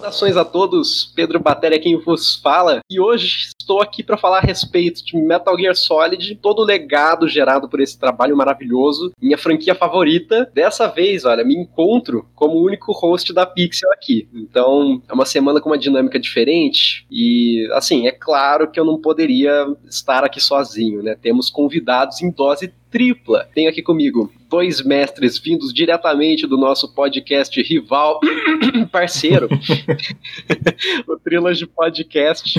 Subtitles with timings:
[0.00, 4.40] Saudações a todos, Pedro Batéria quem vos fala, e hoje estou aqui para falar a
[4.40, 9.74] respeito de Metal Gear Solid, todo o legado gerado por esse trabalho maravilhoso, minha franquia
[9.74, 10.50] favorita.
[10.54, 14.26] Dessa vez, olha, me encontro como o único host da Pixel aqui.
[14.32, 18.98] Então, é uma semana com uma dinâmica diferente e, assim, é claro que eu não
[18.98, 21.14] poderia estar aqui sozinho, né?
[21.14, 23.46] Temos convidados em dose tripla.
[23.54, 28.18] Tenho aqui comigo dois mestres vindos diretamente do nosso podcast rival,
[28.90, 29.48] parceiro,
[31.06, 32.58] o Trilogy Podcast.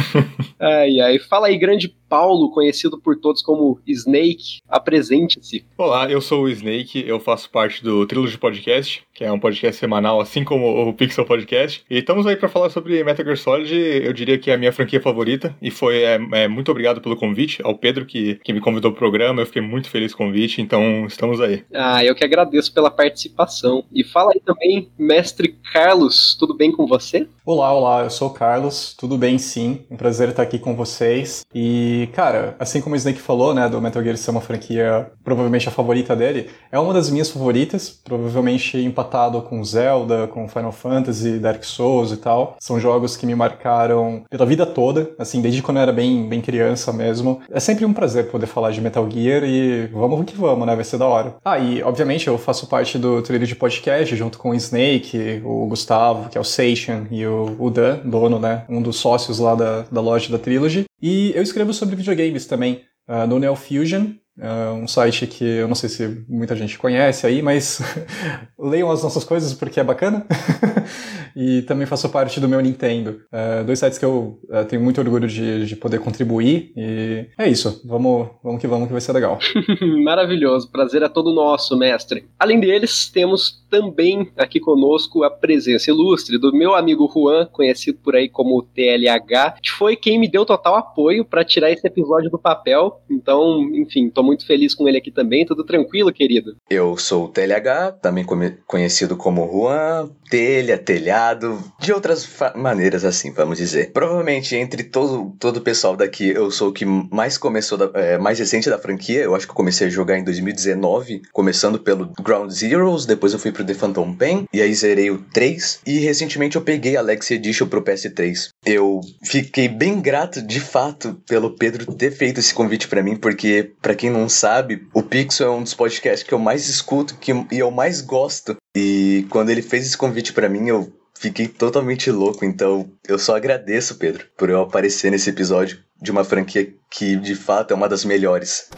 [0.57, 1.19] Ai, ai.
[1.19, 5.63] Fala aí, grande Paulo, conhecido por todos como Snake, apresente-se.
[5.77, 9.79] Olá, eu sou o Snake, eu faço parte do Trilogy Podcast, que é um podcast
[9.79, 11.85] semanal, assim como o Pixel Podcast.
[11.89, 14.73] E estamos aí para falar sobre Metal Gear Solid, eu diria que é a minha
[14.73, 18.59] franquia favorita, e foi é, é, muito obrigado pelo convite, ao Pedro que, que me
[18.59, 21.63] convidou pro programa, eu fiquei muito feliz com o convite, então estamos aí.
[21.83, 23.83] Ah, eu que agradeço pela participação.
[23.91, 27.27] E fala aí também, mestre Carlos, tudo bem com você?
[27.43, 31.41] Olá, olá, eu sou o Carlos, tudo bem sim, um prazer estar aqui com vocês.
[31.55, 35.67] E, cara, assim como o Snake falou, né, do Metal Gear ser uma franquia provavelmente
[35.67, 41.39] a favorita dele, é uma das minhas favoritas, provavelmente empatado com Zelda, com Final Fantasy,
[41.39, 42.57] Dark Souls e tal.
[42.59, 46.41] São jogos que me marcaram pela vida toda, assim, desde quando eu era bem, bem
[46.41, 47.41] criança mesmo.
[47.49, 50.83] É sempre um prazer poder falar de Metal Gear e vamos que vamos, né, vai
[50.83, 51.35] ser da hora.
[51.43, 55.67] Ah, e obviamente eu faço parte do trilho de podcast junto com o Snake, o
[55.67, 58.65] Gustavo, que é o Station, e o o, Dan, dono, né?
[58.67, 60.85] Um dos sócios lá da, da loja da Trilogy.
[61.01, 65.67] E eu escrevo sobre videogames também, uh, no Neo Fusion, Uh, um site que eu
[65.67, 67.81] não sei se muita gente conhece aí, mas
[68.57, 70.25] leiam as nossas coisas porque é bacana.
[71.35, 73.21] e também faço parte do meu Nintendo.
[73.31, 76.71] Uh, dois sites que eu uh, tenho muito orgulho de, de poder contribuir.
[76.75, 77.81] E é isso.
[77.85, 79.39] Vamos, vamos que vamos, que vai ser legal.
[80.03, 80.71] Maravilhoso.
[80.71, 82.25] Prazer é todo nosso, mestre.
[82.39, 88.15] Além deles, temos também aqui conosco a presença ilustre do meu amigo Juan, conhecido por
[88.15, 92.37] aí como TLH, que foi quem me deu total apoio para tirar esse episódio do
[92.37, 93.01] papel.
[93.09, 95.45] Então, enfim, tô muito feliz com ele aqui também.
[95.45, 96.57] Tudo tranquilo, querido?
[96.69, 98.25] Eu sou o TLH, também
[98.67, 103.91] conhecido como Juan, telha, telhado, de outras maneiras assim, vamos dizer.
[103.91, 108.17] Provavelmente entre todo, todo o pessoal daqui, eu sou o que mais começou, da, é,
[108.17, 109.21] mais recente da franquia.
[109.21, 113.39] Eu acho que eu comecei a jogar em 2019, começando pelo Ground Zeroes, depois eu
[113.39, 117.01] fui pro The Phantom Pain, e aí zerei o 3, e recentemente eu peguei a
[117.01, 118.49] Legacy Edition pro PS3.
[118.65, 123.71] Eu fiquei bem grato, de fato, pelo Pedro ter feito esse convite para mim, porque
[123.81, 127.31] para quem não sabe, o Pixel é um dos podcasts que eu mais escuto que,
[127.51, 128.55] e eu mais gosto.
[128.75, 130.91] E quando ele fez esse convite para mim, eu
[131.21, 132.43] fiquei totalmente louco.
[132.43, 137.35] Então, eu só agradeço, Pedro, por eu aparecer nesse episódio de uma franquia que de
[137.35, 138.69] fato é uma das melhores.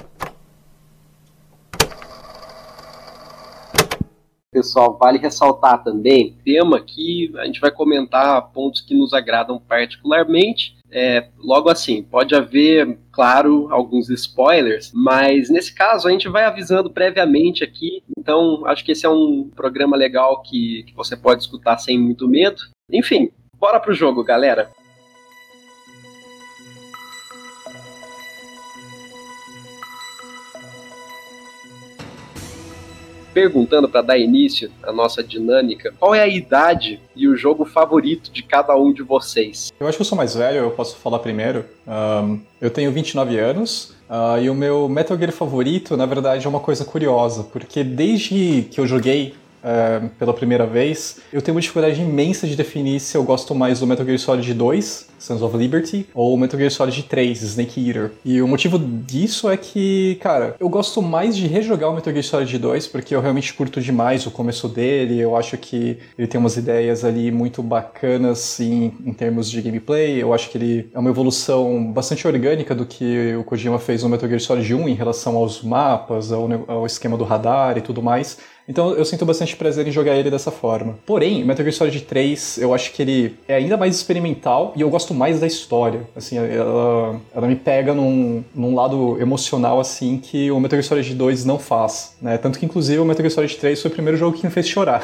[4.53, 10.77] Pessoal, vale ressaltar também, tema que a gente vai comentar pontos que nos agradam particularmente
[10.95, 16.87] é, logo assim, pode haver, claro, alguns spoilers, mas nesse caso a gente vai avisando
[16.91, 21.79] previamente aqui, então acho que esse é um programa legal que, que você pode escutar
[21.79, 22.61] sem muito medo.
[22.91, 24.69] Enfim, bora pro jogo, galera.
[33.33, 38.31] Perguntando para dar início à nossa dinâmica, qual é a idade e o jogo favorito
[38.31, 39.71] de cada um de vocês?
[39.79, 41.66] Eu acho que eu sou mais velho, eu posso falar primeiro.
[41.88, 43.94] Um, eu tenho 29 anos.
[44.09, 48.67] Uh, e o meu Metal Gear favorito, na verdade, é uma coisa curiosa, porque desde
[48.69, 49.33] que eu joguei
[49.63, 53.79] uh, pela primeira vez, eu tenho uma dificuldade imensa de definir se eu gosto mais
[53.79, 58.12] do Metal Gear Solid 2 Sons of Liberty, ou Metal Gear Solid 3, Snake Eater.
[58.25, 62.25] E o motivo disso é que, cara, eu gosto mais de rejogar o Metal Gear
[62.25, 66.38] Solid 2, porque eu realmente curto demais o começo dele, eu acho que ele tem
[66.38, 71.00] umas ideias ali muito bacanas em, em termos de gameplay, eu acho que ele é
[71.00, 74.94] uma evolução bastante orgânica do que o Kojima fez no Metal Gear Solid 1 em
[74.94, 78.38] relação aos mapas, ao, ao esquema do radar e tudo mais.
[78.68, 80.98] Então eu sinto bastante prazer em jogar ele dessa forma.
[81.06, 84.89] Porém, Metal Gear Solid 3, eu acho que ele é ainda mais experimental e eu
[84.89, 86.01] gosto mais da história.
[86.15, 91.13] Assim, ela, ela me pega num, num lado emocional, assim, que o Metal Gear Solid
[91.13, 92.38] 2 não faz, né?
[92.38, 94.68] Tanto que, inclusive, o Metal Gear Solid 3 foi o primeiro jogo que me fez
[94.68, 95.04] chorar.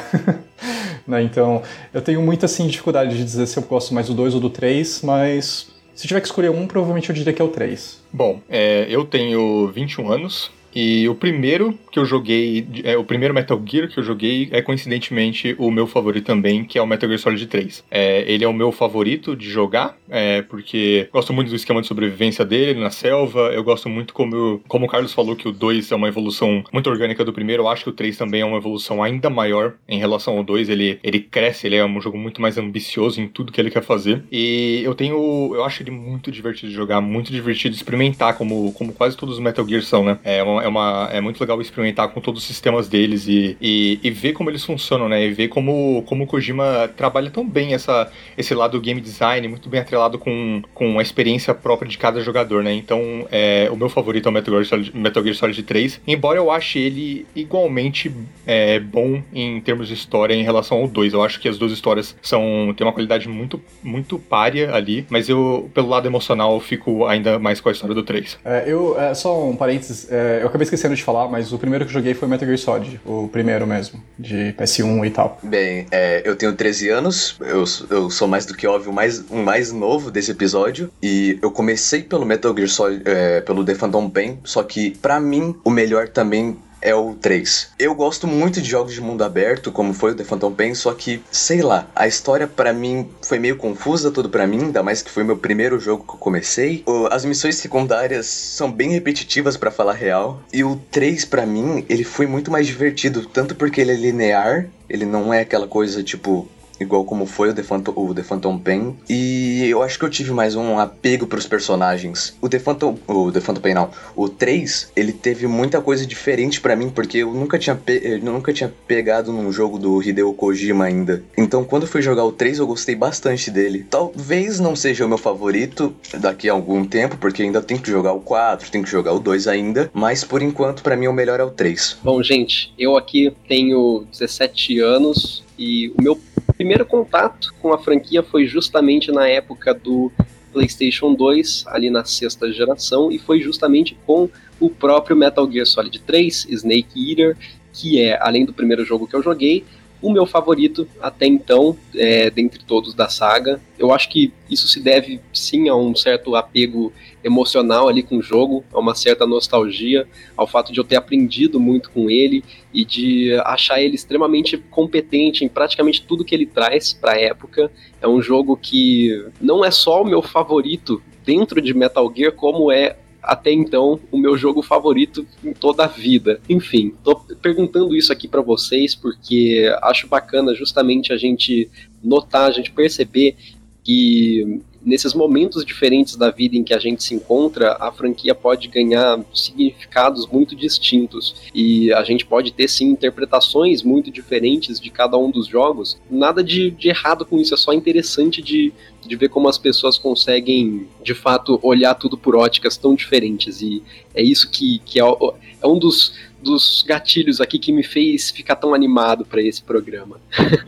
[1.06, 1.22] né?
[1.22, 4.40] Então, eu tenho muita, assim, dificuldade de dizer se eu gosto mais do 2 ou
[4.40, 8.00] do 3, mas se tiver que escolher um, provavelmente eu diria que é o 3.
[8.12, 13.34] Bom, é, eu tenho 21 anos, E o primeiro que eu joguei, é, o primeiro
[13.34, 17.08] Metal Gear que eu joguei é coincidentemente o meu favorito também, que é o Metal
[17.08, 17.84] Gear Solid 3.
[17.90, 21.86] É, ele é o meu favorito de jogar, é, porque gosto muito do esquema de
[21.86, 25.90] sobrevivência dele na selva, eu gosto muito como, como o Carlos falou que o 2
[25.90, 28.58] é uma evolução muito orgânica do primeiro, eu acho que o 3 também é uma
[28.58, 32.40] evolução ainda maior em relação ao 2, ele, ele cresce, ele é um jogo muito
[32.40, 34.22] mais ambicioso em tudo que ele quer fazer.
[34.30, 38.72] E eu tenho, eu acho ele muito divertido de jogar, muito divertido de experimentar, como,
[38.72, 40.18] como quase todos os Metal Gear são, né?
[40.24, 44.00] É, uma, é, uma, é muito legal experimentar com todos os sistemas deles e, e,
[44.02, 45.24] e, ver como eles funcionam, né?
[45.24, 49.46] E ver como, como o Kojima trabalha tão bem essa, esse lado do game design,
[49.48, 52.72] muito bem atrelado com, com a experiência própria de cada jogador, né?
[52.72, 56.38] Então, é, o meu favorito é o Metal Gear Solid, Metal Gear Solid 3, embora
[56.38, 58.12] eu ache ele igualmente
[58.46, 61.12] é, bom em termos de história em relação ao 2.
[61.12, 65.28] Eu acho que as duas histórias são têm uma qualidade muito, muito párea ali, mas
[65.28, 68.38] eu, pelo lado emocional, eu fico ainda mais com a história do 3.
[68.44, 71.86] É, eu, é, só um parênteses, é, eu acabei esquecendo de falar, mas o primeiro
[71.86, 75.38] que joguei foi Metal Gear Solid, o primeiro mesmo, de PS1 e tal.
[75.42, 79.42] Bem, é, eu tenho 13 anos, eu, eu sou mais do que óbvio mais, um
[79.42, 84.10] mais novo desse episódio, e eu comecei pelo Metal Gear Solid, é, pelo The Phantom
[84.10, 87.70] Pain, só que para mim o melhor também é o 3.
[87.78, 90.92] Eu gosto muito de jogos de mundo aberto, como foi o The Phantom Pain, só
[90.94, 95.02] que, sei lá, a história para mim foi meio confusa tudo para mim, ainda mais
[95.02, 96.84] que foi meu primeiro jogo que eu comecei.
[97.10, 102.04] As missões secundárias são bem repetitivas para falar real, e o 3 para mim, ele
[102.04, 106.48] foi muito mais divertido, tanto porque ele é linear, ele não é aquela coisa tipo
[106.80, 108.96] igual como foi o The Phantom, o The Phantom Pain.
[109.08, 112.36] E eu acho que eu tive mais um apego pros personagens.
[112.40, 116.60] O The Phantom, o The Phantom Pain não, o 3, ele teve muita coisa diferente
[116.60, 120.86] para mim, porque eu nunca tinha, eu nunca tinha pegado num jogo do Hideo Kojima
[120.86, 121.22] ainda.
[121.36, 123.86] Então quando eu fui jogar o 3, eu gostei bastante dele.
[123.88, 128.12] Talvez não seja o meu favorito daqui a algum tempo, porque ainda tenho que jogar
[128.12, 131.40] o 4, tenho que jogar o 2 ainda, mas por enquanto para mim o melhor
[131.40, 131.98] é o 3.
[132.02, 136.18] Bom, gente, eu aqui tenho 17 anos e o meu
[136.60, 140.12] primeiro contato com a franquia foi justamente na época do
[140.52, 144.28] PlayStation 2, ali na sexta geração, e foi justamente com
[144.60, 147.34] o próprio Metal Gear Solid 3, Snake Eater,
[147.72, 149.64] que é, além do primeiro jogo que eu joguei,
[150.02, 153.60] o meu favorito até então, é, dentre todos da saga.
[153.78, 156.92] Eu acho que isso se deve sim a um certo apego
[157.22, 160.06] emocional ali com o jogo, a uma certa nostalgia,
[160.36, 162.42] ao fato de eu ter aprendido muito com ele
[162.72, 167.70] e de achar ele extremamente competente em praticamente tudo que ele traz para a época.
[168.00, 172.72] É um jogo que não é só o meu favorito dentro de Metal Gear, como
[172.72, 176.40] é até então o meu jogo favorito em toda a vida.
[176.48, 181.70] Enfim, tô perguntando isso aqui para vocês porque acho bacana justamente a gente
[182.02, 183.36] notar, a gente perceber
[183.82, 188.68] que nesses momentos diferentes da vida em que a gente se encontra, a franquia pode
[188.68, 195.18] ganhar significados muito distintos e a gente pode ter sim interpretações muito diferentes de cada
[195.18, 195.98] um dos jogos.
[196.10, 198.72] Nada de, de errado com isso, é só interessante de,
[199.06, 203.82] de ver como as pessoas conseguem de fato olhar tudo por óticas tão diferentes e
[204.14, 208.56] é isso que, que é, é um dos dos gatilhos aqui que me fez ficar
[208.56, 210.20] tão animado para esse programa.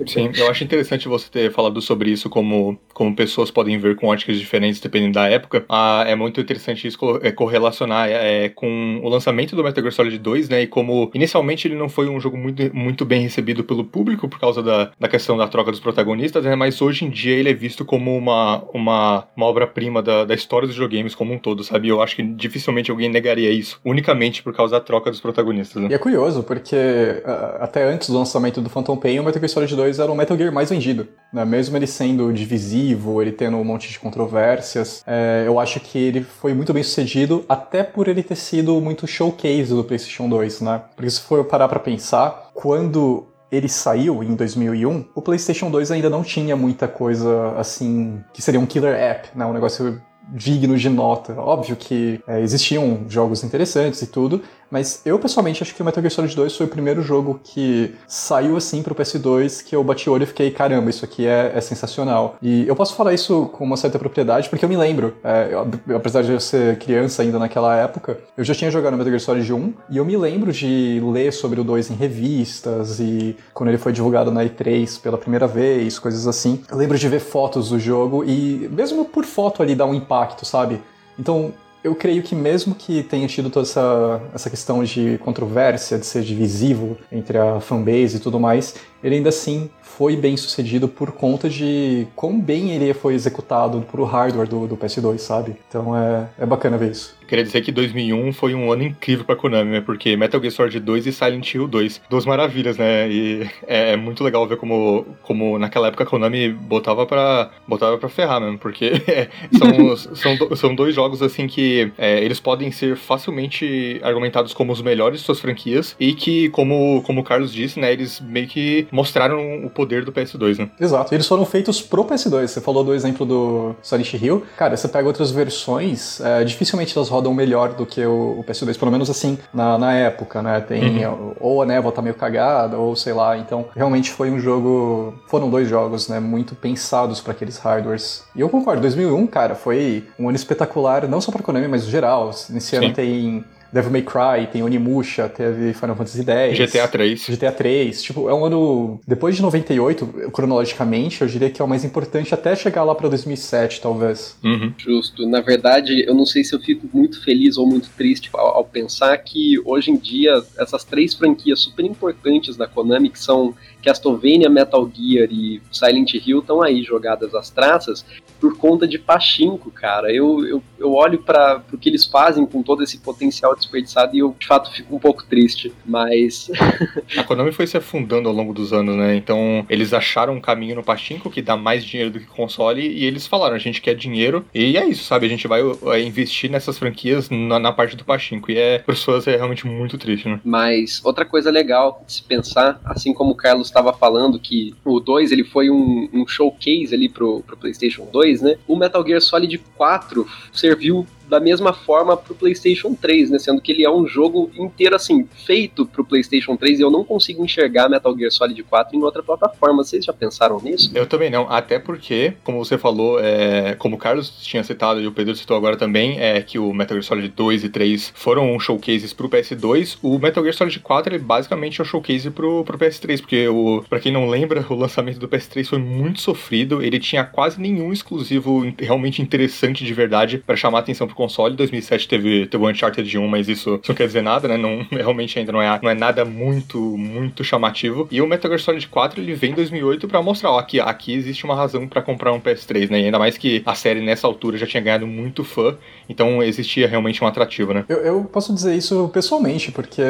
[0.06, 4.06] Sim, eu acho interessante você ter falado sobre isso, como, como pessoas podem ver com
[4.06, 5.64] óticas diferentes dependendo da época.
[5.68, 10.18] Ah, é muito interessante isso é, correlacionar é, com o lançamento do Metal Gear Solid
[10.18, 10.62] 2, né?
[10.62, 14.38] E como inicialmente ele não foi um jogo muito, muito bem recebido pelo público por
[14.38, 16.54] causa da, da questão da troca dos protagonistas, né?
[16.54, 20.66] Mas hoje em dia ele é visto como uma, uma, uma obra-prima da, da história
[20.66, 21.88] dos videogames como um todo, sabe?
[21.88, 25.88] Eu acho que dificilmente alguém negaria isso unicamente por causa da troca dos protagonistas né?
[25.90, 29.48] E é curioso, porque uh, até antes do lançamento do Phantom Pain, o Metal Gear
[29.48, 31.08] Solid 2 era o Metal Gear mais vendido.
[31.32, 31.44] Né?
[31.44, 36.22] Mesmo ele sendo divisivo, ele tendo um monte de controvérsias, é, eu acho que ele
[36.22, 40.82] foi muito bem sucedido, até por ele ter sido muito showcase do PlayStation 2, né?
[40.94, 46.08] Porque se for parar pra pensar, quando ele saiu em 2001, o PlayStation 2 ainda
[46.08, 49.44] não tinha muita coisa assim que seria um killer app, né?
[49.44, 50.00] Um negócio
[50.30, 51.34] digno de nota.
[51.34, 54.42] Óbvio que é, existiam jogos interessantes e tudo,
[54.72, 57.94] mas eu pessoalmente acho que o Metal Gear Solid 2 foi o primeiro jogo que
[58.06, 61.52] saiu assim pro PS2 que eu bati o olho e fiquei, caramba, isso aqui é,
[61.54, 62.36] é sensacional.
[62.40, 65.94] E eu posso falar isso com uma certa propriedade porque eu me lembro, é, eu,
[65.94, 69.52] apesar de eu ser criança ainda naquela época, eu já tinha jogado Metal Gear Solid
[69.52, 73.78] 1 e eu me lembro de ler sobre o 2 em revistas e quando ele
[73.78, 76.62] foi divulgado na E3 pela primeira vez, coisas assim.
[76.70, 80.46] Eu lembro de ver fotos do jogo e mesmo por foto ali dá um impacto,
[80.46, 80.80] sabe?
[81.18, 81.52] Então,
[81.82, 86.22] eu creio que mesmo que tenha tido toda essa, essa questão de controvérsia, de ser
[86.22, 91.48] divisivo entre a fanbase e tudo mais, ele ainda assim foi bem sucedido por conta
[91.48, 95.56] de quão bem ele foi executado pro hardware do, do PS2, sabe?
[95.68, 97.14] Então é, é bacana ver isso.
[97.26, 99.80] Queria dizer que 2001 foi um ano incrível pra Konami, né?
[99.80, 103.10] Porque Metal Gear Solid 2 e Silent Hill 2, duas maravilhas, né?
[103.10, 107.98] E é, é muito legal ver como, como naquela época a Konami botava pra, botava
[107.98, 108.92] pra ferrar mesmo, porque
[109.58, 114.82] são, são, são dois jogos, assim, que é, eles podem ser facilmente argumentados como os
[114.82, 117.92] melhores de suas franquias e que, como, como o Carlos disse, né?
[117.92, 120.70] Eles meio que mostraram o poder do PS2, né?
[120.80, 122.46] Exato, eles foram feitos pro PS2.
[122.48, 124.44] Você falou do exemplo do Silent Hill.
[124.56, 128.78] Cara, você pega outras versões, é, dificilmente elas rodam melhor do que o, o PS2,
[128.78, 130.60] pelo menos assim, na, na época, né?
[130.60, 131.34] Tem uhum.
[131.38, 133.36] ou a névoa tá meio cagada, ou sei lá.
[133.36, 135.14] Então, realmente foi um jogo.
[135.28, 136.18] Foram dois jogos, né?
[136.18, 138.24] Muito pensados para aqueles hardwares.
[138.34, 142.30] E eu concordo, 2001, cara, foi um ano espetacular, não só pra Konami, mas geral.
[142.48, 146.58] Nesse ano tem Devil May Cry, tem Onimusha, teve Final Fantasy X.
[146.58, 147.26] GTA 3.
[147.28, 148.02] GTA 3.
[148.02, 149.00] Tipo, é um ano.
[149.06, 153.08] Depois de 98, cronologicamente, eu diria que é o mais importante até chegar lá pra
[153.08, 154.36] 2007, talvez.
[154.44, 154.72] Uhum.
[154.76, 155.26] Justo.
[155.26, 158.64] Na verdade, eu não sei se eu fico muito feliz ou muito triste ao, ao
[158.64, 164.48] pensar que hoje em dia essas três franquias super importantes da Konami, que são Castlevania,
[164.48, 168.04] Metal Gear e Silent Hill estão aí jogadas as traças
[168.40, 170.12] por conta de pachinko, cara.
[170.12, 174.18] Eu, eu, eu olho para o que eles fazem com todo esse potencial desperdiçado e
[174.18, 176.50] eu, de fato, fico um pouco triste, mas...
[177.16, 179.14] a Konami foi se afundando ao longo dos anos, né?
[179.16, 183.04] Então, eles acharam um caminho no pachinko que dá mais dinheiro do que console e
[183.04, 185.26] eles falaram, a gente quer dinheiro e é isso, sabe?
[185.26, 188.82] A gente vai é, investir nessas franquias na, na parte do pachinko e é, as
[188.82, 190.40] pessoas é realmente muito triste, né?
[190.44, 195.00] Mas outra coisa legal de se pensar, assim como o Carlos estava falando que o
[195.00, 198.56] 2 ele foi um, um showcase ali pro, pro PlayStation 2, né?
[198.68, 203.38] O Metal Gear Solid 4 serviu da mesma forma pro PlayStation 3, né?
[203.38, 207.04] Sendo que ele é um jogo inteiro assim, feito pro PlayStation 3 e eu não
[207.04, 209.82] consigo enxergar Metal Gear Solid 4 em outra plataforma.
[209.84, 210.90] Vocês já pensaram nisso?
[210.94, 215.06] Eu também não, até porque, como você falou, é, como o Carlos tinha citado e
[215.06, 218.58] o Pedro citou agora também, é que o Metal Gear Solid 2 e 3 foram
[218.58, 222.78] showcases pro PS2, o Metal Gear Solid 4 ele basicamente é o showcase pro, pro
[222.78, 226.98] PS3, porque o, pra quem não lembra, o lançamento do PS3 foi muito sofrido, ele
[226.98, 231.54] tinha quase nenhum exclusivo realmente interessante de verdade para chamar atenção pro console.
[231.54, 234.56] 2007 teve, teve o Uncharted 1, mas isso, isso não quer dizer nada, né?
[234.56, 238.08] Não, realmente ainda não é, não é nada muito, muito chamativo.
[238.10, 241.12] E o Metal Gear Solid 4 ele vem em 2008 para mostrar, ó, aqui, aqui
[241.14, 243.00] existe uma razão para comprar um PS3, né?
[243.00, 245.76] E ainda mais que a série nessa altura já tinha ganhado muito fã,
[246.08, 247.84] então existia realmente um atrativo, né?
[247.88, 250.02] Eu, eu posso dizer isso pessoalmente, porque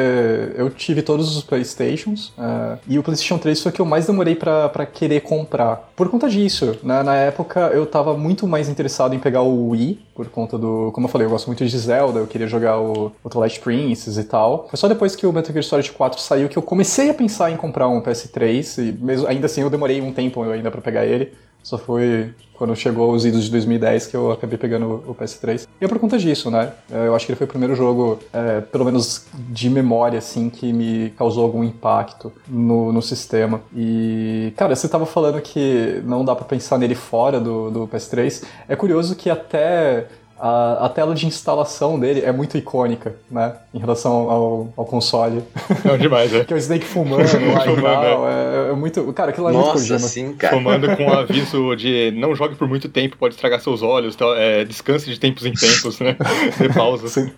[0.55, 4.07] eu tive todos os Playstations uh, e o PlayStation 3 foi o que eu mais
[4.07, 5.91] demorei para querer comprar.
[5.95, 7.03] Por conta disso, né?
[7.03, 10.91] na época eu tava muito mais interessado em pegar o Wii, por conta do.
[10.93, 14.17] Como eu falei, eu gosto muito de Zelda, eu queria jogar o, o Twilight Princess
[14.17, 14.67] e tal.
[14.69, 17.51] Foi só depois que o Metal Gear Solid 4 saiu que eu comecei a pensar
[17.51, 21.05] em comprar um PS3, e mesmo, ainda assim eu demorei um tempo ainda para pegar
[21.05, 21.33] ele.
[21.63, 25.65] Só foi quando chegou os idos de 2010 que eu acabei pegando o PS3.
[25.79, 26.73] E é por conta disso, né?
[26.91, 30.49] É, eu acho que ele foi o primeiro jogo, é, pelo menos de memória, assim,
[30.49, 33.61] que me causou algum impacto no, no sistema.
[33.75, 38.43] E, cara, você tava falando que não dá para pensar nele fora do, do PS3.
[38.67, 40.07] É curioso que até
[40.43, 43.53] a, a, tela de instalação dele é muito icônica, né?
[43.73, 45.41] Em relação ao, ao console.
[45.85, 46.43] Não, demais, é.
[46.45, 48.27] que é o Snake fumando lá e tal.
[48.27, 49.13] É, é, muito.
[49.13, 49.99] Cara, aquilo é Nossa, muito Kojima.
[49.99, 50.57] sim, cara.
[50.57, 54.35] Fumando com o aviso de não jogue por muito tempo, pode estragar seus olhos, tal,
[54.35, 56.17] é, descanse de tempos em tempos, né?
[56.59, 57.07] Dê pausa.
[57.07, 57.31] Sim.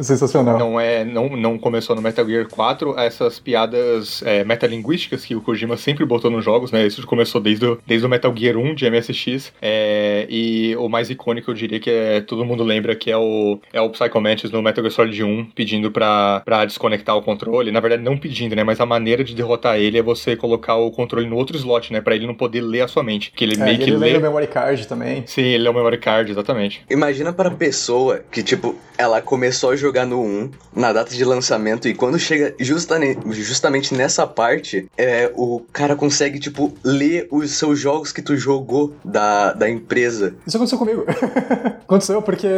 [0.00, 0.56] Sensacional.
[0.56, 5.40] Não, é, não, não começou no Metal Gear 4 essas piadas é, metalinguísticas que o
[5.40, 6.86] Kojima sempre botou nos jogos, né?
[6.86, 9.52] Isso começou desde o, desde o Metal Gear 1 de MSX.
[9.60, 13.58] É, e o mais icônico eu diria que é todo mundo lembra que é o,
[13.72, 17.72] é o Psycho Mantis no Metal Gear Solid 1 pedindo pra, pra desconectar o controle.
[17.72, 18.62] Na verdade, não pedindo, né?
[18.62, 22.00] Mas a maneira de derrotar ele é você colocar o controle no outro slot, né?
[22.00, 23.32] Pra ele não poder ler a sua mente.
[23.34, 24.08] Que ele é, meio que ele lê.
[24.10, 25.24] Ele o memory card também.
[25.26, 26.84] Sim, ele é o memory card, exatamente.
[26.90, 31.24] Imagina para a pessoa que, tipo, ela começou a jogar no 1 na data de
[31.24, 37.52] lançamento e quando chega justamente, justamente nessa parte, é, o cara consegue, tipo, ler os
[37.52, 40.34] seus jogos que tu jogou da, da empresa.
[40.46, 41.04] Isso aconteceu comigo.
[41.86, 42.48] aconteceu porque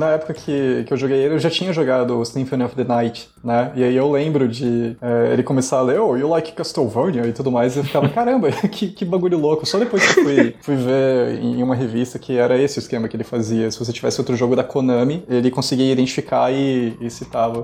[0.00, 3.28] na época que, que eu joguei ele, eu já tinha jogado Symphony of the Night,
[3.44, 3.70] né?
[3.76, 7.32] E aí eu lembro de é, ele começar a ler, oh, you like Castlevania e
[7.32, 9.66] tudo mais, e eu ficava, caramba, que, que bagulho louco.
[9.66, 13.16] Só depois que fui, fui ver em uma revista que era esse o esquema que
[13.16, 13.70] ele fazia.
[13.70, 17.62] Se você tivesse outro jogo da Konami, ele conseguia identificar e, e citava.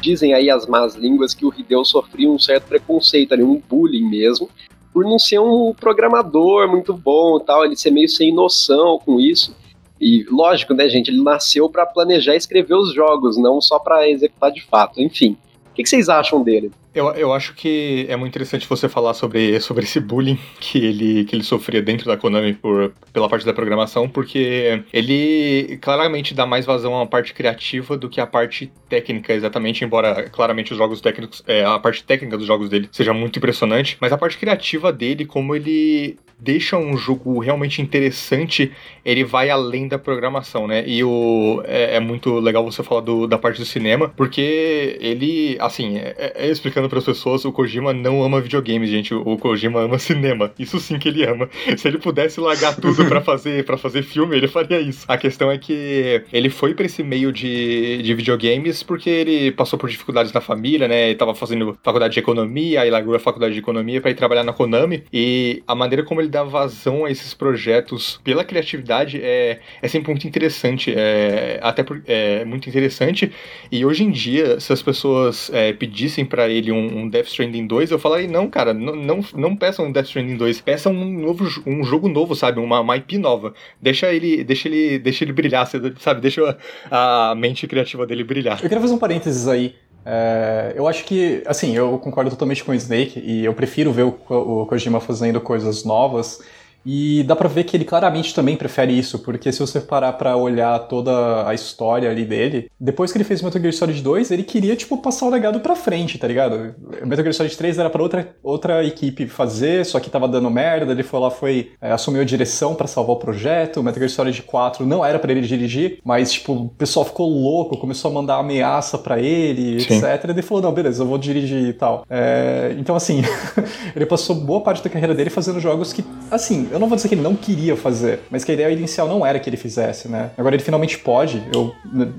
[0.00, 4.08] Dizem aí as más línguas que o Hideo sofria um certo preconceito ali, um bullying
[4.08, 4.48] mesmo,
[4.92, 9.54] por não ser um programador muito bom tal, ele ser meio sem noção com isso.
[10.00, 14.08] E lógico, né, gente, ele nasceu para planejar e escrever os jogos, não só para
[14.08, 15.00] executar de fato.
[15.00, 15.36] Enfim,
[15.80, 16.70] que, que vocês acham dele?
[16.94, 21.24] Eu, eu acho que é muito interessante você falar sobre, sobre esse bullying que ele,
[21.24, 26.44] que ele sofria dentro da Konami por, pela parte da programação, porque ele claramente dá
[26.44, 31.00] mais vazão uma parte criativa do que a parte técnica, exatamente, embora claramente os jogos
[31.00, 34.92] técnicos, é, a parte técnica dos jogos dele seja muito impressionante, mas a parte criativa
[34.92, 38.72] dele, como ele deixa um jogo realmente interessante,
[39.04, 40.84] ele vai além da programação, né?
[40.86, 45.56] E o, é, é muito legal você falar do, da parte do cinema, porque ele,
[45.60, 49.14] assim, é, é explicando para as pessoas, o Kojima não ama videogames, gente.
[49.14, 50.50] O, o Kojima ama cinema.
[50.58, 51.48] Isso sim que ele ama.
[51.76, 55.04] Se ele pudesse largar tudo para fazer para fazer filme, ele faria isso.
[55.08, 59.78] A questão é que ele foi para esse meio de, de videogames porque ele passou
[59.78, 61.08] por dificuldades na família, né?
[61.08, 64.44] Ele tava fazendo faculdade de economia, aí largou a faculdade de economia para ir trabalhar
[64.44, 65.04] na Konami.
[65.12, 70.10] E a maneira como ele dá vazão a esses projetos pela criatividade é, é sempre
[70.10, 70.92] muito interessante.
[70.96, 73.32] É, até por, é muito interessante.
[73.70, 77.66] E hoje em dia, se as pessoas é, pedissem para ele um, um, Death Stranding
[77.66, 81.20] 2, eu falaria, não, cara, não, não, não peçam um Death Stranding 2, peçam um
[81.20, 82.60] novo um jogo novo, sabe?
[82.60, 83.52] Uma, uma IP nova.
[83.80, 85.66] Deixa ele, deixa ele, deixa ele brilhar,
[85.98, 86.20] sabe?
[86.20, 86.56] Deixa
[86.90, 88.56] a mente criativa dele brilhar.
[88.56, 89.74] Eu queria fazer um parênteses aí.
[90.04, 94.04] É, eu acho que, assim, eu concordo totalmente com o Snake e eu prefiro ver
[94.04, 96.40] o, o Kojima fazendo coisas novas.
[96.84, 100.36] E dá pra ver que ele claramente também prefere isso, porque se você parar pra
[100.36, 104.42] olhar toda a história ali dele, depois que ele fez Metal Gear Solid 2, ele
[104.42, 106.74] queria, tipo, passar o legado pra frente, tá ligado?
[107.04, 110.92] Metal Gear Solid 3 era pra outra, outra equipe fazer, só que tava dando merda,
[110.92, 114.10] ele foi lá, foi, é, assumiu a direção para salvar o projeto, o Metal Gear
[114.10, 118.14] Solid 4 não era para ele dirigir, mas, tipo, o pessoal ficou louco, começou a
[118.14, 119.96] mandar ameaça para ele, Sim.
[119.96, 120.24] etc.
[120.24, 122.04] E ele falou, não, beleza, eu vou dirigir e tal.
[122.08, 123.22] É, então, assim,
[123.94, 127.08] ele passou boa parte da carreira dele fazendo jogos que, assim, eu não vou dizer
[127.08, 130.08] que ele não queria fazer, mas que a ideia inicial não era que ele fizesse,
[130.08, 130.30] né?
[130.36, 131.42] Agora ele finalmente pode.
[131.54, 131.74] Eu,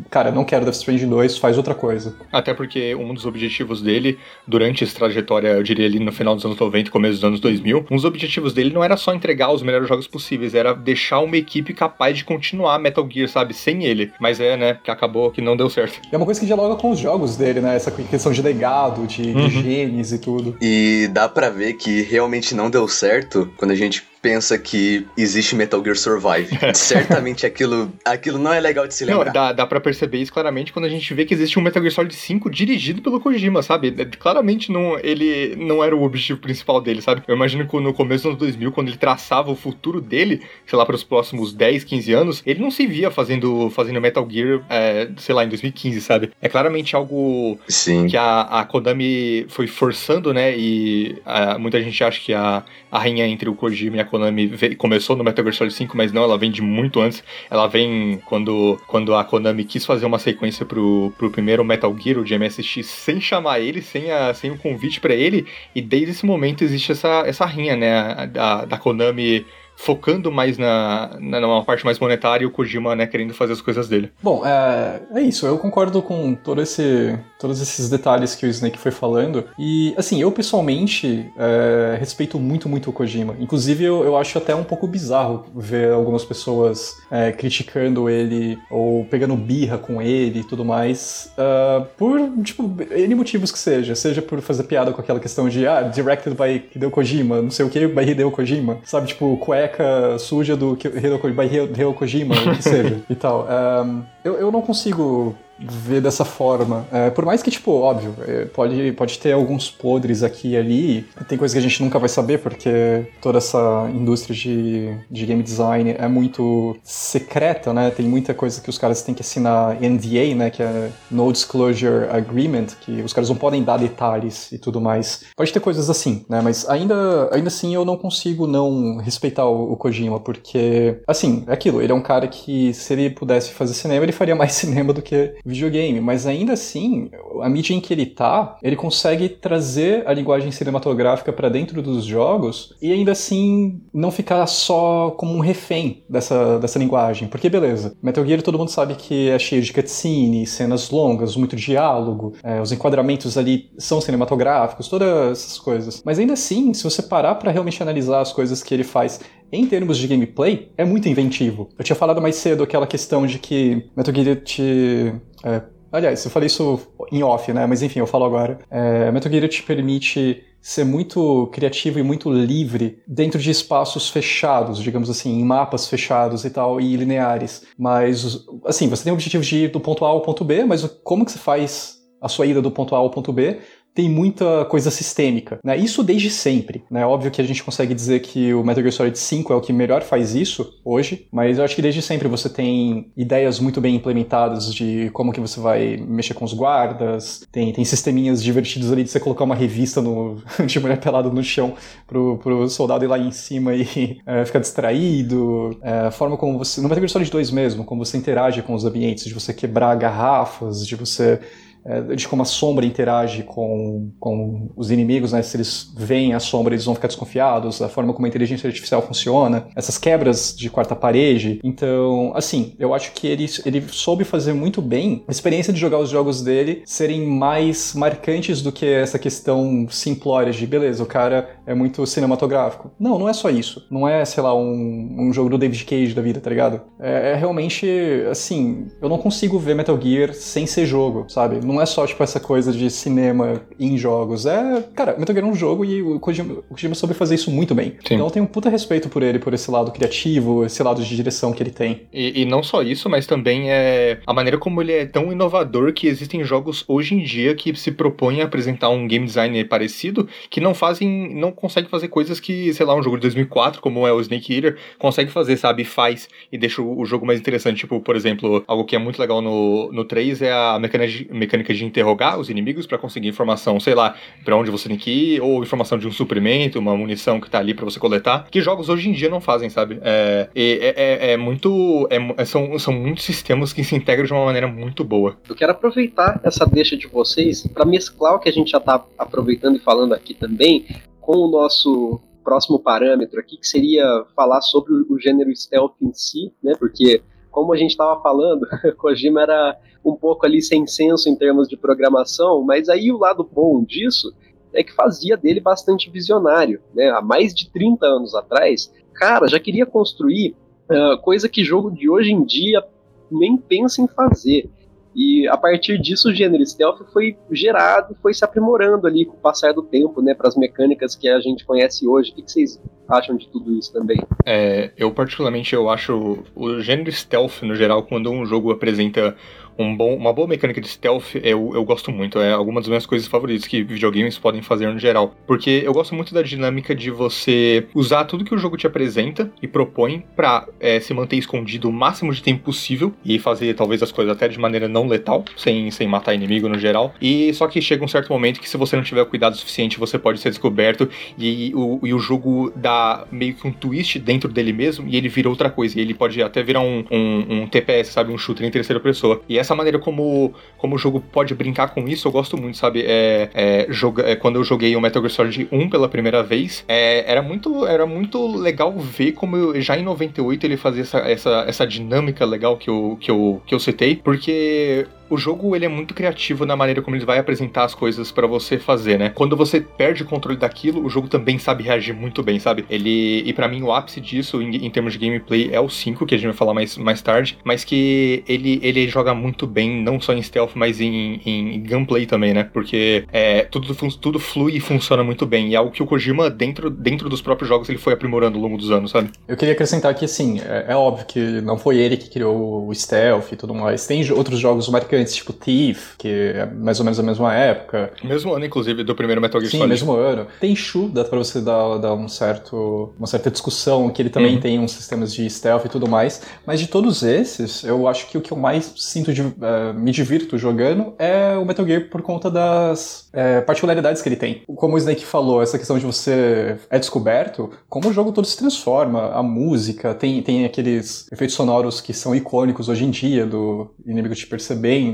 [0.10, 2.15] cara, não quero Death Stranding 2, faz outra coisa.
[2.31, 4.17] Até porque um dos objetivos dele,
[4.48, 7.39] durante essa trajetória, eu diria ali no final dos anos 90 e começo dos anos
[7.39, 11.20] 2000, um dos objetivos dele não era só entregar os melhores jogos possíveis, era deixar
[11.20, 14.12] uma equipe capaz de continuar Metal Gear, sabe, sem ele.
[14.20, 16.01] Mas é, né, que acabou que não deu certo.
[16.12, 17.75] É uma coisa que dialoga com os jogos dele, né?
[17.75, 19.48] Essa questão de legado, de, uhum.
[19.48, 20.58] de genes e tudo.
[20.62, 25.56] E dá para ver que realmente não deu certo quando a gente pensa que existe
[25.56, 26.50] Metal Gear Survive.
[26.75, 29.25] Certamente aquilo, aquilo não é legal de se lembrar.
[29.25, 31.82] Não, dá, dá pra perceber isso claramente quando a gente vê que existe um Metal
[31.82, 33.94] Gear Solid 5 dirigido pelo Kojima, sabe?
[33.98, 37.24] É, claramente não, ele não era o objetivo principal dele, sabe?
[37.27, 40.77] Eu imagino que no começo dos anos 2000, quando ele traçava o futuro dele, sei
[40.77, 44.62] lá, para os próximos 10, 15 anos, ele não se via fazendo, fazendo Metal Gear,
[44.70, 46.31] é, sei lá, em 2015, sabe?
[46.42, 48.07] É claramente algo Sim.
[48.07, 50.55] que a, a Konami foi forçando, né?
[50.55, 54.51] E a, muita gente acha que a, a rainha entre o Kojima e a Konami
[54.75, 57.24] começou no Metal Gear Solid 5, mas não, ela vem de muito antes.
[57.50, 62.19] Ela vem quando, quando a Konami quis fazer uma sequência pro, pro primeiro Metal Gear,
[62.19, 66.11] o de MSX, sem chamar ele, sem, a, sem o convite para ele, e desde
[66.11, 69.45] esse momento existe essa, essa rinha, né, da, da Konami
[69.81, 73.61] focando mais na, na numa parte mais monetária e o Kojima, né, querendo fazer as
[73.61, 74.11] coisas dele.
[74.22, 75.48] Bom, é, é isso.
[75.48, 79.44] Eu concordo com todo esse, todos esses detalhes que o Snake foi falando.
[79.57, 83.35] E, assim, eu pessoalmente é, respeito muito, muito o Kojima.
[83.39, 89.05] Inclusive, eu, eu acho até um pouco bizarro ver algumas pessoas é, criticando ele ou
[89.05, 91.31] pegando birra com ele e tudo mais.
[91.35, 93.96] Uh, por, tipo, N motivos que seja.
[93.96, 97.65] Seja por fazer piada com aquela questão de, ah, directed by Hideo Kojima, não sei
[97.65, 98.77] o que, by Hideo Kojima.
[98.83, 103.48] Sabe, tipo, cueca cueca suja do Hideo Kojima, o que seja, e tal.
[103.86, 106.85] Um, eu, eu não consigo ver dessa forma.
[106.91, 111.05] É, por mais que, tipo, óbvio, é, pode, pode ter alguns podres aqui e ali,
[111.27, 115.43] tem coisa que a gente nunca vai saber, porque toda essa indústria de, de game
[115.43, 117.89] design é muito secreta, né?
[117.91, 120.50] Tem muita coisa que os caras têm que assinar NDA, né?
[120.50, 125.24] Que é No Disclosure Agreement, que os caras não podem dar detalhes e tudo mais.
[125.35, 126.41] Pode ter coisas assim, né?
[126.41, 131.53] Mas ainda, ainda assim eu não consigo não respeitar o, o Kojima, porque, assim, é
[131.53, 134.93] aquilo, ele é um cara que se ele pudesse fazer cinema, ele faria mais cinema
[134.93, 137.09] do que videogame, mas ainda assim,
[137.42, 142.05] a mídia em que ele tá, ele consegue trazer a linguagem cinematográfica para dentro dos
[142.05, 147.27] jogos e ainda assim não ficar só como um refém dessa, dessa linguagem.
[147.27, 151.55] Porque beleza, Metal Gear todo mundo sabe que é cheio de cutscene, cenas longas, muito
[151.55, 156.01] diálogo, é, os enquadramentos ali são cinematográficos, todas essas coisas.
[156.05, 159.20] Mas ainda assim, se você parar para realmente analisar as coisas que ele faz
[159.51, 161.70] em termos de gameplay, é muito inventivo.
[161.77, 165.14] Eu tinha falado mais cedo aquela questão de que Metal Gear te.
[165.44, 165.61] É,
[165.92, 166.79] aliás, eu falei isso
[167.11, 167.66] em off, né?
[167.66, 168.59] Mas enfim, eu falo agora.
[168.70, 174.77] É, Metal Gear te permite ser muito criativo e muito livre dentro de espaços fechados,
[174.79, 177.64] digamos assim, em mapas fechados e tal, e lineares.
[177.77, 180.85] Mas, assim, você tem o objetivo de ir do ponto A ao ponto B, mas
[181.03, 183.57] como que você faz a sua ida do ponto A ao ponto B
[183.94, 185.77] tem muita coisa sistêmica, né?
[185.77, 187.06] Isso desde sempre, né?
[187.06, 189.74] Óbvio que a gente consegue dizer que o Metal Gear Solid 5 é o que
[189.74, 193.96] melhor faz isso hoje, mas eu acho que desde sempre você tem ideias muito bem
[193.96, 199.04] implementadas de como que você vai mexer com os guardas, tem, tem sisteminhas divertidos ali
[199.04, 201.74] de você colocar uma revista no, de mulher pelada no chão
[202.08, 206.58] pro, pro soldado ir lá em cima e é, ficar distraído, é, a forma como
[206.58, 206.80] você...
[206.80, 209.96] No Metal Gear Solid 2 mesmo, como você interage com os ambientes, de você quebrar
[209.96, 211.40] garrafas, de você
[211.85, 215.41] é, de como a sombra interage com, com os inimigos, né?
[215.41, 219.01] Se eles veem a sombra, eles vão ficar desconfiados, a forma como a inteligência artificial
[219.01, 221.59] funciona, essas quebras de quarta parede.
[221.63, 226.00] Então, assim, eu acho que ele, ele soube fazer muito bem a experiência de jogar
[226.00, 231.50] os jogos dele serem mais marcantes do que essa questão simplória de, beleza, o cara
[231.65, 232.91] é muito cinematográfico.
[233.00, 233.87] Não, não é só isso.
[233.89, 236.81] Não é, sei lá, um, um jogo do David Cage da vida, tá ligado?
[237.00, 237.87] É, é realmente,
[238.29, 241.65] assim, eu não consigo ver Metal Gear sem ser jogo, sabe?
[241.72, 244.46] Não é só, tipo, essa coisa de cinema em jogos.
[244.46, 247.51] É, cara, Metal Gear é um jogo e o Kojima, o Kojima soube fazer isso
[247.51, 247.92] muito bem.
[248.05, 248.16] Sim.
[248.16, 251.16] Então eu tenho um puta respeito por ele, por esse lado criativo, esse lado de
[251.16, 252.01] direção que ele tem.
[252.14, 255.94] E, e não só isso, mas também é a maneira como ele é tão inovador
[255.94, 260.27] que existem jogos hoje em dia que se propõem a apresentar um game design parecido,
[260.50, 264.07] que não fazem, não conseguem fazer coisas que, sei lá, um jogo de 2004, como
[264.07, 265.84] é o Snake Eater, consegue fazer, sabe?
[265.84, 267.79] Faz e deixa o, o jogo mais interessante.
[267.79, 271.60] Tipo, por exemplo, algo que é muito legal no, no 3 é a mecânica, mecânica
[271.61, 275.11] mecânica de interrogar os inimigos para conseguir informação, sei lá, para onde você tem que
[275.11, 278.61] ir, ou informação de um suprimento, uma munição que tá ali para você coletar, que
[278.61, 280.00] jogos hoje em dia não fazem, sabe?
[280.01, 282.07] É, é, é, é muito.
[282.09, 285.37] É, são, são muitos sistemas que se integram de uma maneira muito boa.
[285.47, 289.03] Eu quero aproveitar essa deixa de vocês para mesclar o que a gente já tá
[289.17, 290.85] aproveitando e falando aqui também
[291.19, 296.51] com o nosso próximo parâmetro aqui, que seria falar sobre o gênero stealth em si,
[296.61, 296.74] né?
[296.77, 297.21] Porque
[297.51, 298.66] como a gente estava falando,
[298.98, 303.44] Kojima era um pouco ali sem senso em termos de programação, mas aí o lado
[303.44, 304.33] bom disso
[304.74, 306.81] é que fazia dele bastante visionário.
[306.94, 307.09] Né?
[307.09, 310.55] Há mais de 30 anos atrás, cara, já queria construir
[310.90, 312.83] uh, coisa que jogo de hoje em dia
[313.29, 314.70] nem pensa em fazer.
[315.15, 319.39] E a partir disso o gênero stealth foi gerado foi se aprimorando ali com o
[319.39, 322.31] passar do tempo, né, para as mecânicas que a gente conhece hoje.
[322.31, 324.21] O que, vocês acham de tudo isso também?
[324.45, 329.35] É, eu particularmente eu acho o gênero stealth no geral quando um jogo apresenta
[329.77, 332.40] um bom, uma boa mecânica de stealth eu, eu gosto muito.
[332.40, 335.34] É alguma das minhas coisas favoritas que videogames podem fazer no geral.
[335.46, 339.51] Porque eu gosto muito da dinâmica de você usar tudo que o jogo te apresenta
[339.62, 344.01] e propõe para é, se manter escondido o máximo de tempo possível e fazer talvez
[344.03, 347.14] as coisas até de maneira não letal, sem, sem matar inimigo no geral.
[347.22, 350.18] E só que chega um certo momento que se você não tiver cuidado suficiente, você
[350.18, 354.74] pode ser descoberto e o, e o jogo dá meio que um twist dentro dele
[354.74, 355.98] mesmo e ele vira outra coisa.
[355.98, 358.31] E ele pode até virar um, um, um TPS, sabe?
[358.31, 359.42] Um shooter em terceira pessoa.
[359.48, 363.03] E essa maneira como, como o jogo pode brincar com isso, eu gosto muito, sabe?
[363.05, 366.83] É, é, joga, é, quando eu joguei o Metal Gear Solid 1 pela primeira vez,
[366.87, 371.19] é, era, muito, era muito legal ver como eu, já em 98 ele fazia essa,
[371.19, 375.85] essa, essa dinâmica legal que eu, que, eu, que eu citei, porque o jogo ele
[375.85, 379.29] é muito criativo na maneira como ele vai apresentar as coisas para você fazer, né?
[379.29, 382.85] Quando você perde o controle daquilo, o jogo também sabe reagir muito bem, sabe?
[382.89, 386.25] Ele e para mim o ápice disso em, em, termos de gameplay é o 5,
[386.25, 390.03] que a gente vai falar mais, mais tarde, mas que ele, ele joga muito bem,
[390.03, 392.65] não só em stealth, mas em, em, em gameplay também, né?
[392.65, 395.70] Porque é, tudo, tudo flui e funciona muito bem.
[395.70, 398.63] E é algo que o Kojima, dentro, dentro dos próprios jogos, ele foi aprimorando ao
[398.63, 399.29] longo dos anos, sabe?
[399.48, 402.94] Eu queria acrescentar que, assim, é, é óbvio que não foi ele que criou o
[402.94, 404.05] stealth e tudo mais.
[404.05, 408.12] Tem outros jogos marcantes antes, tipo Thief, que é mais ou menos a mesma época.
[408.24, 410.00] Mesmo ano, inclusive, do primeiro Metal Gear Sim, Solid.
[410.00, 410.48] Sim, mesmo ano.
[410.60, 414.55] Tem Shu, dá pra você dar, dar um certo, uma certa discussão, que ele também
[414.55, 414.62] uhum.
[414.62, 416.42] tem uns sistemas de stealth e tudo mais.
[416.66, 419.53] Mas de todos esses, eu acho que o que eu mais sinto de uh,
[419.96, 424.64] me divirto jogando é o Metal Gear por conta das uh, particularidades que ele tem.
[424.75, 428.57] Como o Snake falou, essa questão de você é descoberto, como o jogo todo se
[428.57, 433.90] transforma, a música, tem, tem aqueles efeitos sonoros que são icônicos hoje em dia, do
[434.05, 434.48] inimigo te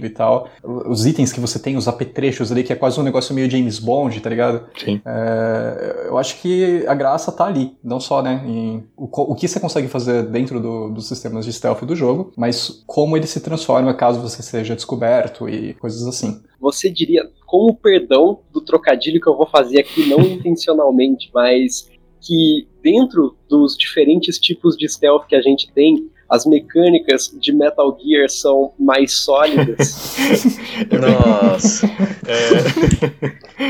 [0.06, 0.50] e tal tal.
[0.64, 3.80] Os itens que você tem, os apetrechos ali, que é quase um negócio meio James
[3.80, 4.68] Bond, tá ligado?
[4.78, 5.02] Sim.
[5.06, 7.78] É, eu acho que a graça tá ali.
[7.84, 11.54] Não só, né, em o, o que você consegue fazer dentro do, dos sistemas de
[11.54, 16.42] stealth do jogo, mas como ele se transforma caso você seja descoberto e coisas assim.
[16.60, 21.90] Você diria, com o perdão do trocadilho que eu vou fazer aqui, não intencionalmente, mas
[22.20, 27.98] que dentro dos diferentes tipos de stealth que a gente tem, as mecânicas de Metal
[28.00, 30.16] Gear são mais sólidas?
[30.92, 31.88] Nossa.
[32.28, 33.68] É...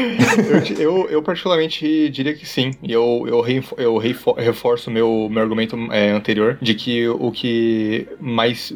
[0.79, 2.71] eu, eu, eu, particularmente diria que sim.
[2.83, 3.43] Eu, eu,
[3.77, 8.73] eu reforço meu, meu argumento é, anterior de que o que mais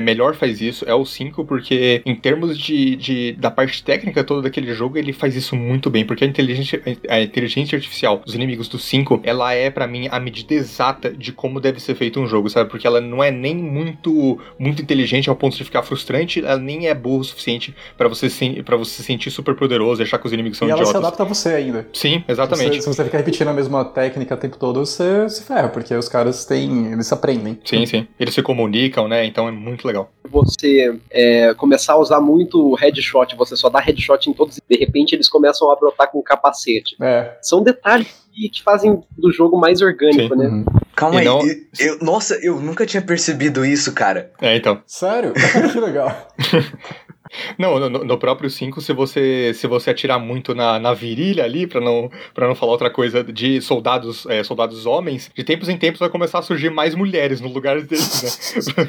[0.00, 4.42] melhor faz isso é o 5, porque em termos de, de, da parte técnica toda
[4.42, 8.68] daquele jogo, ele faz isso muito bem, porque a inteligência, a inteligência artificial dos inimigos
[8.68, 12.26] do 5, ela é para mim a medida exata de como deve ser feito um
[12.26, 12.70] jogo, sabe?
[12.70, 16.86] Porque ela não é nem muito muito inteligente ao ponto de ficar frustrante, ela nem
[16.86, 18.28] é burro o suficiente para você
[18.64, 20.94] para você se sentir super poderoso e achar que os inimigos são e idiotas.
[20.94, 21.88] ela se adapta a você ainda.
[21.92, 22.76] Sim, exatamente.
[22.76, 25.68] Se você, se você ficar repetindo a mesma técnica o tempo todo, você se ferra,
[25.68, 27.58] porque os caras têm, eles aprendem.
[27.64, 28.06] Sim, sim.
[28.18, 29.24] Eles se comunicam, né?
[29.24, 30.10] Então é muito legal.
[30.30, 34.76] Você é, começar a usar muito headshot, você só dá headshot em todos e de
[34.76, 36.96] repente eles começam a brotar com capacete.
[37.00, 37.36] É.
[37.42, 40.40] São detalhes que fazem do jogo mais orgânico, Sim.
[40.40, 40.46] né?
[40.48, 40.64] Uhum.
[40.96, 41.40] Calma e aí, não...
[41.78, 44.32] eu, nossa, eu nunca tinha percebido isso, cara.
[44.40, 44.82] É, então.
[44.86, 45.32] Sério?
[45.72, 46.28] que legal.
[47.58, 51.66] Não, no, no, próprio 5, se você se você atirar muito na, na virilha ali,
[51.66, 55.76] para não para não falar outra coisa de soldados é, soldados homens, de tempos em
[55.76, 58.88] tempos vai começar a surgir mais mulheres no lugar deles, né?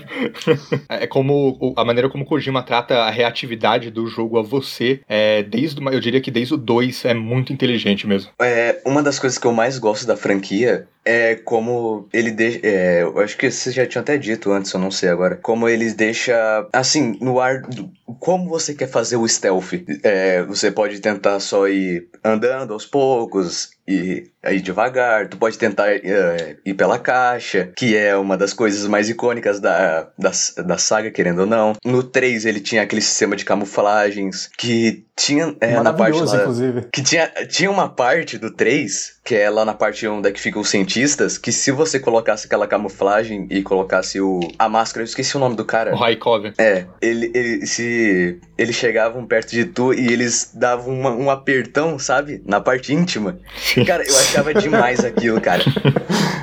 [1.01, 5.83] é como a maneira como Kojima trata a reatividade do jogo a você, é, desde
[5.83, 8.31] eu diria que desde o 2 é muito inteligente mesmo.
[8.41, 12.59] É, uma das coisas que eu mais gosto da franquia é como ele deixa.
[12.63, 15.35] É, eu acho que você já tinha até dito antes, eu não sei agora.
[15.35, 17.61] Como eles deixa assim, no ar.
[17.61, 19.73] Do, como você quer fazer o stealth?
[20.03, 25.89] É, você pode tentar só ir andando aos poucos, e aí devagar, tu pode tentar
[25.89, 30.31] uh, ir pela caixa, que é uma das coisas mais icônicas da, da,
[30.65, 31.73] da saga, querendo ou não.
[31.83, 36.87] No 3 ele tinha aquele sistema de camuflagens que tinha é, na parte lá, inclusive.
[36.91, 40.39] que tinha, tinha uma parte do 3, que é lá na parte onde é que
[40.39, 45.05] ficam os cientistas, que se você colocasse aquela camuflagem e colocasse o a máscara, eu
[45.05, 45.93] esqueci o nome do cara.
[45.93, 46.51] O Raikov.
[46.57, 51.97] É, ele, ele se eles chegavam perto de tu e eles davam uma, um apertão,
[51.99, 52.41] sabe?
[52.45, 53.39] Na parte íntima.
[53.85, 55.63] Cara, eu achava demais aquilo, cara.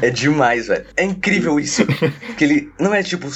[0.02, 0.84] É demais, velho.
[0.96, 1.84] É incrível isso.
[2.36, 3.28] Que ele não é tipo.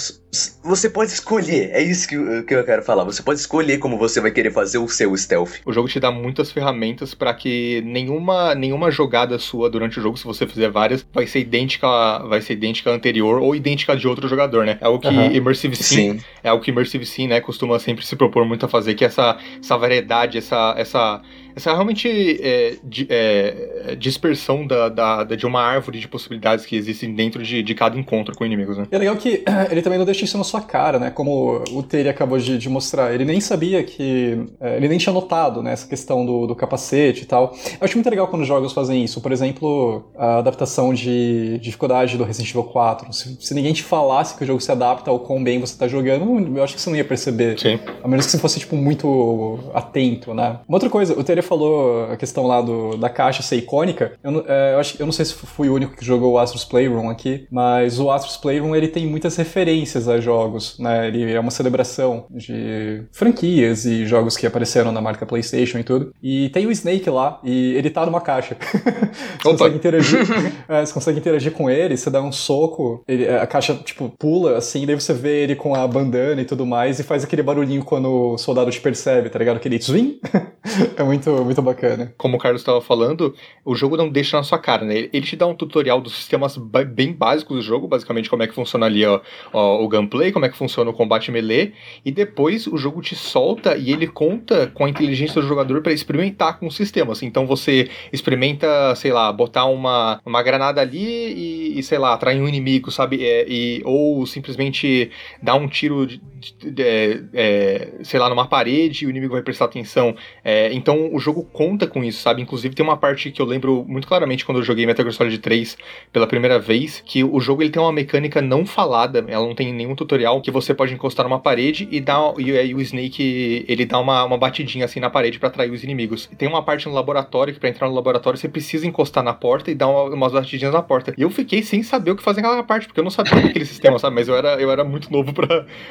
[0.64, 1.70] Você pode escolher.
[1.72, 3.04] É isso que, eu, que eu quero falar.
[3.04, 5.61] Você pode escolher como você vai querer fazer o seu stealth.
[5.64, 10.16] O jogo te dá muitas ferramentas para que nenhuma, nenhuma jogada sua durante o jogo,
[10.16, 11.87] se você fizer várias, vai ser idêntica,
[12.26, 14.78] vai ser idêntica à anterior ou idêntica de outro jogador, né?
[14.80, 15.33] É o que uhum.
[15.33, 18.68] Immersive Sim, Sim, é o que Immersive Sim, né, costuma sempre se propor muito a
[18.68, 21.22] fazer, que é essa, essa variedade, essa, essa
[21.56, 22.08] essa realmente
[22.42, 27.62] é, de, é, dispersão da, da, de uma árvore de possibilidades que existem dentro de,
[27.62, 28.86] de cada encontro com inimigos, né?
[28.90, 31.10] E é legal que ele também não deixa isso na sua cara, né?
[31.10, 33.14] Como o Terry acabou de, de mostrar.
[33.14, 34.46] Ele nem sabia que.
[34.60, 37.54] É, ele nem tinha notado né, essa questão do, do capacete e tal.
[37.80, 39.20] Eu acho muito legal quando os jogos fazem isso.
[39.20, 43.12] Por exemplo, a adaptação de dificuldade do Resident Evil 4.
[43.12, 45.86] Se, se ninguém te falasse que o jogo se adapta ao quão bem você tá
[45.86, 47.58] jogando, eu acho que você não ia perceber.
[47.58, 47.78] Sim.
[48.02, 50.58] A menos que você fosse, tipo, muito atento, né?
[50.68, 54.12] Uma outra coisa, o Terry falou a questão lá do, da caixa ser icônica.
[54.22, 56.64] Eu, é, eu, acho, eu não sei se fui o único que jogou o Astros
[56.64, 61.07] Playroom aqui, mas o Astros Playroom ele tem muitas referências a jogos, né?
[61.09, 66.12] Ele é uma celebração de franquias e jogos que apareceram na marca PlayStation e tudo.
[66.22, 68.57] E tem o Snake lá e ele tá numa caixa.
[69.40, 69.50] você Opa.
[69.50, 70.20] consegue interagir,
[70.68, 74.57] é, você consegue interagir com ele, você dá um soco, ele, a caixa tipo pula
[74.57, 77.85] assim, daí você vê ele com a bandana e tudo mais e faz aquele barulhinho
[77.85, 79.57] quando o soldado te percebe, tá ligado?
[79.57, 80.18] Aquele zwing.
[80.96, 82.14] é muito muito bacana.
[82.18, 85.08] Como o Carlos estava falando, o jogo não deixa na sua cara, né?
[85.12, 88.54] Ele te dá um tutorial dos sistemas bem básicos do jogo, basicamente como é que
[88.54, 89.20] funciona ali ó,
[89.52, 91.72] ó, o gunplay, como é que funciona o combate melee,
[92.04, 95.92] e depois o jogo te solta e ele conta com a inteligência do jogador para
[95.92, 97.22] experimentar com os sistemas.
[97.22, 102.40] Então você experimenta, sei lá, botar uma, uma granada ali e, e sei lá, atrair
[102.40, 103.24] um inimigo, sabe?
[103.24, 105.10] É, e, ou simplesmente
[105.42, 109.34] dar um tiro, de, de, de, é, é, sei lá, numa parede e o inimigo
[109.34, 110.14] vai prestar atenção.
[110.44, 112.42] É, então o jogo conta com isso, sabe?
[112.42, 115.38] Inclusive tem uma parte que eu lembro muito claramente quando eu joguei Metal Gear Solid
[115.38, 115.76] 3
[116.12, 119.72] pela primeira vez, que o jogo ele tem uma mecânica não falada, ela não tem
[119.72, 123.84] nenhum tutorial, que você pode encostar numa parede e dar e aí o Snake ele
[123.87, 126.28] dá uma, uma batidinha assim na parede para atrair os inimigos.
[126.37, 129.70] Tem uma parte no laboratório que para entrar no laboratório você precisa encostar na porta
[129.70, 131.14] e dar uma, umas batidinhas na porta.
[131.16, 133.64] E eu fiquei sem saber o que fazer naquela parte, porque eu não sabia daquele
[133.64, 134.14] sistema, sabe?
[134.14, 135.32] Mas eu era, eu era muito novo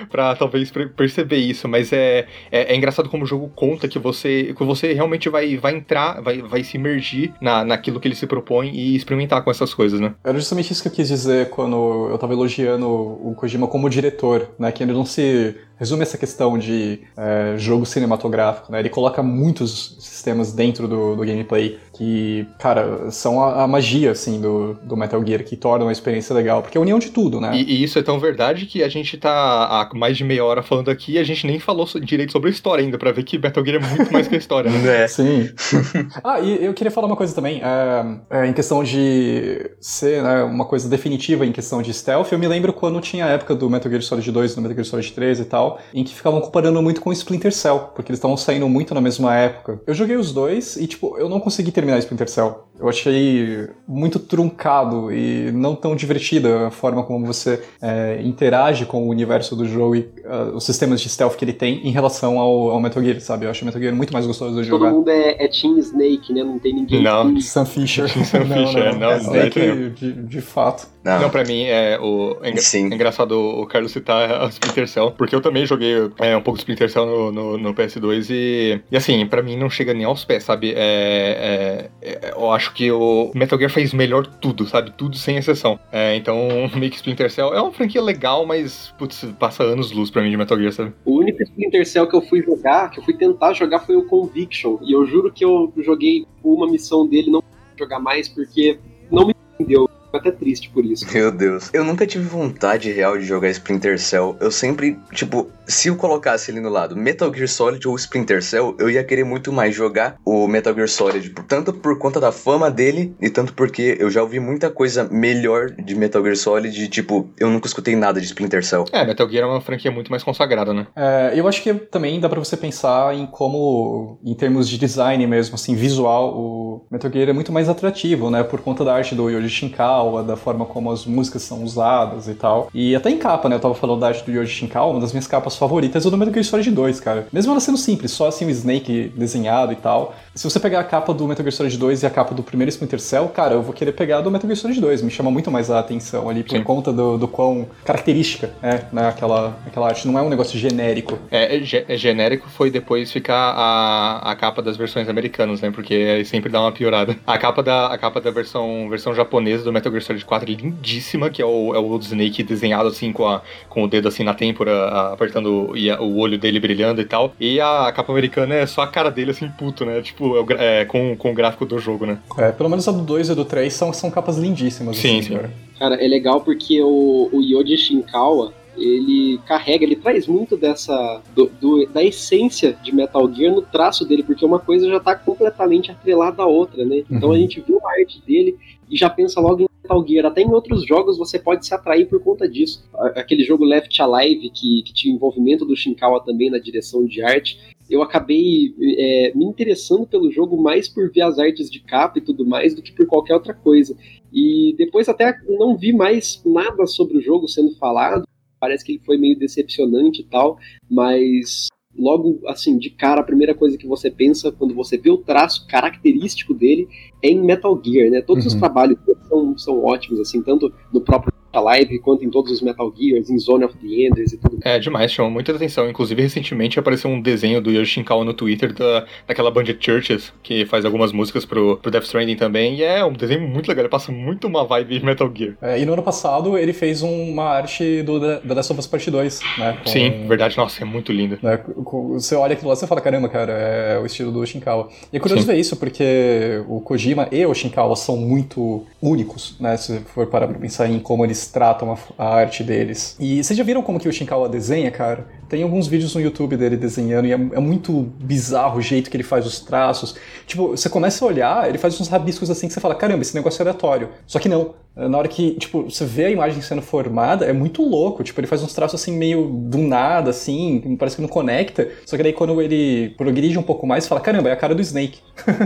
[0.10, 1.67] pra talvez perceber isso.
[1.67, 5.58] Mas é, é, é engraçado como o jogo conta que você, que você realmente vai,
[5.58, 9.52] vai entrar, vai, vai se imergir na, naquilo que ele se propõe e experimentar com
[9.52, 10.14] essas coisas, né?
[10.24, 14.50] Era justamente isso que eu quis dizer quando eu tava elogiando o Kojima como diretor,
[14.58, 14.72] né?
[14.72, 18.80] Que ele não se resume essa questão de é, jogo cinematográfico, né?
[18.80, 24.39] Ele coloca muitos sistemas dentro do, do gameplay que, cara, são a, a, magia, assim,
[24.39, 27.41] do, do Metal Gear, que tornam a experiência legal, porque é a união de tudo,
[27.41, 27.52] né?
[27.54, 30.63] E, e, isso é tão verdade que a gente tá há mais de meia hora
[30.63, 33.38] falando aqui e a gente nem falou direito sobre a história ainda, para ver que
[33.38, 34.84] Metal Gear é muito mais que a história, né?
[35.04, 35.08] É.
[35.08, 35.50] Sim.
[36.24, 40.43] ah, e eu queria falar uma coisa também, é, é, em questão de ser né,
[40.43, 43.69] uma coisa definitiva em questão de stealth, eu me lembro quando tinha a época do
[43.69, 46.42] Metal Gear Solid 2 e do Metal Gear Solid 3 e tal, em que ficavam
[46.42, 49.80] comparando muito com Splinter Cell, porque eles estavam saindo muito na mesma época.
[49.86, 52.68] Eu joguei os dois e, tipo, eu não consegui ter terminar Splinter Cell.
[52.80, 59.06] Eu achei muito truncado e não tão divertida a forma como você é, interage com
[59.06, 62.40] o universo do jogo e uh, os sistemas de stealth que ele tem em relação
[62.40, 63.46] ao, ao, Metal Gear, sabe?
[63.46, 64.90] Eu acho o Metal Gear muito mais gostoso de jogar.
[64.90, 66.44] Todo mundo é, é Team Snake, né?
[66.44, 67.04] Não tem ninguém.
[67.04, 68.10] Não, Sam Fisher.
[68.26, 70.88] Sam não, Fisher, não, não, é Snake de, de fato.
[71.04, 72.90] Não, não pra mim é, o, é, Sim.
[72.92, 76.58] é engraçado o Carlos citar a Splinter Cell, porque eu também joguei é, um pouco
[76.58, 80.06] de Splinter Cell no, no, no PS2 e, e assim, pra mim não chega nem
[80.06, 80.74] aos pés, sabe?
[80.76, 84.92] É, é, é, eu acho que o Metal Gear fez melhor tudo, sabe?
[84.92, 85.80] Tudo sem exceção.
[85.92, 90.22] É, então, Make Splinter Cell é uma franquia legal, mas, putz, passa anos luz pra
[90.22, 90.94] mim de Metal Gear, sabe?
[91.06, 94.06] O único Splinter Cell que eu fui jogar, que eu fui tentar jogar, foi o
[94.06, 94.80] Conviction.
[94.82, 97.44] E eu juro que eu joguei uma missão dele, não
[97.78, 98.80] jogar mais, porque
[99.12, 101.06] não me entendeu até triste por isso.
[101.12, 101.69] Meu Deus.
[101.73, 104.38] Eu nunca tive vontade real de jogar Splinter Cell.
[104.39, 108.76] Eu sempre, tipo, se eu colocasse ali no lado Metal Gear Solid ou Splinter Cell,
[108.80, 112.69] eu ia querer muito mais jogar o Metal Gear Solid, tanto por conta da fama
[112.69, 117.30] dele e tanto porque eu já ouvi muita coisa melhor de Metal Gear Solid, tipo,
[117.39, 118.86] eu nunca escutei nada de Splinter Cell.
[118.91, 120.88] É, Metal Gear é uma franquia muito mais consagrada, né?
[120.95, 125.26] É, eu acho que também dá para você pensar em como, em termos de design
[125.28, 129.15] mesmo, assim, visual, o Metal Gear é muito mais atrativo, né, por conta da arte
[129.15, 132.69] do Yoji Shinkawa, da forma como as músicas são usadas e tal.
[132.73, 135.12] E até em capa, né, eu tava falando da arte do Yoji Shinkawa, uma das
[135.12, 137.28] minhas capas favoritas é do Metal Gear Solid 2, cara.
[137.32, 140.16] Mesmo ela sendo simples, só assim o Snake desenhado e tal.
[140.36, 142.70] Se você pegar a capa do Metal Gear Solid 2 e a capa do primeiro
[142.70, 145.02] Splinter Cell, cara, eu vou querer pegar a do Metal Gear Solid 2.
[145.02, 146.63] Me chama muito mais a atenção ali, por Sim.
[146.63, 150.08] conta do, do quão característica é né, aquela, aquela arte.
[150.08, 151.20] Não é um negócio genérico.
[151.32, 155.72] É, é, é genérico foi depois ficar a, a capa das versões americanas, né?
[155.72, 157.16] Porque aí sempre dá uma piorada.
[157.26, 160.56] A capa da, a capa da versão, versão japonesa do Metal Gear Solid 4 é
[160.56, 164.24] lindíssima, que é o, é o Snake desenhado assim com, a, com o dedo assim
[164.24, 165.42] na têmpora, apertando
[165.75, 167.34] e a, o olho dele brilhando e tal.
[167.39, 170.01] E a, a, capa americana é só a cara dele assim, puto, né?
[170.01, 172.19] Tipo, é, é, com, com o gráfico do jogo, né?
[172.38, 174.97] É, pelo menos a do 2 e do 3 são, são capas lindíssimas.
[174.97, 175.36] Sim, assim, sim.
[175.36, 175.51] Cara.
[175.79, 181.51] cara, é legal porque o, o Yoji Shinkawa, ele carrega, ele traz muito dessa do,
[181.62, 185.91] do, da essência de Metal Gear no traço dele, porque uma coisa já está completamente
[185.91, 187.03] atrelada à outra, né?
[187.10, 187.36] Então uhum.
[187.36, 188.58] a gente viu a arte dele
[188.89, 190.26] e já pensa logo em Metal Gear.
[190.26, 192.84] Até em outros jogos você pode se atrair por conta disso.
[193.15, 197.60] Aquele jogo Left Alive, que, que tinha envolvimento do Shinkawa também na direção de arte,
[197.89, 202.22] eu acabei é, me interessando pelo jogo mais por ver as artes de capa e
[202.22, 203.96] tudo mais do que por qualquer outra coisa.
[204.32, 208.26] E depois até não vi mais nada sobre o jogo sendo falado.
[208.60, 210.58] Parece que ele foi meio decepcionante e tal,
[210.89, 215.17] mas logo assim, de cara, a primeira coisa que você pensa quando você vê o
[215.17, 216.88] traço característico dele
[217.21, 218.21] é em Metal Gear, né?
[218.21, 218.51] Todos uhum.
[218.51, 222.92] os trabalhos são, são ótimos, assim, tanto no próprio Live quanto em todos os Metal
[222.96, 224.60] Gears, em Zone of the Enders e tudo.
[224.63, 225.89] É, demais, chamou muita atenção.
[225.89, 230.66] Inclusive, recentemente apareceu um desenho do Yoshi Shinkawa no Twitter da, daquela banda Churches, que
[230.66, 233.89] faz algumas músicas pro, pro Death Stranding também, e é um desenho muito legal, ele
[233.89, 235.56] passa muito uma vibe Metal Gear.
[235.62, 239.10] É, e no ano passado ele fez uma arte do The Last of Us Part
[239.10, 239.78] 2, né?
[239.84, 241.38] Com, Sim, verdade, nossa, é muito lindo.
[241.42, 244.89] Né, você olha aquilo lá e fala, caramba, cara, é o estilo do Shinkawa.
[245.12, 245.52] E é curioso Sim.
[245.52, 249.78] ver isso, porque o Kojima e o Shinkawa são muito únicos, né?
[249.78, 253.15] Se for parar pra pensar em como eles tratam a a arte deles.
[253.19, 255.27] E vocês já viram como que o Shinkawa desenha, cara?
[255.54, 259.16] Tem alguns vídeos no YouTube dele desenhando e é, é, muito bizarro o jeito que
[259.16, 260.16] ele faz os traços.
[260.48, 263.36] Tipo, você começa a olhar, ele faz uns rabiscos assim que você fala, caramba, esse
[263.36, 264.10] negócio é aleatório.
[264.26, 264.74] Só que não.
[264.96, 268.24] Na hora que, tipo, você vê a imagem sendo formada, é muito louco.
[268.24, 271.89] Tipo, ele faz uns traços assim meio do nada, assim, parece que não conecta.
[272.06, 274.82] Só que daí quando ele progride um pouco mais, fala, caramba, é a cara do
[274.84, 275.20] Snake.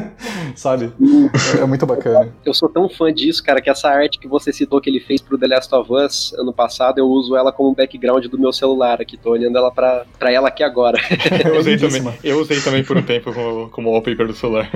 [0.55, 0.93] Sabe?
[1.57, 2.33] é, é muito bacana.
[2.45, 5.21] Eu sou tão fã disso, cara, que essa arte que você citou que ele fez
[5.21, 9.01] pro The Last of Us ano passado, eu uso ela como background do meu celular
[9.01, 9.17] aqui.
[9.17, 10.97] Tô olhando ela pra, pra ela aqui agora.
[11.45, 14.71] eu, usei também, eu usei também por um tempo como, como wallpaper do celular.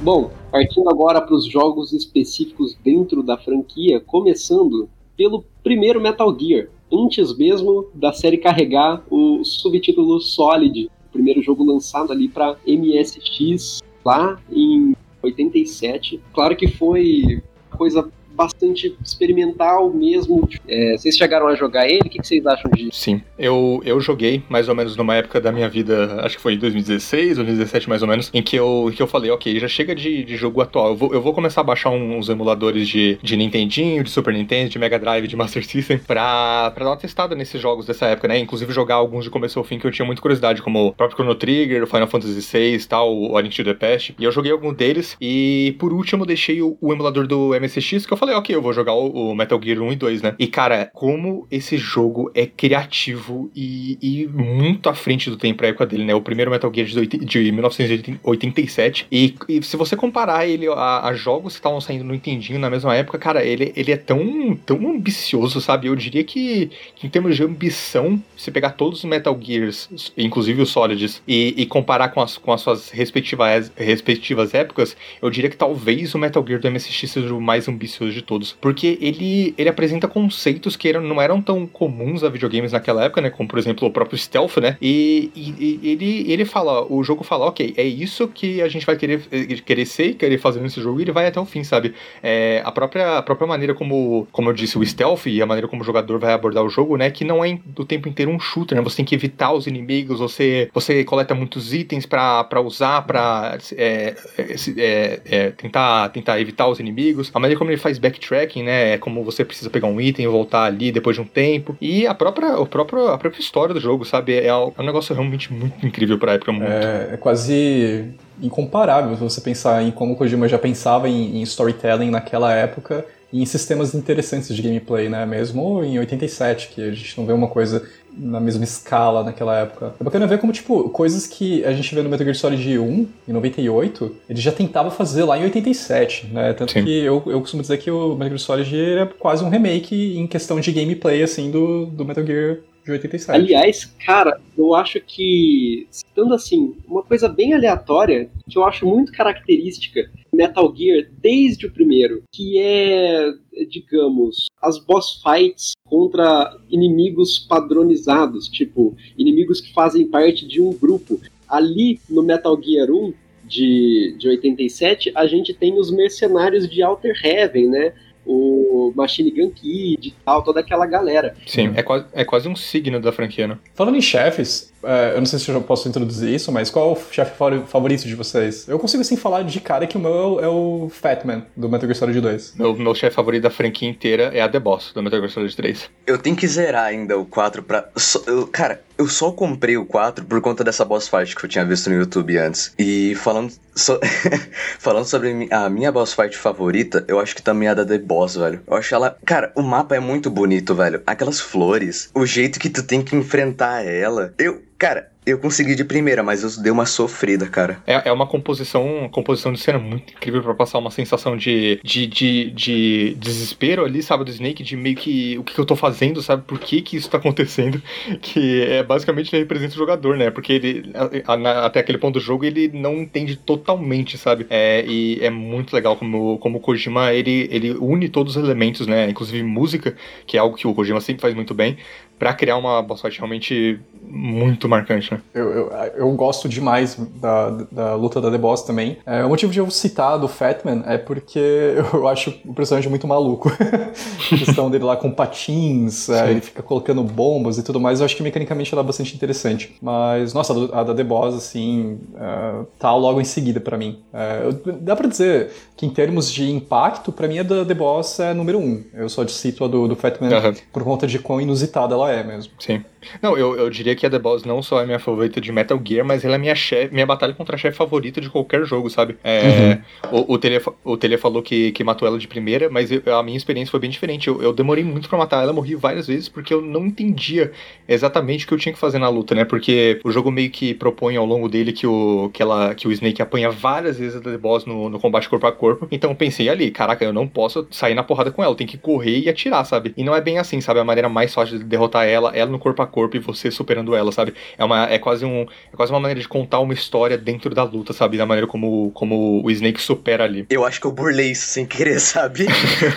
[0.00, 6.68] Bom, partindo agora para os jogos específicos dentro da franquia, começando pelo primeiro Metal Gear,
[6.90, 13.82] antes mesmo da série carregar o subtítulo Solid, o primeiro jogo lançado ali para MSX
[14.04, 16.20] lá em 87.
[16.32, 17.42] Claro que foi
[17.76, 18.02] coisa
[18.36, 20.48] bastante experimental mesmo.
[20.68, 22.06] É, vocês chegaram a jogar ele?
[22.06, 22.90] O que, vocês acham disso?
[22.92, 26.54] Sim, eu, eu joguei mais ou menos numa época da minha vida, acho que foi
[26.54, 29.68] em 2016 ou 2017 mais ou menos, em que eu, que eu falei, ok, já
[29.68, 33.18] chega de, de jogo atual, eu vou, eu vou começar a baixar uns emuladores de,
[33.22, 36.96] de Nintendinho, de Super Nintendo, de Mega Drive, de Master System, pra, pra dar uma
[36.96, 38.38] testada nesses jogos dessa época, né?
[38.38, 41.16] Inclusive jogar alguns de começo ao fim que eu tinha muita curiosidade, como o próprio
[41.16, 44.72] Chrono Trigger, Final Fantasy VI tal, o Link to the Past, e eu joguei algum
[44.72, 48.62] deles, e por último deixei o, o emulador do MSX, que eu falei, ok, eu
[48.62, 50.34] vou jogar o, o, Metal Gear 1 e 2, né?
[50.38, 55.68] E cara, como esse jogo é criativo e, e muito à frente do tempo pra
[55.68, 56.14] época dele, né?
[56.14, 61.14] O primeiro Metal Gear de, de 1987, e, e, se você comparar ele a, a
[61.14, 64.76] jogos que estavam saindo no Nintendinho na mesma época, cara, ele, ele é tão, tão
[64.88, 65.88] ambicioso, sabe?
[65.88, 70.62] Eu diria que, que em termos de ambição, se pegar todos os Metal Gears, inclusive
[70.62, 75.50] os Solids, e, e comparar com as, com as suas respectivas, respectivas épocas, eu diria
[75.50, 78.56] que talvez o Metal Gear do MSX seja o mais ambicioso de todos.
[78.60, 83.20] Porque ele, ele apresenta conceitos que eram, não eram tão comuns a videogames naquela época,
[83.20, 83.30] né?
[83.30, 84.76] Como, por exemplo, o próprio stealth, né?
[84.80, 88.84] E, e, e ele, ele fala, o jogo fala, ok, é isso que a gente
[88.84, 89.20] vai querer,
[89.64, 91.94] querer ser querer fazer nesse jogo, e ele vai até o fim, sabe?
[92.22, 95.68] É, a, própria, a própria maneira como, como eu disse, o stealth e a maneira
[95.68, 97.10] como o jogador vai abordar o jogo, né?
[97.10, 98.82] Que não é o tempo inteiro um shooter, né?
[98.82, 104.14] Você tem que evitar os inimigos, você, você coleta muitos itens para usar, para é,
[104.38, 107.30] é, é, tentar, tentar evitar os inimigos.
[107.34, 108.94] A maneira como ele faz backtracking, né?
[108.94, 111.76] É como você precisa pegar um item e voltar ali depois de um tempo.
[111.80, 114.34] E a própria, o próprio, a própria história do jogo, sabe?
[114.34, 116.52] É, é um negócio realmente muito incrível pra época.
[116.52, 116.70] Muito.
[116.70, 122.10] É, é quase incomparável se você pensar em como Kojima já pensava em, em storytelling
[122.10, 125.26] naquela época e em sistemas interessantes de gameplay, né?
[125.26, 127.86] Mesmo em 87, que a gente não vê uma coisa
[128.16, 129.94] na mesma escala naquela época.
[130.00, 133.08] É bacana ver como, tipo, coisas que a gente vê no Metal Gear Solid 1,
[133.28, 136.52] em 98, ele já tentava fazer lá em 87, né?
[136.52, 136.84] Tanto Sim.
[136.84, 140.26] que eu, eu costumo dizer que o Metal Gear Solid é quase um remake em
[140.26, 143.30] questão de gameplay, assim, do, do Metal Gear de 87.
[143.30, 149.12] Aliás, cara, eu acho que, citando assim, uma coisa bem aleatória, que eu acho muito
[149.12, 153.32] característica Metal Gear desde o primeiro, que é,
[153.68, 161.20] digamos, as boss fights contra inimigos padronizados, tipo, inimigos que fazem parte de um grupo.
[161.48, 163.14] Ali no Metal Gear 1,
[163.46, 167.94] de, de 87, a gente tem os mercenários de Outer Heaven, né?
[168.26, 171.34] O Machine Gun Kid e tal, toda aquela galera.
[171.46, 173.58] Sim, é quase, é quase um signo da franquia, né?
[173.74, 176.90] Falando em chefes, é, eu não sei se eu já posso introduzir isso, mas qual
[176.90, 177.32] é o chefe
[177.66, 178.68] favorito de vocês?
[178.68, 181.96] Eu consigo assim falar de cara que o meu é o Fatman, do Metal Gear
[181.96, 182.54] Solid 2.
[182.56, 185.56] Meu, meu chefe favorito da franquia inteira é a The Boss, do Metal Gear Solid
[185.56, 185.90] 3.
[186.06, 187.88] Eu tenho que zerar ainda o 4 pra...
[188.26, 191.64] eu, cara, eu só comprei o 4 por conta dessa boss fight que eu tinha
[191.64, 192.72] visto no YouTube antes.
[192.78, 193.98] E falando, so...
[194.78, 197.98] falando sobre a minha boss fight favorita, eu acho que também é a da The
[197.98, 198.60] Boss, velho.
[198.66, 199.16] Eu acho ela.
[199.24, 201.02] Cara, o mapa é muito bonito, velho.
[201.06, 204.32] Aquelas flores, o jeito que tu tem que enfrentar ela.
[204.38, 204.62] Eu.
[204.78, 207.82] Cara, eu consegui de primeira, mas eu dei uma sofrida, cara.
[207.84, 211.80] É, é uma composição, uma composição de cena muito incrível para passar uma sensação de,
[211.82, 215.74] de, de, de, desespero ali, sabe, do Snake, de meio que o que, eu tô
[215.74, 217.82] fazendo, sabe, por que que isso tá acontecendo,
[218.22, 222.14] que é basicamente ele representa o jogador, né, porque ele, a, a, até aquele ponto
[222.14, 226.60] do jogo, ele não entende totalmente, sabe, é, e é muito legal como, como o
[226.60, 230.74] Kojima, ele, ele une todos os elementos, né, inclusive música, que é algo que o
[230.74, 231.76] Kojima sempre faz muito bem,
[232.18, 235.20] para criar uma boss fight realmente muito marcante, né?
[235.34, 238.98] Eu, eu, eu gosto demais da, da luta da The Boss também.
[239.04, 241.38] É, o motivo de eu citar do Fatman é porque
[241.92, 243.50] eu acho o personagem muito maluco.
[243.52, 248.06] a questão dele lá com patins, é, ele fica colocando bombas e tudo mais, eu
[248.06, 249.76] acho que mecanicamente ela é bastante interessante.
[249.82, 253.98] Mas, nossa, a, da The Boss, assim, é, tá logo em seguida para mim.
[254.12, 254.48] É,
[254.80, 258.32] dá pra dizer que em termos de impacto, para mim a da The Boss é
[258.32, 258.84] número um.
[258.94, 260.54] Eu só cito a do, do Fatman uhum.
[260.72, 262.52] por conta de quão inusitada ela é mesmo.
[262.58, 262.84] Sim.
[263.22, 265.80] Não, eu, eu diria que a The Boss não só é minha favorita de Metal
[265.84, 268.90] Gear, mas ela é minha chefe, minha batalha contra a chefe favorita de qualquer jogo,
[268.90, 269.16] sabe?
[269.22, 269.78] É,
[270.10, 270.18] uhum.
[270.18, 273.36] o, o, Tele, o falou que, que matou ela de primeira, mas eu, a minha
[273.36, 274.28] experiência foi bem diferente.
[274.28, 277.52] Eu, eu demorei muito para matar ela, morri várias vezes porque eu não entendia
[277.88, 279.44] exatamente o que eu tinha que fazer na luta, né?
[279.44, 282.92] Porque o jogo meio que propõe ao longo dele que o, que ela, que o
[282.92, 285.86] Snake apanha várias vezes a The Boss no, no combate corpo a corpo.
[285.90, 288.68] Então eu pensei ali, caraca, eu não posso sair na porrada com ela, eu tenho
[288.68, 289.92] que correr e atirar, sabe?
[289.96, 290.80] E não é bem assim, sabe?
[290.80, 293.94] A maneira mais fácil de derrotar ela, ela no corpo a corpo e você superando
[293.94, 294.34] ela, sabe?
[294.56, 297.62] É, uma, é, quase, um, é quase uma maneira de contar uma história dentro da
[297.62, 298.16] luta, sabe?
[298.16, 300.46] Da maneira como, como o Snake supera ali.
[300.48, 302.46] Eu acho que eu burlei isso sem querer, sabe?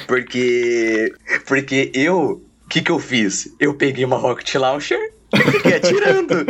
[0.08, 1.14] porque.
[1.46, 2.42] Porque eu.
[2.66, 3.56] O que, que eu fiz?
[3.60, 5.00] Eu peguei uma Rocket Launcher
[5.32, 6.46] Eu fiquei atirando.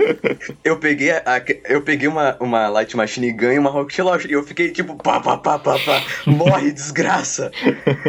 [0.63, 4.31] eu peguei, a, eu peguei uma, uma Light Machine Gun e uma Rocket Launcher.
[4.31, 6.03] E eu fiquei tipo, pá, pá, pá, pá, pá.
[6.25, 7.51] Morre, desgraça.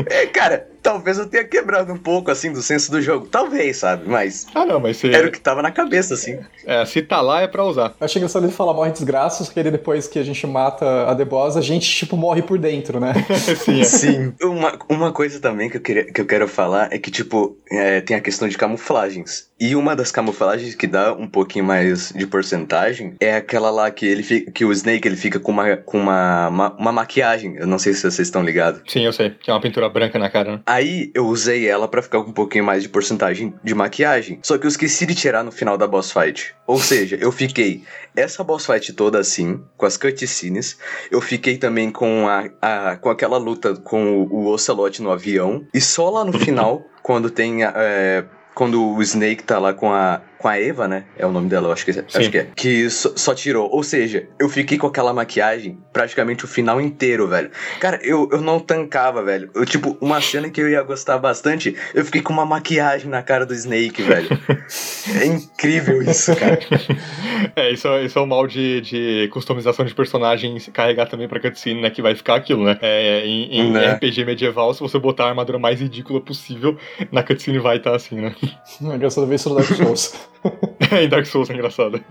[0.09, 3.26] É, cara, talvez eu tenha quebrado um pouco, assim, do senso do jogo.
[3.26, 4.09] Talvez, sabe?
[4.09, 4.47] Mas.
[4.55, 6.39] Ah, não, mas Era o que tava na cabeça, assim.
[6.66, 7.95] É, se tá lá é pra usar.
[8.01, 11.07] Eu achei engraçado ele falar morre desgraça, só que ele depois que a gente mata
[11.07, 13.12] a Debosa, a gente, tipo, morre por dentro, né?
[13.64, 13.85] Sim, é.
[13.85, 14.35] Sim.
[14.43, 18.01] Uma, uma coisa também que eu, queria, que eu quero falar é que, tipo, é,
[18.01, 19.49] tem a questão de camuflagens.
[19.61, 24.07] E uma das camuflagens que dá um pouquinho mais de porcentagem é aquela lá que
[24.07, 27.57] ele fica, que o Snake ele fica com uma, com uma, uma, uma maquiagem.
[27.57, 28.81] Eu não sei se vocês estão ligados.
[28.87, 29.31] Sim, eu sei.
[29.31, 30.61] Que é uma pintura branca na cara, né?
[30.70, 34.38] Aí eu usei ela pra ficar com um pouquinho mais de porcentagem de maquiagem.
[34.40, 36.54] Só que eu esqueci de tirar no final da boss fight.
[36.64, 37.82] Ou seja, eu fiquei
[38.14, 40.78] essa boss fight toda assim, com as cutscenes.
[41.10, 45.66] Eu fiquei também com, a, a com aquela luta com o, o Ocelot no avião.
[45.74, 47.64] E só lá no final, quando tem.
[47.64, 51.05] É, quando o Snake tá lá com a, com a Eva, né?
[51.18, 52.47] É o nome dela, eu acho que, acho que é.
[52.57, 53.70] Que só, só, tirou.
[53.70, 57.51] Ou seja, eu fiquei com aquela maquiagem praticamente o final inteiro, velho.
[57.78, 59.51] Cara, eu, eu não tancava, velho.
[59.55, 63.22] Eu, tipo, uma cena que eu ia gostar bastante, eu fiquei com uma maquiagem na
[63.22, 64.28] cara do Snake, velho.
[65.20, 66.59] é incrível isso, cara.
[67.55, 71.82] é, isso, isso é o mal de, de customização de personagens carregar também pra cutscene,
[71.82, 71.91] né?
[71.91, 72.78] Que vai ficar aquilo, né?
[72.80, 73.93] É, em, em né?
[73.93, 76.78] RPG medieval, se você botar a armadura mais ridícula possível,
[77.12, 78.34] na cutscene vai estar tá assim, né?
[78.82, 79.68] É engraçado ver isso no Dark
[80.43, 80.93] Souls.
[80.93, 82.03] em Dark Souls é engraçado.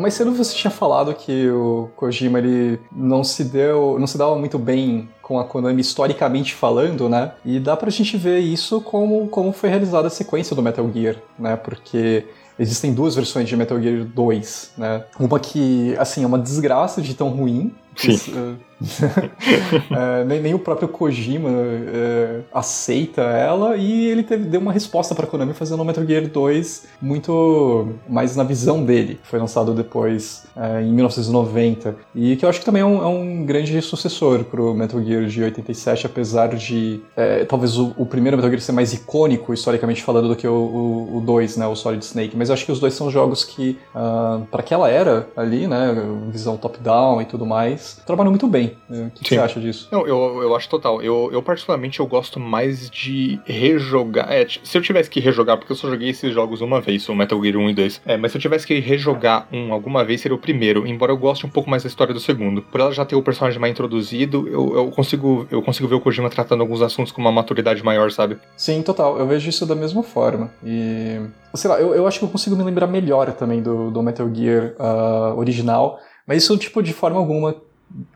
[0.00, 4.34] Mas cedo você tinha falado que o Kojima ele não se deu, não se dava
[4.36, 7.32] muito bem com a Konami historicamente falando, né?
[7.44, 11.16] E dá pra gente ver isso como, como foi realizada a sequência do Metal Gear,
[11.38, 11.54] né?
[11.54, 12.24] Porque
[12.58, 15.04] existem duas versões de Metal Gear 2, né?
[15.18, 17.74] Uma que, assim, é uma desgraça de tão ruim.
[17.94, 18.58] Sim.
[19.90, 25.14] é, nem, nem, o próprio Kojima é, aceita ela e ele teve, deu uma resposta
[25.14, 29.20] para Konami fazendo o Metal Gear 2 muito mais na visão dele.
[29.22, 33.06] Foi lançado depois é, em 1990 e que eu acho que também é um, é
[33.06, 38.36] um grande sucessor pro Metal Gear de 87, apesar de é, talvez o, o, primeiro
[38.36, 42.04] Metal Gear ser mais icônico historicamente falando do que o, o, 2, né, o Solid
[42.04, 42.36] Snake.
[42.36, 45.66] Mas eu acho que os dois são jogos que uh, ah, para aquela era ali,
[45.66, 45.94] né,
[46.30, 48.69] visão top-down e tudo mais, trabalham muito bem.
[48.88, 49.88] O que, que, você acha disso?
[49.90, 51.02] Não, eu, eu acho total.
[51.02, 54.30] Eu, eu particularmente eu gosto mais de rejogar.
[54.32, 57.14] É, se eu tivesse que rejogar, porque eu só joguei esses jogos uma vez, o
[57.14, 58.02] Metal Gear 1 e 2.
[58.06, 60.86] É, mas se eu tivesse que rejogar um alguma vez, seria o primeiro.
[60.86, 62.62] Embora eu goste um pouco mais da história do segundo.
[62.62, 66.00] Por ela já ter o personagem mais introduzido, eu, eu, consigo, eu consigo ver o
[66.00, 68.38] Kojima tratando alguns assuntos com uma maturidade maior, sabe?
[68.56, 69.18] Sim, total.
[69.18, 70.50] Eu vejo isso da mesma forma.
[70.64, 71.20] E.
[71.54, 74.28] Sei lá, eu, eu acho que eu consigo me lembrar melhor também do, do Metal
[74.32, 75.98] Gear uh, original.
[76.26, 77.56] Mas isso, tipo, de forma alguma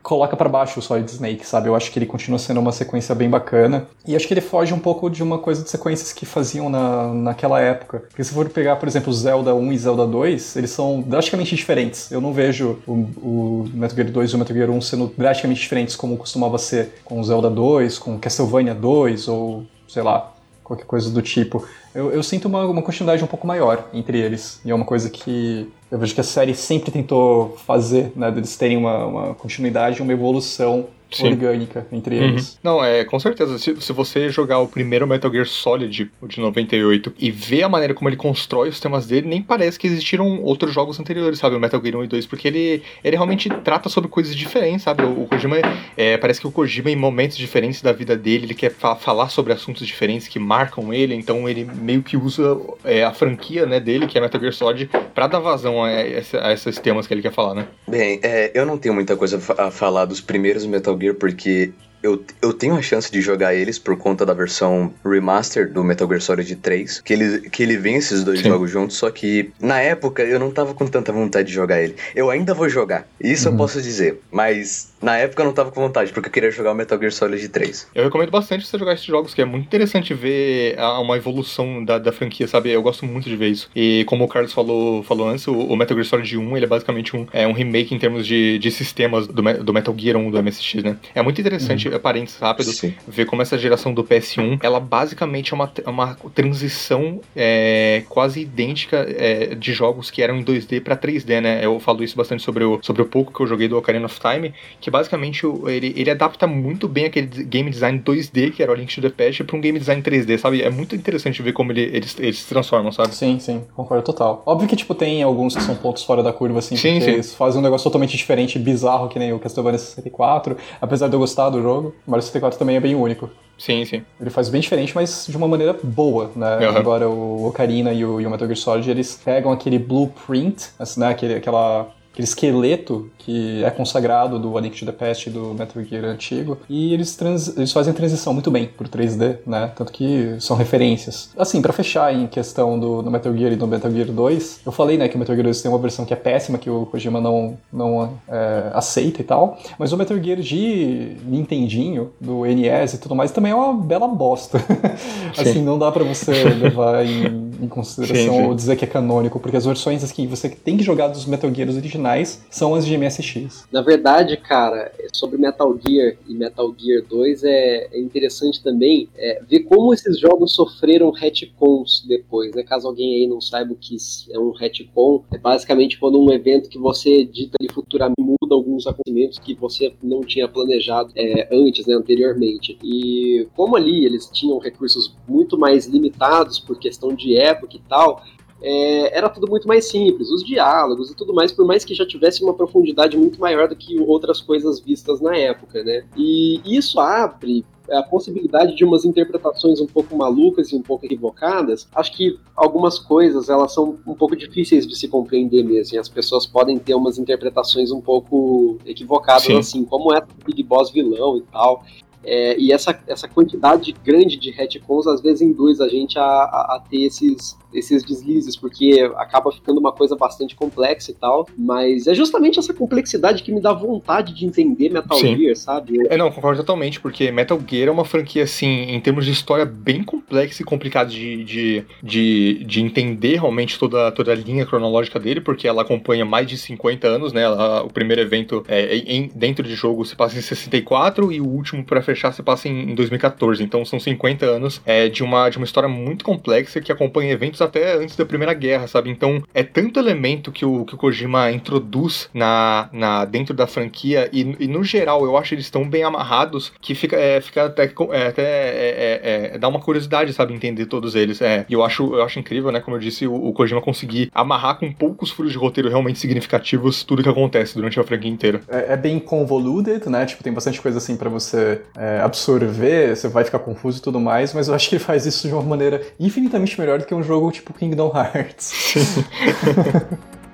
[0.01, 1.67] coloca para baixo o Solid Snake, sabe?
[1.67, 3.87] Eu acho que ele continua sendo uma sequência bem bacana.
[4.07, 7.13] E acho que ele foge um pouco de uma coisa de sequências que faziam na,
[7.13, 7.99] naquela época.
[8.09, 12.11] Porque se for pegar, por exemplo, Zelda 1 e Zelda 2, eles são drasticamente diferentes.
[12.11, 15.61] Eu não vejo o, o Metal Gear 2 e o Metal Gear 1 sendo drasticamente
[15.61, 20.34] diferentes como costumava ser com Zelda 2, com Castlevania 2 ou, sei lá,
[20.65, 21.65] qualquer coisa do tipo.
[21.93, 24.59] Eu, eu sinto uma, uma continuidade um pouco maior entre eles.
[24.65, 28.31] E é uma coisa que eu vejo que a série sempre tentou fazer, né?
[28.31, 30.87] Deles terem uma, uma continuidade, uma evolução
[31.17, 31.29] Sim.
[31.29, 32.23] orgânica entre uhum.
[32.23, 32.59] eles.
[32.63, 33.57] Não, é, com certeza.
[33.57, 37.69] Se, se você jogar o primeiro Metal Gear Solid, o de 98, e ver a
[37.69, 41.55] maneira como ele constrói os temas dele, nem parece que existiram outros jogos anteriores, sabe?
[41.55, 45.03] O Metal Gear 1 e 2, porque ele, ele realmente trata sobre coisas diferentes, sabe?
[45.03, 45.57] O, o Kojima,
[45.95, 49.29] é, parece que o Kojima, em momentos diferentes da vida dele, ele quer fa falar
[49.29, 53.79] sobre assuntos diferentes que marcam ele, então ele meio que usa é, a franquia né,
[53.79, 57.13] dele, que é Metal Gear Solid, pra dar vazão a, a, a esses temas que
[57.13, 57.67] ele quer falar, né?
[57.87, 61.73] Bem, é, eu não tenho muita coisa a falar dos primeiros Metal Gear Gear porque
[62.05, 66.07] eu, eu tenho a chance de jogar eles por conta da versão remaster do Metal
[66.07, 68.49] Gear Solid 3, que ele, que ele vem esses dois Sim.
[68.49, 71.95] jogos juntos, só que na época eu não tava com tanta vontade de jogar ele.
[72.15, 73.55] Eu ainda vou jogar, isso uhum.
[73.55, 76.71] eu posso dizer, mas na época eu não tava com vontade, porque eu queria jogar
[76.71, 77.89] o Metal Gear Solid 3.
[77.93, 81.99] Eu recomendo bastante você jogar esses jogos, que é muito interessante ver uma evolução da,
[81.99, 82.71] da franquia, sabe?
[82.71, 83.69] Eu gosto muito de ver isso.
[83.75, 86.67] E como o Carlos falou, falou antes, o, o Metal Gear Solid 1 ele é
[86.67, 90.31] basicamente um, é um remake em termos de, de sistemas do, do Metal Gear 1
[90.31, 90.97] do MSX, né?
[91.13, 91.99] É muito interessante, uhum.
[91.99, 92.95] parênteses rápido, Sim.
[93.07, 99.05] ver como essa geração do PS1, ela basicamente é uma, uma transição é, quase idêntica
[99.07, 101.63] é, de jogos que eram em 2D para 3D, né?
[101.63, 104.19] Eu falo isso bastante sobre o, sobre o pouco que eu joguei do Ocarina of
[104.19, 104.51] Time,
[104.81, 108.95] que basicamente ele, ele adapta muito bem aquele game design 2D, que era o Link
[108.95, 110.61] to the Past, pra um game design 3D, sabe?
[110.61, 113.13] É muito interessante ver como ele, eles, eles se transformam, sabe?
[113.13, 114.41] Sim, sim, concordo total.
[114.45, 117.11] Óbvio que, tipo, tem alguns que são pontos fora da curva, assim, sim, porque sim.
[117.11, 121.19] eles fazem um negócio totalmente diferente, bizarro, que nem o Castlevania 64, apesar de eu
[121.19, 121.93] gostar do jogo.
[122.07, 123.29] Mario 64 também é bem único.
[123.57, 124.03] Sim, sim.
[124.19, 126.69] Ele faz bem diferente, mas de uma maneira boa, né?
[126.69, 126.77] Uhum.
[126.77, 130.99] Agora o Ocarina e o, e o Metal Gear Solid, eles pegam aquele blueprint, assim,
[130.99, 131.09] né?
[131.09, 135.53] Aquele, aquela aquele esqueleto que é consagrado do A Link to the Past e do
[135.53, 139.71] Metal Gear antigo, e eles, trans, eles fazem a transição muito bem pro 3D, né?
[139.75, 141.31] Tanto que são referências.
[141.37, 144.71] Assim, para fechar em questão do, do, Metal Gear e do Metal Gear 2, eu
[144.71, 146.85] falei, né, que o Metal Gear 2 tem uma versão que é péssima, que o
[146.85, 152.93] Kojima não, não é, aceita e tal, mas o Metal Gear de Nintendinho, do NES
[152.93, 154.61] e tudo mais, também é uma bela bosta.
[155.37, 159.39] assim, não dá para você levar em, em consideração sim, ou dizer que é canônico,
[159.39, 162.97] porque as versões que você tem que jogar dos Metal Gears originais são as de
[162.97, 163.65] MSX.
[163.71, 169.41] Na verdade, cara, sobre Metal Gear e Metal Gear 2 é, é interessante também é,
[169.47, 172.63] ver como esses jogos sofreram retcons depois, né?
[172.63, 173.95] Caso alguém aí não saiba o que
[174.31, 178.87] é um retcon, é basicamente quando um evento que você edita ali futuramente muda alguns
[178.87, 182.77] acontecimentos que você não tinha planejado é, antes, né, anteriormente.
[182.83, 188.21] E como ali eles tinham recursos muito mais limitados por questão de época e tal,
[188.61, 192.05] é, era tudo muito mais simples, os diálogos e tudo mais, por mais que já
[192.05, 196.05] tivesse uma profundidade muito maior do que outras coisas vistas na época, né?
[196.15, 201.87] E isso abre a possibilidade de umas interpretações um pouco malucas e um pouco equivocadas,
[201.93, 205.95] acho que algumas coisas elas são um pouco difíceis de se compreender mesmo.
[205.95, 209.57] E as pessoas podem ter umas interpretações um pouco equivocadas, Sim.
[209.57, 211.83] assim, como é Big Boss vilão e tal.
[212.25, 216.75] É, e essa, essa quantidade grande de retcons às vezes induz a gente a, a,
[216.75, 221.47] a ter esses, esses deslizes, porque acaba ficando uma coisa bastante complexa e tal.
[221.57, 225.37] Mas é justamente essa complexidade que me dá vontade de entender Metal Sim.
[225.37, 226.07] Gear, sabe?
[226.09, 229.65] É, não, concordo totalmente, porque Metal Gear é uma franquia, assim, em termos de história,
[229.65, 235.19] bem complexa e complicada de, de, de, de entender realmente toda, toda a linha cronológica
[235.19, 237.43] dele, porque ela acompanha mais de 50 anos, né?
[237.43, 241.47] Ela, o primeiro evento é, em, dentro de jogo se passa em 64 e o
[241.47, 243.63] último, para fechar, se passa em 2014.
[243.63, 247.61] Então são 50 anos é, de, uma, de uma história muito complexa que acompanha eventos
[247.65, 249.09] até antes da Primeira Guerra, sabe?
[249.09, 254.29] Então é tanto elemento que o, que o Kojima introduz na, na, dentro da franquia
[254.31, 257.83] e, e no geral eu acho eles estão bem amarrados que fica, é, fica até,
[258.11, 260.53] é, até é, é, é, dá uma curiosidade, sabe?
[260.53, 261.41] Entender todos eles.
[261.41, 262.79] É, e eu acho, eu acho incrível, né?
[262.79, 267.03] Como eu disse, o, o Kojima conseguir amarrar com poucos furos de roteiro realmente significativos
[267.03, 268.61] tudo que acontece durante a franquia inteira.
[268.67, 270.25] É, é bem convoluted, né?
[270.25, 271.81] Tipo, tem bastante coisa assim para você
[272.23, 275.47] absorver, você vai ficar confuso e tudo mais, mas eu acho que ele faz isso
[275.47, 278.73] de uma maneira infinitamente melhor do que um jogo tipo Kingdom Hearts.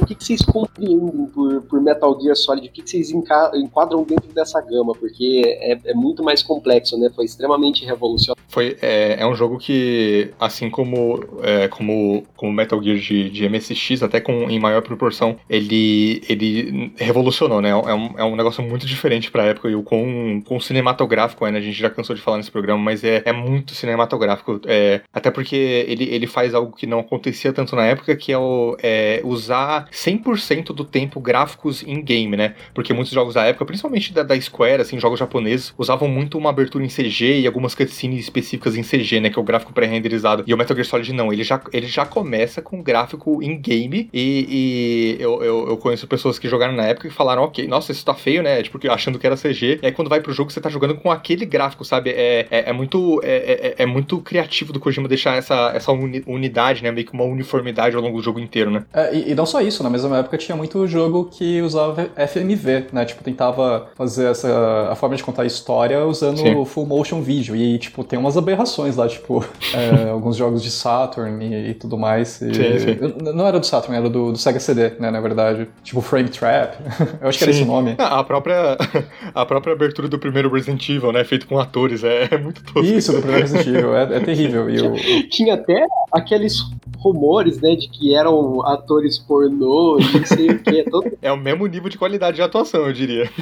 [0.00, 2.68] o que, que vocês compreendem por, por Metal Gear Solid?
[2.68, 4.92] O que, que vocês enquadram dentro dessa gama?
[4.94, 7.10] Porque é, é muito mais complexo, né?
[7.14, 8.42] Foi extremamente revolucionário.
[8.48, 13.48] Foi, é, é um jogo que, assim como, é, como, como Metal Gear de, de
[13.48, 17.70] MSX, até com, em maior proporção, ele, ele revolucionou, né?
[17.70, 21.50] É um, é um negócio muito diferente pra época e o com, com cinematográfico é,
[21.50, 21.58] né?
[21.58, 24.60] A gente já cansou de falar nesse programa, mas é, é muito cinematográfico.
[24.66, 28.38] É, até porque ele, ele faz algo que não acontecia tanto na época, que é,
[28.38, 32.54] o, é usar 100% do tempo gráficos em game, né?
[32.74, 36.50] Porque muitos jogos da época, principalmente da, da Square, assim, jogos japoneses, usavam muito uma
[36.50, 39.30] abertura em CG e algumas cutscenes específicas em CG, né?
[39.30, 40.44] Que é o gráfico pré-renderizado.
[40.46, 44.08] E o Metal Gear Solid não, ele já, ele já começa com gráfico em game
[44.12, 47.92] e, e eu, eu, eu, conheço pessoas que jogaram na época e falaram, ok, nossa,
[47.92, 48.62] isso tá feio, né?
[48.62, 49.80] Tipo, achando que era CG.
[49.82, 52.10] E aí quando vai pro jogo, você tá jogando com aquele gráfico, sabe?
[52.10, 56.82] É, é, é muito é, é, é, muito criativo do Kojima deixar essa, essa unidade,
[56.82, 56.90] né?
[56.90, 58.84] Meio que uma uniformidade ao longo do jogo inteiro, né?
[58.92, 62.86] É, e, e não só isso, na mesma época tinha muito jogo que usava FMV,
[62.92, 63.04] né?
[63.04, 66.64] Tipo, tentava fazer essa a forma de contar a história usando Sim.
[66.64, 67.56] full motion video.
[67.56, 71.96] E, tipo, tem umas aberrações lá, tipo, é, alguns jogos de Saturn e, e tudo
[71.96, 72.40] mais.
[72.40, 73.32] E, sim, sim.
[73.34, 75.10] Não era do Saturn, era do, do, Sega CD, né?
[75.10, 75.68] Na verdade.
[75.82, 76.76] Tipo, Frame Trap.
[77.20, 77.94] Eu acho que era esse nome.
[77.98, 78.76] Ah, a própria,
[79.34, 81.24] a própria abertura do primeiro Resident Evil, né?
[81.24, 82.84] Feito com atores, é, é muito tosco.
[82.84, 84.70] Isso, do primeiro Resident Evil, é, é terrível.
[84.70, 85.28] E eu...
[85.28, 86.62] Tinha até aqueles
[86.98, 89.67] rumores, né, de que eram atores pornô
[90.00, 90.80] e não sei o que.
[90.80, 91.12] É, todo...
[91.20, 93.30] é o mesmo nível de qualidade de atuação, eu diria.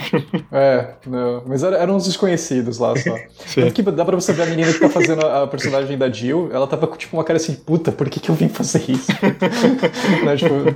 [0.53, 3.15] É, não, mas eram uns desconhecidos lá só.
[3.55, 6.51] Tanto que dá pra você ver a menina que tá fazendo a personagem da Jill,
[6.53, 9.11] ela tava com tipo uma cara assim, puta, por que, que eu vim fazer isso?
[10.25, 10.75] né, tipo,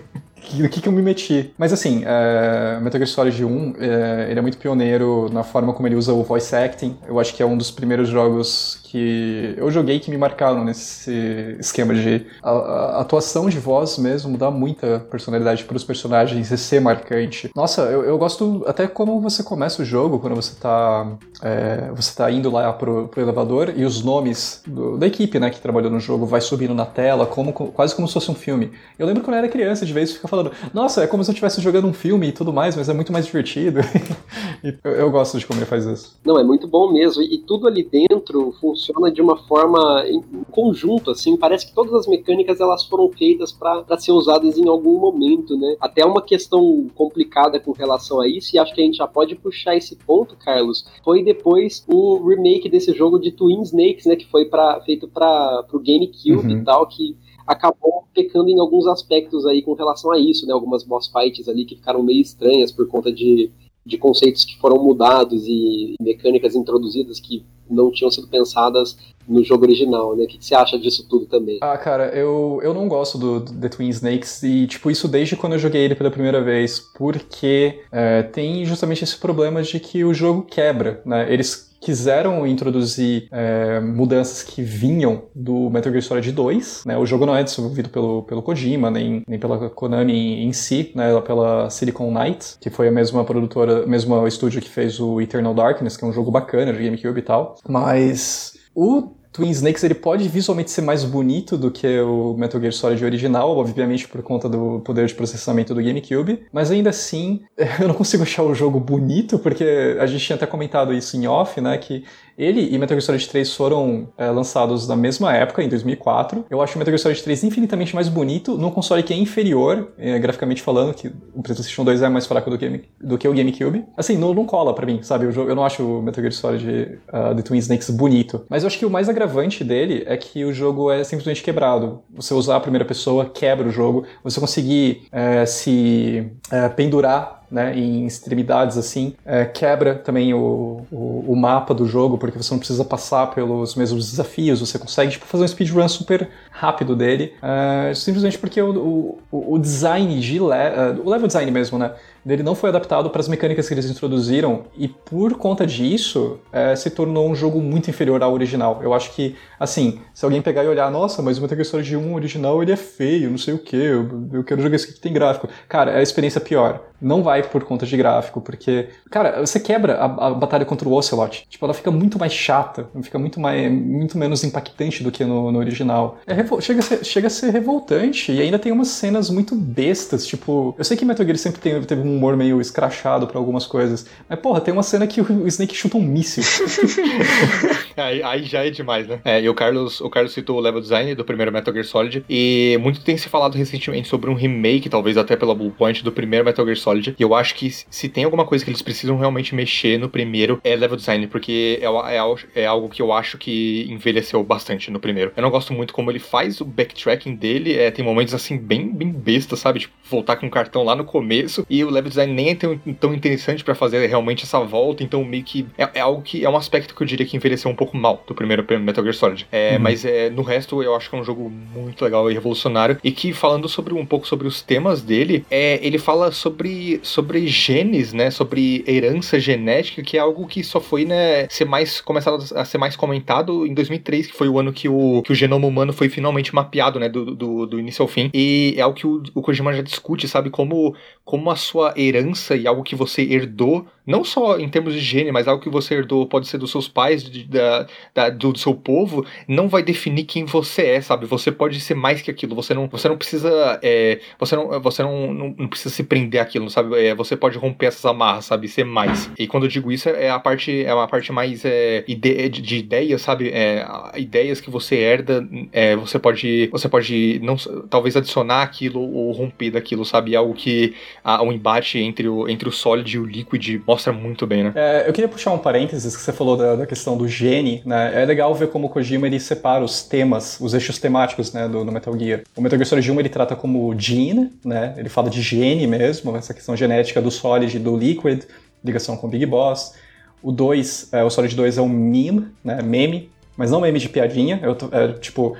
[0.58, 1.52] do que, que eu me meti.
[1.56, 5.86] Mas assim, é, Metal Gear Solid 1, é, ele é muito pioneiro na forma como
[5.86, 6.96] ele usa o voice acting.
[7.06, 11.56] Eu acho que é um dos primeiros jogos que eu joguei que me marcaram nesse
[11.60, 16.58] esquema de a, a atuação de voz mesmo dá muita personalidade para os personagens e
[16.58, 17.52] ser marcante.
[17.54, 21.06] Nossa, eu, eu gosto até como você começa o jogo, quando você tá,
[21.40, 25.50] é, você tá indo lá pro, pro elevador e os nomes do, da equipe né,
[25.50, 28.72] que trabalhou no jogo vai subindo na tela, como, quase como se fosse um filme.
[28.98, 31.32] Eu lembro quando eu era criança, de vez ficar falando, nossa, é como se eu
[31.32, 33.78] estivesse jogando um filme e tudo mais, mas é muito mais divertido.
[34.82, 36.18] eu, eu, gosto de como ele faz isso.
[36.24, 37.22] Não, é muito bom mesmo.
[37.22, 38.79] E tudo ali dentro funciona
[39.12, 40.20] de uma forma em
[40.50, 41.36] conjunto, assim.
[41.36, 45.76] Parece que todas as mecânicas elas foram feitas para ser usadas em algum momento, né?
[45.80, 49.34] Até uma questão complicada com relação a isso, e acho que a gente já pode
[49.36, 54.16] puxar esse ponto, Carlos, foi depois o remake desse jogo de Twin Snakes, né?
[54.16, 56.60] Que foi pra, feito para o GameCube uhum.
[56.60, 57.16] e tal, que
[57.46, 60.52] acabou pecando em alguns aspectos aí com relação a isso, né?
[60.52, 63.50] Algumas boss fights ali que ficaram meio estranhas por conta de,
[63.84, 68.96] de conceitos que foram mudados e mecânicas introduzidas que não tinham sido pensadas
[69.28, 70.24] no jogo original, né?
[70.24, 71.58] O que, você acha disso tudo também?
[71.60, 75.36] Ah, cara, eu, eu não gosto do, do The Twin Snakes e, tipo, isso desde
[75.36, 80.04] quando eu joguei ele pela primeira vez, porque é, tem justamente esse problema de que
[80.04, 81.32] o jogo quebra, né?
[81.32, 86.84] Eles quiseram introduzir é, mudanças que vinham do Metal Gear Solid 2.
[86.86, 86.98] Né?
[86.98, 90.92] O jogo não é desenvolvido pelo, pelo Kojima, nem, nem pela Konami em, em si,
[90.94, 91.18] né?
[91.22, 95.96] pela Silicon Knights, que foi a mesma produtora, mesmo estúdio que fez o Eternal Darkness,
[95.96, 97.56] que é um jogo bacana de GameCube e tal.
[97.66, 102.72] Mas o Twin Snakes ele pode visualmente ser mais bonito do que o Metal Gear
[102.72, 107.42] Solid original, obviamente por conta do poder de processamento do GameCube, mas ainda assim
[107.80, 111.26] eu não consigo achar o jogo bonito, porque a gente tinha até comentado isso em
[111.26, 112.04] off, né, que
[112.40, 116.46] ele e Metal Gear Solid 3 foram é, lançados na mesma época, em 2004.
[116.48, 119.92] Eu acho o Metal Gear Solid 3 infinitamente mais bonito, num console que é inferior,
[119.98, 123.34] é, graficamente falando, que o PlayStation 2 é mais fraco do que, do que o
[123.34, 123.84] GameCube.
[123.96, 125.26] Assim, não, não cola pra mim, sabe?
[125.26, 128.46] Eu, eu não acho o Metal Gear Solid uh, The Twin Snakes bonito.
[128.48, 132.02] Mas eu acho que o mais agravante dele é que o jogo é simplesmente quebrado.
[132.14, 134.04] Você usar a primeira pessoa quebra o jogo.
[134.24, 141.24] Você conseguir é, se é, pendurar né, em extremidades assim, é, quebra também o, o,
[141.28, 145.26] o, mapa do jogo, porque você não precisa passar pelos mesmos desafios, você consegue tipo,
[145.26, 150.52] fazer um speedrun super rápido dele, é, simplesmente porque o, o, o design de le
[150.52, 151.92] é, o level design mesmo, né,
[152.24, 156.76] dele não foi adaptado para as mecânicas que eles introduziram e por conta disso é,
[156.76, 158.80] se tornou um jogo muito inferior ao original.
[158.82, 161.96] Eu acho que, assim, se alguém pegar e olhar, nossa, mas o Metal Gear Solid
[161.96, 164.94] 1 original ele é feio, não sei o que, eu, eu, quero jogar esse aqui
[164.94, 165.48] que tem gráfico.
[165.68, 166.82] Cara, é a experiência pior.
[167.00, 170.92] Não vai por conta de gráfico, porque, cara, você quebra a, a batalha contra o
[170.92, 171.46] Ocelot.
[171.48, 175.50] Tipo, ela fica muito mais chata, fica muito, mais, muito menos impactante do que no,
[175.50, 176.18] no original.
[176.26, 180.26] É, chega, a ser, chega a ser revoltante e ainda tem umas cenas muito bestas,
[180.26, 183.38] tipo, eu sei que Metal Gear sempre tem, teve um um humor meio escrachado para
[183.38, 184.04] algumas coisas.
[184.28, 186.42] Mas, porra, tem uma cena que o Snake chuta um míssil.
[188.00, 189.20] aí, aí, já é demais, né?
[189.24, 192.24] É, e o Carlos, o Carlos citou o level design do primeiro Metal Gear Solid.
[192.28, 196.44] E muito tem se falado recentemente sobre um remake, talvez até pela Bluepoint, do primeiro
[196.44, 197.14] Metal Gear Solid.
[197.18, 200.60] E eu acho que se tem alguma coisa que eles precisam realmente mexer no primeiro,
[200.64, 205.00] é level design, porque é, é, é algo que eu acho que envelheceu bastante no
[205.00, 205.32] primeiro.
[205.36, 207.76] Eu não gosto muito como ele faz o backtracking dele.
[207.76, 209.80] É, tem momentos assim bem, bem besta, sabe?
[209.80, 212.76] Tipo, voltar com o cartão lá no começo e o level design nem é tão,
[212.98, 216.50] tão interessante para fazer realmente essa volta, então meio que é, é, algo que é
[216.50, 219.46] um aspecto que eu diria que envelheceu um pouco mal do primeiro Metal Gear Solid.
[219.50, 219.80] É, uhum.
[219.80, 223.10] Mas é, no resto eu acho que é um jogo muito legal e revolucionário e
[223.10, 228.12] que falando sobre um pouco sobre os temas dele, é, ele fala sobre, sobre genes,
[228.12, 232.64] né, sobre herança genética, que é algo que só foi né, ser mais começado a
[232.64, 235.92] ser mais comentado em 2003, que foi o ano que o, que o genoma humano
[235.92, 238.30] foi finalmente mapeado, né, do, do, do início ao fim.
[238.32, 242.56] E é algo que o, o Kojima já discute, sabe, como, como a sua herança
[242.56, 245.94] e algo que você herdou não só em termos de gene, mas algo que você
[245.94, 250.24] herdou, pode ser dos seus pais, de, da, da, do seu povo, não vai definir
[250.24, 251.26] quem você é, sabe?
[251.26, 255.02] Você pode ser mais que aquilo, você não, você não precisa, é, você, não, você
[255.02, 256.98] não, não, não, precisa se prender àquilo, sabe?
[256.98, 258.66] É, você pode romper essas amarras, sabe?
[258.66, 259.30] Ser mais.
[259.38, 262.60] E quando eu digo isso, é a parte, é uma parte mais é, ide, de,
[262.60, 263.50] de ideias, sabe?
[263.50, 263.86] É,
[264.16, 267.56] ideias que você herda, é, você pode, você pode não,
[267.88, 270.34] talvez adicionar aquilo ou romper daquilo, sabe?
[270.34, 274.12] Algo que, há um embate entre o, entre o sólido e o líquido mostra mostra
[274.12, 274.72] muito bem, né?
[274.74, 278.22] É, eu queria puxar um parênteses que você falou da, da, questão do gene, né?
[278.22, 281.84] É legal ver como o Kojima ele separa os temas, os eixos temáticos, né, do,
[281.84, 282.42] do Metal Gear.
[282.56, 284.94] O Metal Gear Solid 1 ele trata como gene, né?
[284.96, 288.44] Ele fala de gene mesmo, essa questão genética do Solid e do Liquid,
[288.82, 289.94] ligação com o Big Boss.
[290.42, 292.80] O 2, é, o Solid 2 é um meme, né?
[292.82, 295.56] Meme, mas não meme de piadinha, é, é tipo,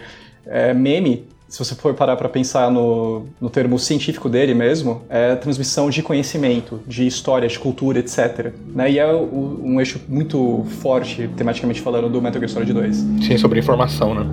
[0.46, 5.34] é, meme se você for parar para pensar no, no termo científico dele mesmo, é
[5.34, 8.52] transmissão de conhecimento, de história, de cultura, etc.
[8.68, 8.92] Né?
[8.92, 12.96] E é o, um eixo muito forte, tematicamente falando, do Metal Gear Solid 2.
[12.96, 14.26] Sim, sobre informação, né?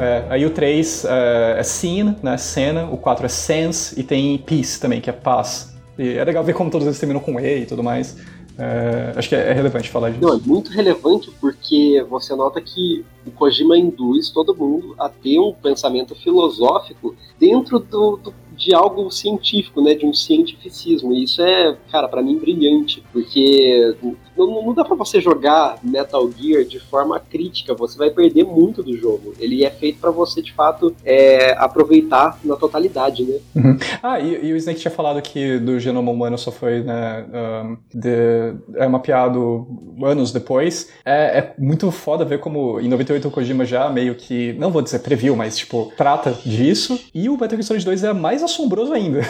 [0.00, 4.38] É, aí o 3 é, é scene, né, cena, o 4 é sense e tem
[4.38, 5.76] peace também, que é paz.
[5.98, 8.16] E é legal ver como todos eles terminam com E e tudo mais.
[8.58, 10.22] É, acho que é, é relevante falar disso.
[10.22, 15.38] Não, é muito relevante porque você nota que o Kojima induz todo mundo a ter
[15.38, 21.12] um pensamento filosófico dentro do, do de algo científico, né, de um cientificismo.
[21.12, 23.96] E isso é, cara, para mim brilhante, porque
[24.36, 28.82] não, não dá para você jogar Metal Gear de forma crítica, você vai perder muito
[28.82, 29.34] do jogo.
[29.38, 33.38] Ele é feito para você, de fato, é, aproveitar na totalidade, né?
[33.54, 33.78] Uhum.
[34.02, 37.24] Ah, e, e, o Snake tinha falado que do genoma humano só foi né,
[37.64, 39.66] um, de, é mapeado
[40.02, 40.90] anos depois.
[41.04, 44.82] É, é, muito foda ver como em 98 o Kojima já meio que, não vou
[44.82, 46.98] dizer previu, mas tipo, trata disso.
[47.14, 49.22] E o Metal Gear Solid 2 é mais assombroso ainda.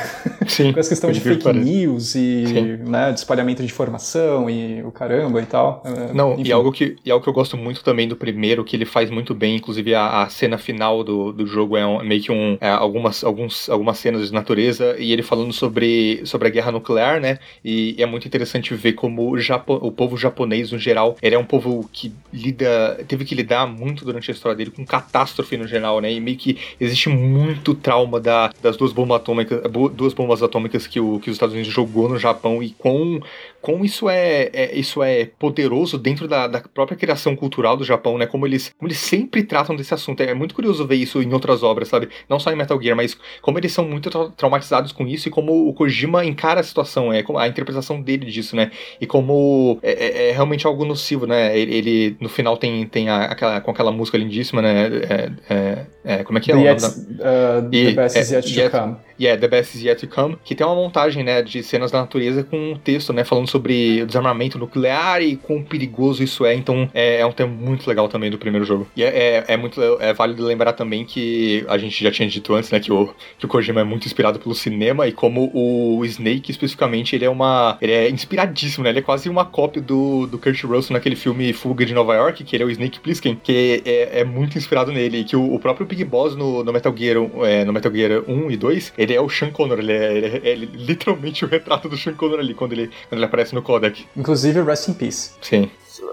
[0.47, 0.73] Sim.
[0.73, 1.65] Com essa questão de fake parece.
[1.65, 5.83] news e né, de espalhamento de informação e o caramba e tal.
[5.85, 8.77] É, Não, e algo, que, e algo que eu gosto muito também do primeiro, que
[8.77, 12.23] ele faz muito bem, inclusive a, a cena final do, do jogo é um, meio
[12.23, 16.51] que um, é, algumas, alguns, algumas cenas de natureza, e ele falando sobre, sobre a
[16.51, 17.39] guerra nuclear, né?
[17.65, 21.35] E, e é muito interessante ver como o, Japo, o povo japonês, no geral, ele
[21.35, 25.57] é um povo que lida, teve que lidar muito durante a história dele com catástrofe
[25.57, 26.13] no geral, né?
[26.13, 29.61] E meio que existe muito trauma da, das duas bombas atômicas,
[29.95, 33.21] duas bombas atômicas que, o, que os Estados Unidos jogou no Japão e com
[33.63, 38.19] como isso é, é, isso é poderoso dentro da, da, própria criação cultural do Japão,
[38.19, 38.27] né?
[38.27, 40.21] Como eles, como eles sempre tratam desse assunto.
[40.21, 42.09] É muito curioso ver isso em outras obras, sabe?
[42.29, 45.31] Não só em Metal Gear, mas como eles são muito tra traumatizados com isso e
[45.31, 48.73] como o Kojima encara a situação, é a interpretação dele disso, né?
[49.01, 51.57] E como é, é, é realmente algo nocivo, né?
[51.57, 54.87] Ele, ele, no final tem, tem a, aquela, com aquela música lindíssima, né?
[55.09, 56.55] É, é, é como é que é?
[56.57, 58.97] The, yet, uh, the best is yet to come.
[59.23, 62.01] Yeah, The Best Is Yet to Come, que tem uma montagem, né, de cenas da
[62.01, 66.55] natureza com um texto, né, falando sobre desarmamento nuclear e quão perigoso isso é.
[66.55, 68.89] Então, é, é um tema muito legal também do primeiro jogo.
[68.97, 72.55] E é, é, é, muito é válido lembrar também que a gente já tinha dito
[72.55, 76.03] antes, né, que o, que o Kojima é muito inspirado pelo cinema e como o
[76.07, 77.77] Snake, especificamente, ele é uma...
[77.81, 81.53] ele é inspiradíssimo, né, ele é quase uma cópia do, do Kurt Russell naquele filme
[81.53, 84.91] Fuga de Nova York, que ele é o Snake Plissken, que é, é muito inspirado
[84.91, 87.93] nele, e que o, o próprio Big Boss no, no Metal Gear, é, no Metal
[87.93, 91.45] Gear 1 e 2, ele é o Sean Connor, ele é, ele é, é literalmente
[91.45, 94.07] o retrato do Sean Connor ali, quando ele, quando ele aparece no codec.
[94.17, 95.33] Inclusive, Rest in Peace.
[95.41, 95.71] Sim.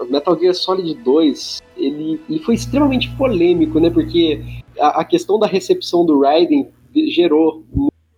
[0.08, 4.40] Metal Gear Solid 2, ele, ele foi extremamente polêmico, né, porque
[4.78, 6.68] a, a questão da recepção do Raiden
[7.08, 7.64] gerou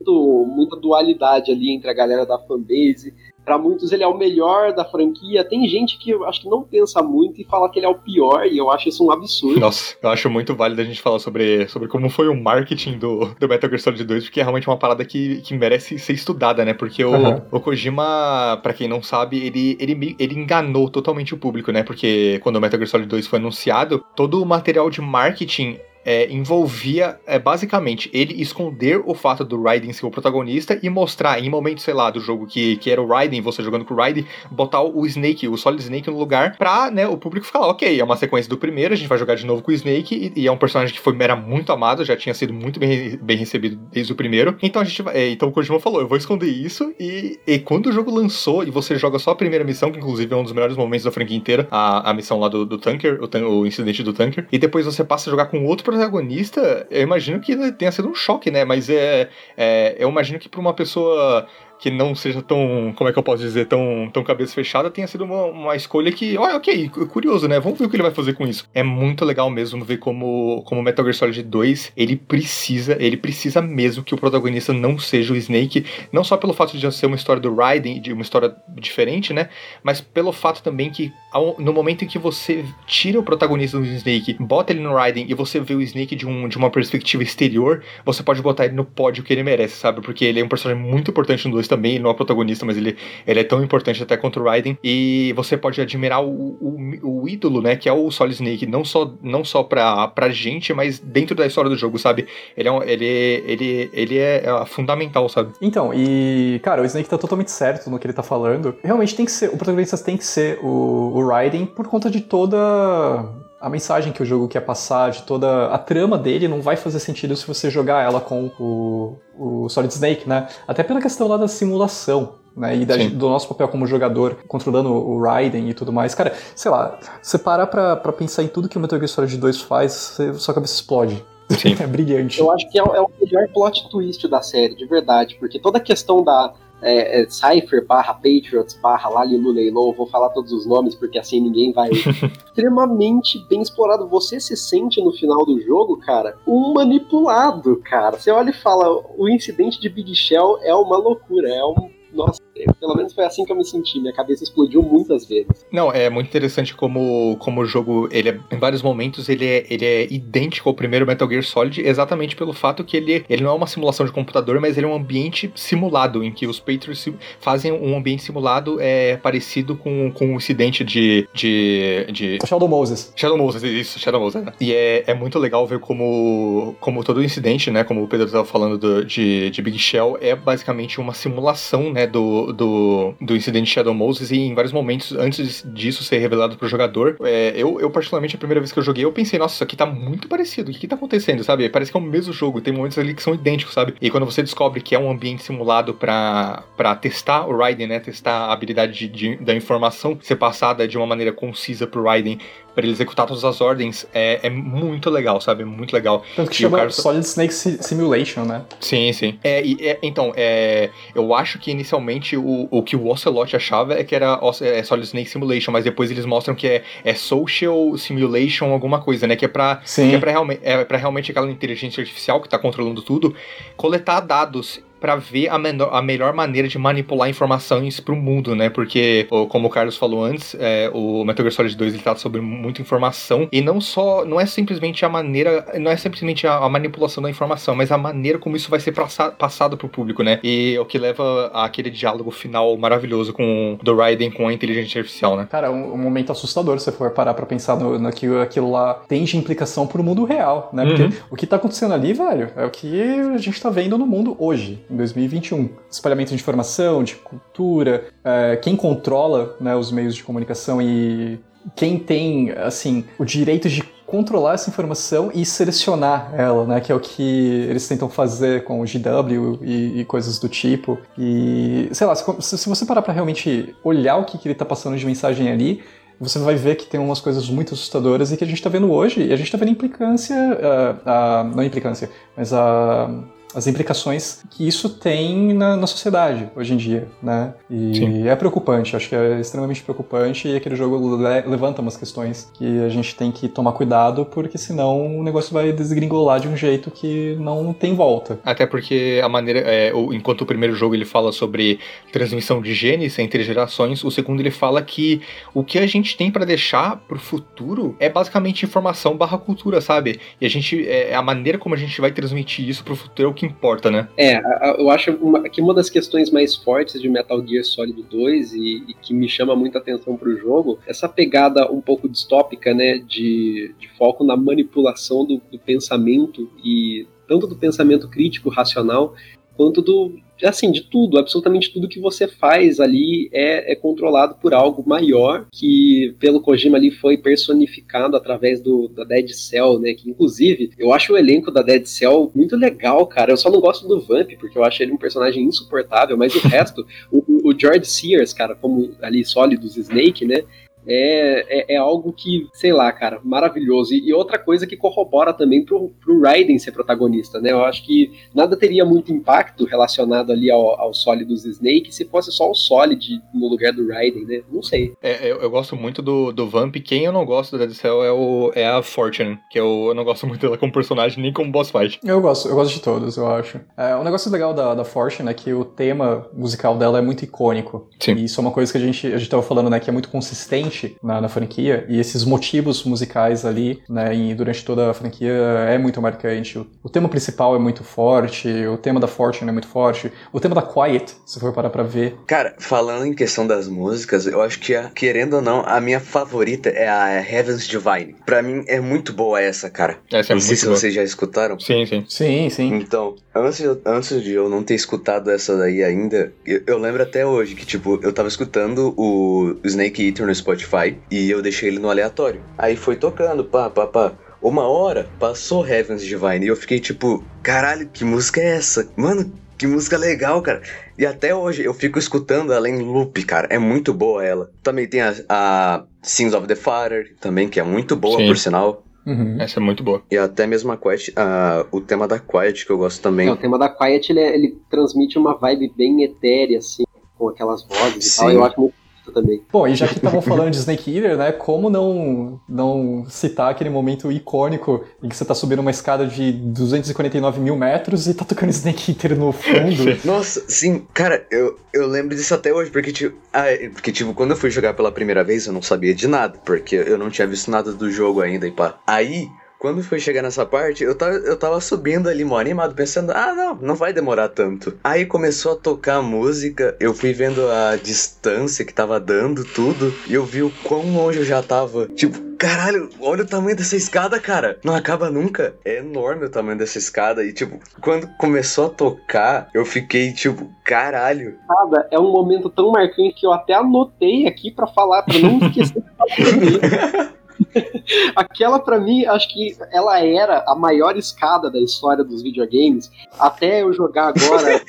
[0.03, 4.73] muito, muita dualidade ali entre a galera da fanbase, para muitos ele é o melhor
[4.73, 5.43] da franquia.
[5.43, 7.99] Tem gente que eu acho que não pensa muito e fala que ele é o
[7.99, 9.59] pior, e eu acho isso um absurdo.
[9.59, 13.35] Nossa, eu acho muito válido a gente falar sobre, sobre como foi o marketing do,
[13.39, 16.65] do Metal Gear Solid 2, porque é realmente uma parada que, que merece ser estudada,
[16.65, 16.73] né?
[16.73, 17.43] Porque o, uhum.
[17.51, 21.83] o Kojima, para quem não sabe, ele, ele, ele enganou totalmente o público, né?
[21.83, 26.31] Porque quando o Metal Gear Solid 2 foi anunciado, todo o material de marketing é,
[26.31, 31.49] envolvia é, basicamente ele esconder o fato do Raiden ser o protagonista e mostrar em
[31.49, 34.27] momentos, sei lá, do jogo que, que era o Raiden, você jogando com o Raiden,
[34.51, 38.05] botar o Snake, o Solid Snake no lugar pra né, o público ficar, ok, é
[38.05, 40.47] uma sequência do primeiro, a gente vai jogar de novo com o Snake e, e
[40.47, 43.77] é um personagem que foi, era muito amado, já tinha sido muito bem, bem recebido
[43.93, 44.57] desde o primeiro.
[44.63, 47.87] Então a gente é, então o Kojima falou, eu vou esconder isso e, e quando
[47.87, 50.53] o jogo lançou e você joga só a primeira missão, que inclusive é um dos
[50.53, 54.03] melhores momentos da franquia inteira, a, a missão lá do, do Tanker, o, o incidente
[54.03, 57.93] do Tanker, e depois você passa a jogar com outro protagonista, eu imagino que tenha
[57.93, 58.65] sido um choque, né?
[58.65, 61.47] Mas é, é eu imagino que para uma pessoa
[61.83, 65.05] que não seja tão, como é que eu posso dizer, tão, tão cabeça fechada, tenha
[65.09, 67.59] sido uma, uma escolha que, olha, ok, curioso, né?
[67.59, 68.69] Vamos ver o que ele vai fazer com isso.
[68.73, 73.61] É muito legal mesmo ver como, como Metal Gear Solid 2, ele precisa, ele precisa
[73.61, 77.17] mesmo que o protagonista não seja o Snake, não só pelo fato de ser uma
[77.17, 79.49] história do Raiden, de uma história diferente, né?
[79.83, 81.13] Mas pelo fato também que
[81.59, 85.35] no momento em que você tira o protagonista do Snake, bota ele no Raiden e
[85.35, 88.85] você vê o Snake de, um, de uma perspectiva exterior, você pode botar ele no
[88.85, 90.01] pódio que ele merece, sabe?
[90.01, 92.97] Porque ele é um personagem muito importante no 2 também, não é protagonista, mas ele,
[93.27, 94.77] ele é tão importante até contra o Raiden.
[94.85, 96.29] E você pode admirar o,
[96.61, 97.77] o, o, ídolo, né?
[97.77, 101.47] Que é o Solid Snake, não só, não só pra, pra gente, mas dentro da
[101.47, 102.27] história do jogo, sabe?
[102.55, 105.53] Ele é, um, ele, ele, ele é, é fundamental, sabe?
[105.63, 108.77] Então, e, cara, o Snake tá totalmente certo no que ele tá falando.
[108.85, 112.21] Realmente tem que ser, o protagonista tem que ser o, o Raiden por conta de
[112.21, 113.25] toda
[113.63, 116.99] a mensagem que o jogo quer passar, de toda a trama dele, não vai fazer
[116.99, 120.49] sentido se você jogar ela com o, o Solid Snake, né?
[120.67, 122.43] Até pela questão lá da simulação.
[122.55, 126.15] Né, e da, do nosso papel como jogador, controlando o Raiden e tudo mais.
[126.15, 129.39] Cara, sei lá, você parar pra, pra pensar em tudo que o Metal Gear Solid
[129.39, 131.25] 2 faz, você, sua cabeça explode.
[131.49, 131.75] Sim.
[131.81, 132.41] é brilhante.
[132.41, 135.79] Eu acho que é, é, o melhor plot twist da série, de verdade, porque toda
[135.79, 136.53] a questão da
[136.83, 141.19] é, é, Cypher barra Patriots barra Lali no Leilão, vou falar todos os nomes porque
[141.19, 141.91] assim ninguém vai.
[142.53, 144.09] extremamente bem explorado.
[144.09, 148.19] Você se sente no final do jogo, cara, um manipulado, cara.
[148.19, 152.41] Você olha e fala: o incidente de Big Shell é uma loucura, é um nossa,
[152.79, 154.01] pelo menos foi assim que eu me senti.
[154.01, 155.67] Minha cabeça explodiu muitas vezes.
[155.71, 159.67] Não, é muito interessante como, como o jogo, ele é, em vários momentos, ele é,
[159.71, 163.51] ele é idêntico ao primeiro Metal Gear Solid, exatamente pelo fato que ele, ele não
[163.51, 167.09] é uma simulação de computador, mas ele é um ambiente simulado, em que os Patriots
[167.41, 172.39] fazem um ambiente simulado é, parecido com, com o incidente de, de, de...
[172.47, 173.13] Shadow Moses.
[173.17, 174.45] Shadow Moses, isso, Shadow Moses.
[174.45, 174.53] Né?
[174.61, 178.27] E é, é muito legal ver como, como todo o incidente, né, como o Pedro
[178.27, 183.37] estava falando do, de, de Big Shell, é basicamente uma simulação, né, do, do, do
[183.37, 187.81] incidente Shadow Moses e em vários momentos, antes disso ser revelado pro jogador, é, eu,
[187.81, 190.29] eu particularmente, a primeira vez que eu joguei, eu pensei, nossa, isso aqui tá muito
[190.29, 191.69] parecido, o que, que tá acontecendo, sabe?
[191.69, 193.95] Parece que é o mesmo jogo, tem momentos ali que são idênticos, sabe?
[194.01, 198.47] E quando você descobre que é um ambiente simulado para testar o Raiden, né, testar
[198.47, 202.39] a habilidade de, de, da informação ser passada de uma maneira concisa pro Raiden,
[202.75, 205.65] para ele executar todas as ordens é, é muito legal, sabe?
[205.65, 206.25] Muito legal.
[206.35, 208.63] Tanto que e chama Solid Snake Simulation, né?
[208.81, 209.39] Sim, sim.
[209.43, 213.95] É, e, é, então, é, eu acho que inicialmente o, o que o Ocelot achava
[213.95, 217.97] é que era é, Solid Snake Simulation, mas depois eles mostram que é, é Social
[217.97, 219.37] Simulation alguma coisa, né?
[219.37, 220.11] Que é pra, sim.
[220.11, 223.35] Que é, pra realmente, é pra realmente aquela inteligência artificial que tá controlando tudo
[223.77, 228.55] coletar dados para ver a, menor, a melhor maneira de manipular informações para o mundo,
[228.55, 228.71] né?
[228.71, 232.41] Porque, como o Carlos falou antes, é, o Metal Gear Solid 2 ele trata sobre
[232.41, 236.69] muita informação e não só, não é simplesmente a maneira, não é simplesmente a, a
[236.69, 240.23] manipulação da informação, mas a maneira como isso vai ser passa, passado para o público,
[240.23, 240.39] né?
[240.45, 245.37] E o que leva àquele diálogo final maravilhoso com do Raiden com a inteligência artificial,
[245.37, 245.49] né?
[245.51, 248.95] Cara, um, um momento assustador se for parar para pensar no, no que aquilo lá
[249.09, 250.87] tem de implicação para o mundo real, né?
[250.87, 251.13] Porque uhum.
[251.29, 253.03] o que tá acontecendo ali, velho, é o que
[253.35, 255.69] a gente tá vendo no mundo hoje 2021.
[255.91, 261.39] Espalhamento de informação, de cultura, é, quem controla né, os meios de comunicação e
[261.77, 266.81] quem tem, assim, o direito de controlar essa informação e selecionar ela, né?
[266.81, 270.99] Que é o que eles tentam fazer com o GW e, e coisas do tipo.
[271.17, 274.67] E, sei lá, se, se você parar para realmente olhar o que, que ele tá
[274.67, 275.83] passando de mensagem ali,
[276.21, 278.93] você vai ver que tem umas coisas muito assustadoras e que a gente está vendo
[278.93, 283.11] hoje, e a gente está vendo implicância, uh, uh, não implicância, mas a
[283.55, 287.55] as implicações que isso tem na, na sociedade hoje em dia, né?
[287.71, 288.29] E Sim.
[288.29, 292.81] é preocupante, acho que é extremamente preocupante e aquele jogo le levanta umas questões que
[292.83, 296.91] a gente tem que tomar cuidado, porque senão o negócio vai desgringolar de um jeito
[296.91, 298.39] que não tem volta.
[298.45, 301.79] Até porque a maneira, é, enquanto o primeiro jogo ele fala sobre
[302.13, 305.21] transmissão de genes entre gerações, o segundo ele fala que
[305.55, 310.21] o que a gente tem para deixar pro futuro é basicamente informação barra cultura, sabe?
[310.41, 313.31] E a gente, é, a maneira como a gente vai transmitir isso pro futuro é
[313.31, 314.09] o que que importa, né?
[314.17, 314.41] É,
[314.81, 315.19] eu acho
[315.51, 319.29] que uma das questões mais fortes de Metal Gear Solid 2 e, e que me
[319.29, 324.37] chama muita atenção pro jogo, essa pegada um pouco distópica, né, de, de foco na
[324.37, 329.15] manipulação do, do pensamento e tanto do pensamento crítico, racional,
[329.57, 334.55] quanto do, assim, de tudo, absolutamente tudo que você faz ali é, é, controlado por
[334.55, 339.95] algo maior, que pelo Kojima ali foi personificado através do, da Dead Cell, né?
[339.95, 343.33] Que inclusive eu acho o elenco da Dead Cell muito legal, cara.
[343.33, 346.41] Eu só não gosto do Vamp, porque eu acho ele um personagem insuportável, mas o
[346.41, 350.43] resto, o, o George Sears, cara, como ali sólidos Snake, né?
[350.87, 353.95] É, é, é, algo que, sei lá, cara, maravilhoso.
[353.95, 357.53] E, e, outra coisa que corrobora também pro, pro Raiden ser protagonista, né?
[357.53, 362.31] Eu acho que nada teria muito impacto relacionado ali ao, ao Solidus Snake se fosse
[362.33, 364.43] só o Solid no lugar do Raiden, né?
[364.51, 364.93] Não sei.
[365.03, 366.77] É, eu, eu, gosto muito do, do Vamp.
[366.77, 369.95] Quem eu não gosto do Dead Cell é, o, é a Fortune, que eu, eu
[369.95, 372.01] não gosto muito dela como personagem, nem como boss fight.
[372.05, 373.61] Eu gosto, eu gosto de todos, eu acho.
[373.77, 377.25] É, um negócio legal da, da Fortune é que o tema musical dela é muito
[377.25, 377.89] icônico.
[378.01, 378.15] Sim.
[378.15, 379.93] E isso é uma coisa que a gente, a gente tava falando, né, que é
[379.93, 380.72] muito consistente
[381.03, 385.33] na, na, franquia, e esses motivos musicais ali, né, e durante toda a franquia
[385.69, 386.59] é muito marcante.
[386.59, 390.41] O, o, tema principal é muito forte, o tema da Fortune é muito forte, o
[390.41, 392.17] tema da Quiet, se for parar pra ver.
[392.27, 396.01] Cara, falando em questão das músicas, eu acho que, a, querendo ou não, a minha
[396.01, 398.17] favorita é a Heaven's Divine.
[398.25, 399.99] Pra mim é muito boa essa, cara.
[400.13, 400.77] Essa é não sei se boa.
[400.77, 401.59] vocês já escutaram.
[401.59, 402.05] Sim, sim.
[402.09, 402.75] Sim, sim.
[402.75, 407.27] Então, antes, antes de eu não ter escutado essa daí ainda, eu, eu lembro até
[407.27, 411.69] hoje que, tipo, eu tava escutando o Snake Eater no Spotify Spotify e eu deixei
[411.69, 412.41] ele no aleatório.
[412.57, 414.13] Aí foi tocando, pá, pá, pá.
[414.41, 418.91] Uma hora passou Heavens Divine e eu fiquei tipo, caralho, que música é essa?
[418.97, 420.63] Mano, que música legal, cara.
[420.99, 423.47] E até hoje eu fico escutando ela em loop, cara.
[423.51, 424.51] É muito boa ela.
[424.63, 428.27] Também tem a, a Sins of the Father, também, que é muito boa, Sim.
[428.27, 428.85] por sinal.
[429.07, 429.41] Uhum.
[429.41, 430.03] Essa é muito boa.
[430.11, 433.29] E até mesmo a Quiet, uh, o tema da Quiet que eu gosto também.
[433.29, 436.85] É, o tema da Quiet ele, é, ele transmite uma vibe bem etérea, assim,
[437.17, 438.23] com aquelas vozes Sim.
[438.23, 438.33] e tal.
[438.33, 439.43] Eu acho muito também.
[439.51, 443.71] Bom, e já que estavam falando de Snake Eater, né, como não, não citar aquele
[443.71, 448.25] momento icônico em que você tá subindo uma escada de 249 mil metros e tá
[448.25, 449.99] tocando Snake Eater no fundo?
[450.05, 454.33] Nossa, sim, cara, eu, eu lembro disso até hoje, porque tipo, ah, porque, tipo, quando
[454.33, 457.27] eu fui jogar pela primeira vez, eu não sabia de nada, porque eu não tinha
[457.27, 458.79] visto nada do jogo ainda e pá.
[458.87, 459.29] Aí,
[459.63, 463.33] quando foi chegar nessa parte, eu tava, eu tava subindo ali, mó animado, pensando, ah,
[463.33, 464.77] não, não vai demorar tanto.
[464.83, 469.95] Aí começou a tocar a música, eu fui vendo a distância que tava dando, tudo,
[470.09, 471.87] e eu vi o quão longe eu já tava.
[471.87, 474.59] Tipo, caralho, olha o tamanho dessa escada, cara.
[474.65, 475.55] Não acaba nunca.
[475.65, 477.25] É enorme o tamanho dessa escada.
[477.25, 481.39] E, tipo, quando começou a tocar, eu fiquei, tipo, caralho.
[481.49, 485.39] Nada, é um momento tão marcante que eu até anotei aqui para falar, pra não
[485.39, 487.13] esquecer de
[488.17, 492.91] Aquela, para mim, acho que ela era a maior escada da história dos videogames.
[493.19, 494.61] Até eu jogar agora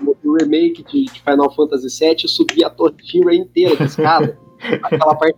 [0.24, 2.94] o remake de, de Final Fantasy VII, eu subi a torre
[3.36, 4.38] inteira de escada.
[4.82, 5.36] Aquela parte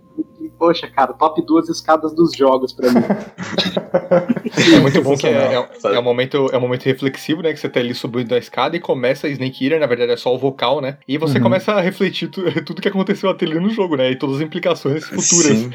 [0.58, 3.00] poxa, cara, top duas escadas dos jogos pra mim.
[4.74, 7.52] é muito bom que é, é, é, um momento, é um momento reflexivo, né?
[7.52, 10.16] Que você tá ali subindo a escada e começa a Snake Eater, na verdade é
[10.16, 10.98] só o vocal, né?
[11.06, 11.44] E você uhum.
[11.44, 14.10] começa a refletir tu, tudo que aconteceu até ali no jogo, né?
[14.10, 15.68] E todas as implicações futuras.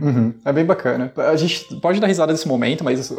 [0.00, 0.34] Uhum.
[0.44, 1.12] É bem bacana.
[1.16, 3.10] A gente pode dar risada nesse momento, mas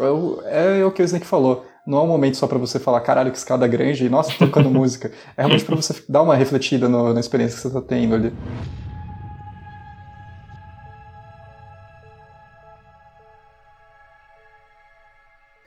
[0.45, 2.99] é, é o que o Snake falou não é um momento só para você falar,
[3.01, 5.11] caralho, que escada grande, e nossa, tocando música.
[5.37, 8.33] É realmente para você dar uma refletida no, na experiência que você tá tendo ali.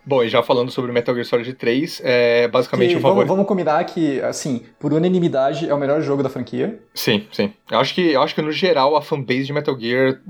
[0.09, 3.28] Bom, e já falando sobre Metal Gear Solid 3, é basicamente que, um favorito.
[3.28, 6.80] Vamos, combinar que, assim, por unanimidade, é o melhor jogo da franquia.
[6.94, 7.52] Sim, sim.
[7.70, 10.22] Eu acho que, eu acho que no geral, a fanbase de Metal Gear,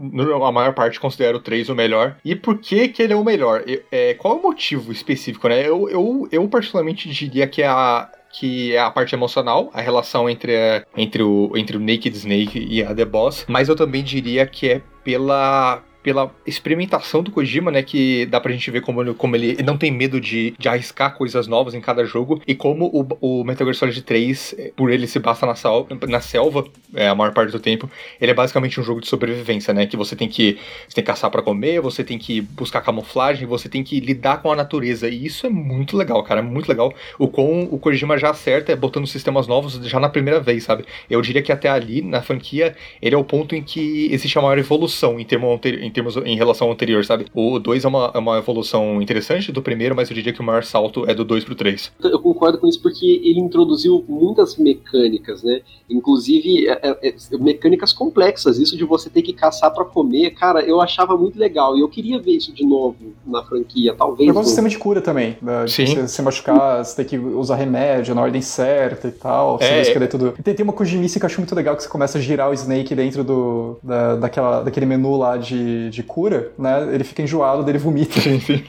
[0.45, 2.17] a maior parte, considera o 3 o melhor.
[2.25, 3.63] E por que que ele é o melhor?
[3.93, 5.61] É, qual é o motivo específico, né?
[5.61, 10.29] Eu, eu, eu particularmente diria que é a, que é a parte emocional, a relação
[10.29, 14.03] entre, a, entre, o, entre o Naked Snake e a The Boss, mas eu também
[14.03, 17.83] diria que é pela pela experimentação do Kojima, né?
[17.83, 21.15] Que dá pra gente ver como, ele, como ele não tem medo de, de arriscar
[21.15, 22.41] coisas novas em cada jogo.
[22.47, 26.21] E como o, o Metal Gear Solid 3, por ele se basta na, sal, na
[26.21, 27.91] selva é, a maior parte do tempo,
[28.21, 29.87] ele é basicamente um jogo de sobrevivência, né?
[29.87, 33.47] Que você tem que, você tem que caçar para comer, você tem que buscar camuflagem,
[33.47, 35.09] você tem que lidar com a natureza.
[35.09, 36.41] E isso é muito legal, cara.
[36.41, 36.93] É muito legal.
[37.19, 40.85] O com o Kojima já acerta botando sistemas novos já na primeira vez, sabe?
[41.09, 44.43] Eu diria que até ali, na franquia, ele é o ponto em que existe a
[44.43, 47.27] maior evolução em termos, em termos em relação ao anterior, sabe?
[47.35, 50.45] O 2 é uma, é uma evolução interessante do primeiro, mas eu diria que o
[50.45, 51.93] maior salto é do 2 pro 3.
[52.05, 55.61] Eu concordo com isso porque ele introduziu muitas mecânicas, né?
[55.89, 58.59] Inclusive é, é, é mecânicas complexas.
[58.59, 61.77] Isso de você ter que caçar para comer, cara, eu achava muito legal.
[61.77, 64.29] E eu queria ver isso de novo na franquia, talvez.
[64.29, 65.37] É um sistema de cura também.
[65.41, 65.67] Né?
[65.67, 65.87] Sim.
[65.87, 69.59] Você se machucar, você tem que usar remédio na ordem certa e tal.
[69.61, 70.35] É, você tudo.
[70.43, 72.55] Tem, tem uma cojimice que eu acho muito legal que você começa a girar o
[72.55, 76.95] Snake dentro do, da, daquela, daquele menu lá de de, cura, né?
[76.95, 78.19] Ele fica enjoado, dele vomita.
[78.21, 78.65] Sim, sim.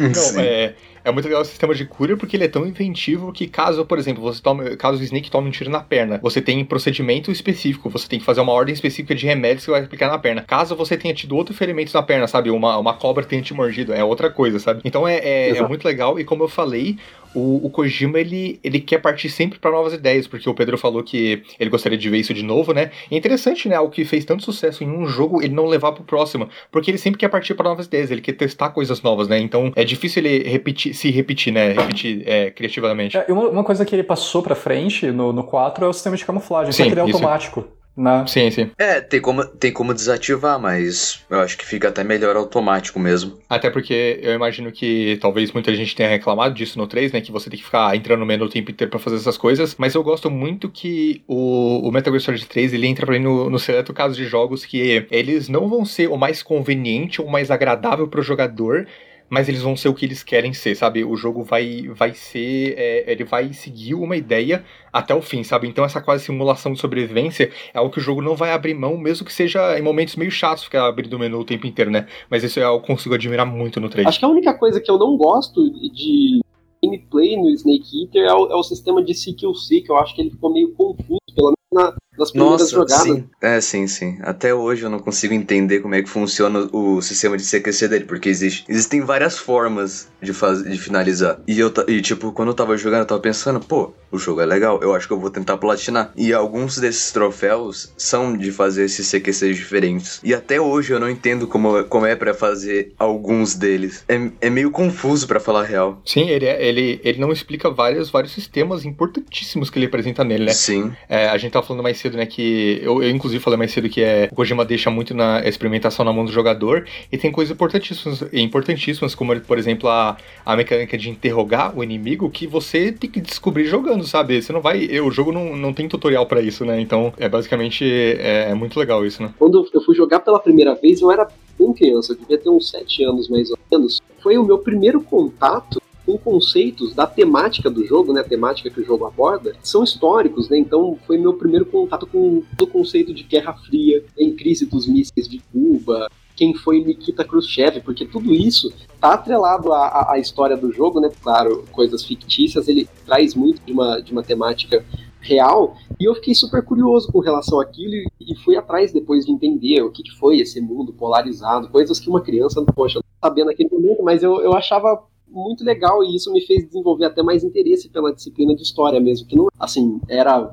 [0.00, 0.40] Não, sim.
[0.40, 0.74] é
[1.04, 3.98] é muito legal o sistema de cura porque ele é tão inventivo que caso, por
[3.98, 7.90] exemplo, você tome, caso o Snake tome um tiro na perna, você tem procedimento específico,
[7.90, 10.42] você tem que fazer uma ordem específica de remédios que vai aplicar na perna.
[10.42, 13.92] Caso você tenha tido outro ferimento na perna, sabe, uma, uma cobra tenha te mordido,
[13.92, 14.80] é outra coisa, sabe?
[14.84, 16.96] Então é, é, é muito legal e como eu falei,
[17.34, 21.02] o, o, Kojima ele, ele quer partir sempre para novas ideias, porque o Pedro falou
[21.02, 22.90] que ele gostaria de ver isso de novo, né?
[23.10, 23.78] É interessante, né?
[23.80, 26.98] O que fez tanto sucesso em um jogo, ele não levar pro próximo, porque ele
[26.98, 29.38] sempre quer partir para novas ideias, ele quer testar coisas novas, né?
[29.40, 31.72] Então é difícil ele repetir, se repetir, né?
[31.72, 33.16] Repetir é, criativamente.
[33.16, 36.16] É, uma, uma, coisa que ele passou para frente no, no 4 é o sistema
[36.16, 37.66] de camuflagem, Sim, só que ele é automático.
[37.96, 38.24] Né?
[38.26, 38.70] Sim, sim.
[38.76, 43.38] É, tem como, tem como desativar, mas eu acho que fica até melhor automático mesmo.
[43.48, 47.20] Até porque eu imagino que talvez muita gente tenha reclamado disso no 3, né?
[47.20, 49.76] Que você tem que ficar entrando no menu o tempo inteiro pra fazer essas coisas.
[49.78, 53.22] Mas eu gosto muito que o, o Metal Gear Solid 3 ele entra pra mim
[53.22, 57.28] no, no seleto caso de jogos que eles não vão ser o mais conveniente ou
[57.28, 58.88] mais agradável pro jogador
[59.28, 61.04] mas eles vão ser o que eles querem ser, sabe?
[61.04, 62.74] O jogo vai, vai ser.
[62.76, 65.66] É, ele vai seguir uma ideia até o fim, sabe?
[65.66, 68.96] Então essa quase simulação de sobrevivência é algo que o jogo não vai abrir mão,
[68.96, 72.06] mesmo que seja em momentos meio chatos ficar abrindo o menu o tempo inteiro, né?
[72.30, 74.06] Mas isso é eu consigo admirar muito no 3.
[74.06, 76.40] Acho que a única coisa que eu não gosto de
[76.84, 80.20] gameplay no Snake Eater é o, é o sistema de CQC, que eu acho que
[80.20, 83.02] ele ficou meio confuso, pelo menos na, nas primeiras Nossa, jogadas.
[83.02, 83.28] sim.
[83.42, 84.18] É, sim, sim.
[84.22, 88.04] Até hoje eu não consigo entender como é que funciona o sistema de CQC dele,
[88.04, 91.40] porque existe, existem várias formas de, faz, de finalizar.
[91.48, 94.46] E eu, e tipo, quando eu tava jogando, eu tava pensando, pô, o jogo é
[94.46, 96.12] legal, eu acho que eu vou tentar platinar.
[96.16, 100.20] E alguns desses troféus são de fazer esses CQCs diferentes.
[100.22, 104.04] E até hoje eu não entendo como, como é pra fazer alguns deles.
[104.08, 106.00] É, é meio confuso pra falar a real.
[106.04, 110.44] Sim, ele, é- ele, ele não explica vários, vários sistemas importantíssimos que ele apresenta nele,
[110.44, 110.52] né?
[110.52, 110.92] Sim.
[111.08, 113.88] É, a gente tava falando mais cedo, né, que eu, eu inclusive falei mais cedo
[113.88, 117.54] que é, o Kojima deixa muito na experimentação na mão do jogador e tem coisas
[117.54, 123.10] importantíssimas, importantíssimas como, por exemplo, a, a mecânica de interrogar o inimigo que você tem
[123.10, 124.40] que descobrir jogando, sabe?
[124.40, 124.84] Você não vai...
[125.00, 126.80] O jogo não, não tem tutorial pra isso, né?
[126.80, 129.32] Então, é basicamente, é, é muito legal isso, né?
[129.38, 131.28] Quando eu fui jogar pela primeira vez, eu era
[131.58, 134.00] bem criança, eu devia ter uns 7 anos mais ou menos.
[134.22, 138.80] Foi o meu primeiro contato com conceitos da temática do jogo, né, a temática que
[138.80, 143.22] o jogo aborda, são históricos, né, então foi meu primeiro contato com o conceito de
[143.22, 148.72] Guerra Fria, em crise dos mísseis de Cuba, quem foi Nikita Khrushchev, porque tudo isso
[149.00, 153.72] tá atrelado à, à- história do jogo, né, claro, coisas fictícias, ele traz muito de
[153.72, 154.84] uma, de uma temática
[155.20, 159.32] real, e eu fiquei super curioso com relação àquilo e, e fui atrás depois de
[159.32, 163.44] entender o que, que foi esse mundo polarizado, coisas que uma criança, poxa, não sabia
[163.44, 165.02] naquele momento, mas eu, eu achava
[165.34, 169.26] muito legal e isso me fez desenvolver até mais interesse pela disciplina de história mesmo,
[169.26, 170.48] que não, assim, era,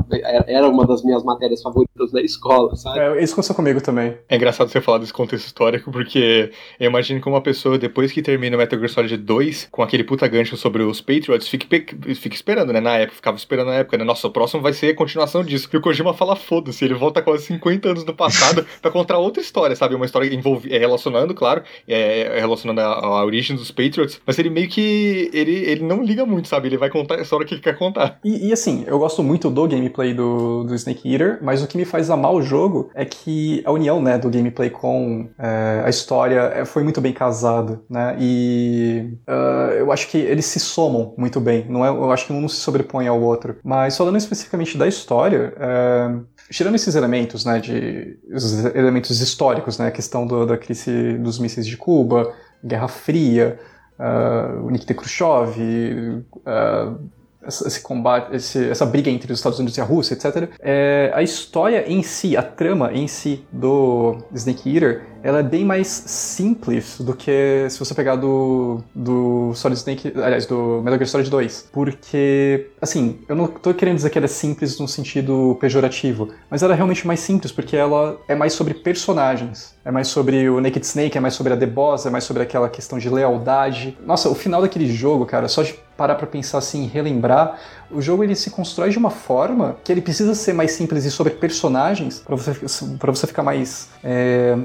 [0.47, 2.99] era uma das minhas matérias favoritas da escola, sabe?
[2.99, 4.17] É, isso aconteceu comigo também.
[4.27, 8.21] É engraçado você falar desse contexto histórico, porque eu imagino que uma pessoa, depois que
[8.21, 12.73] termina o Metal Gear Solid 2, com aquele puta gancho sobre os Patriots, fique esperando,
[12.73, 12.79] né?
[12.79, 14.03] Na época, ficava esperando na época, né?
[14.03, 15.69] Nossa, o próximo vai ser a continuação disso.
[15.71, 19.41] E o Kojima fala, foda-se, ele volta quase 50 anos no passado pra contar outra
[19.41, 19.95] história, sabe?
[19.95, 24.39] Uma história envolvi é, relacionando, claro, é, é relacionando a, a origem dos Patriots, mas
[24.39, 25.29] ele meio que.
[25.33, 26.67] Ele, ele não liga muito, sabe?
[26.67, 28.19] Ele vai contar a história que ele quer contar.
[28.23, 31.77] E, e, assim, eu gosto muito do gameplay do, do Snake Eater, mas o que
[31.77, 35.89] me faz amar o jogo é que a união né, do gameplay com é, a
[35.89, 38.15] história é, foi muito bem casada, né?
[38.19, 41.65] E uh, eu acho que eles se somam muito bem.
[41.69, 43.57] Não é, eu acho que um não se sobrepõe ao outro.
[43.63, 46.15] Mas falando especificamente da história, é,
[46.49, 51.39] tirando esses elementos, né, de os elementos históricos, né, a questão do, da crise dos
[51.39, 52.33] mísseis de Cuba,
[52.63, 53.59] Guerra Fria,
[54.01, 57.09] uh, Nikita Khrushchev, uh,
[57.47, 60.49] esse combate, esse, essa briga entre os Estados Unidos e a Rússia, etc.
[60.59, 65.63] É, a história em si, a trama em si do Snake Eater, ela é bem
[65.63, 71.07] mais simples do que se você pegar do, do Solid Snake, aliás, do Metal Gear
[71.07, 71.69] Solid 2.
[71.71, 76.63] Porque, assim, eu não tô querendo dizer que ela é simples no sentido pejorativo, mas
[76.63, 79.75] ela é realmente mais simples porque ela é mais sobre personagens.
[79.83, 82.43] É mais sobre o Naked Snake, é mais sobre a The Boss, é mais sobre
[82.43, 83.97] aquela questão de lealdade.
[84.05, 87.59] Nossa, o final daquele jogo, cara, só de parar pra pensar assim, relembrar,
[87.91, 91.11] o jogo ele se constrói de uma forma que ele precisa ser mais simples e
[91.11, 94.57] sobre personagens para você, você ficar mais é,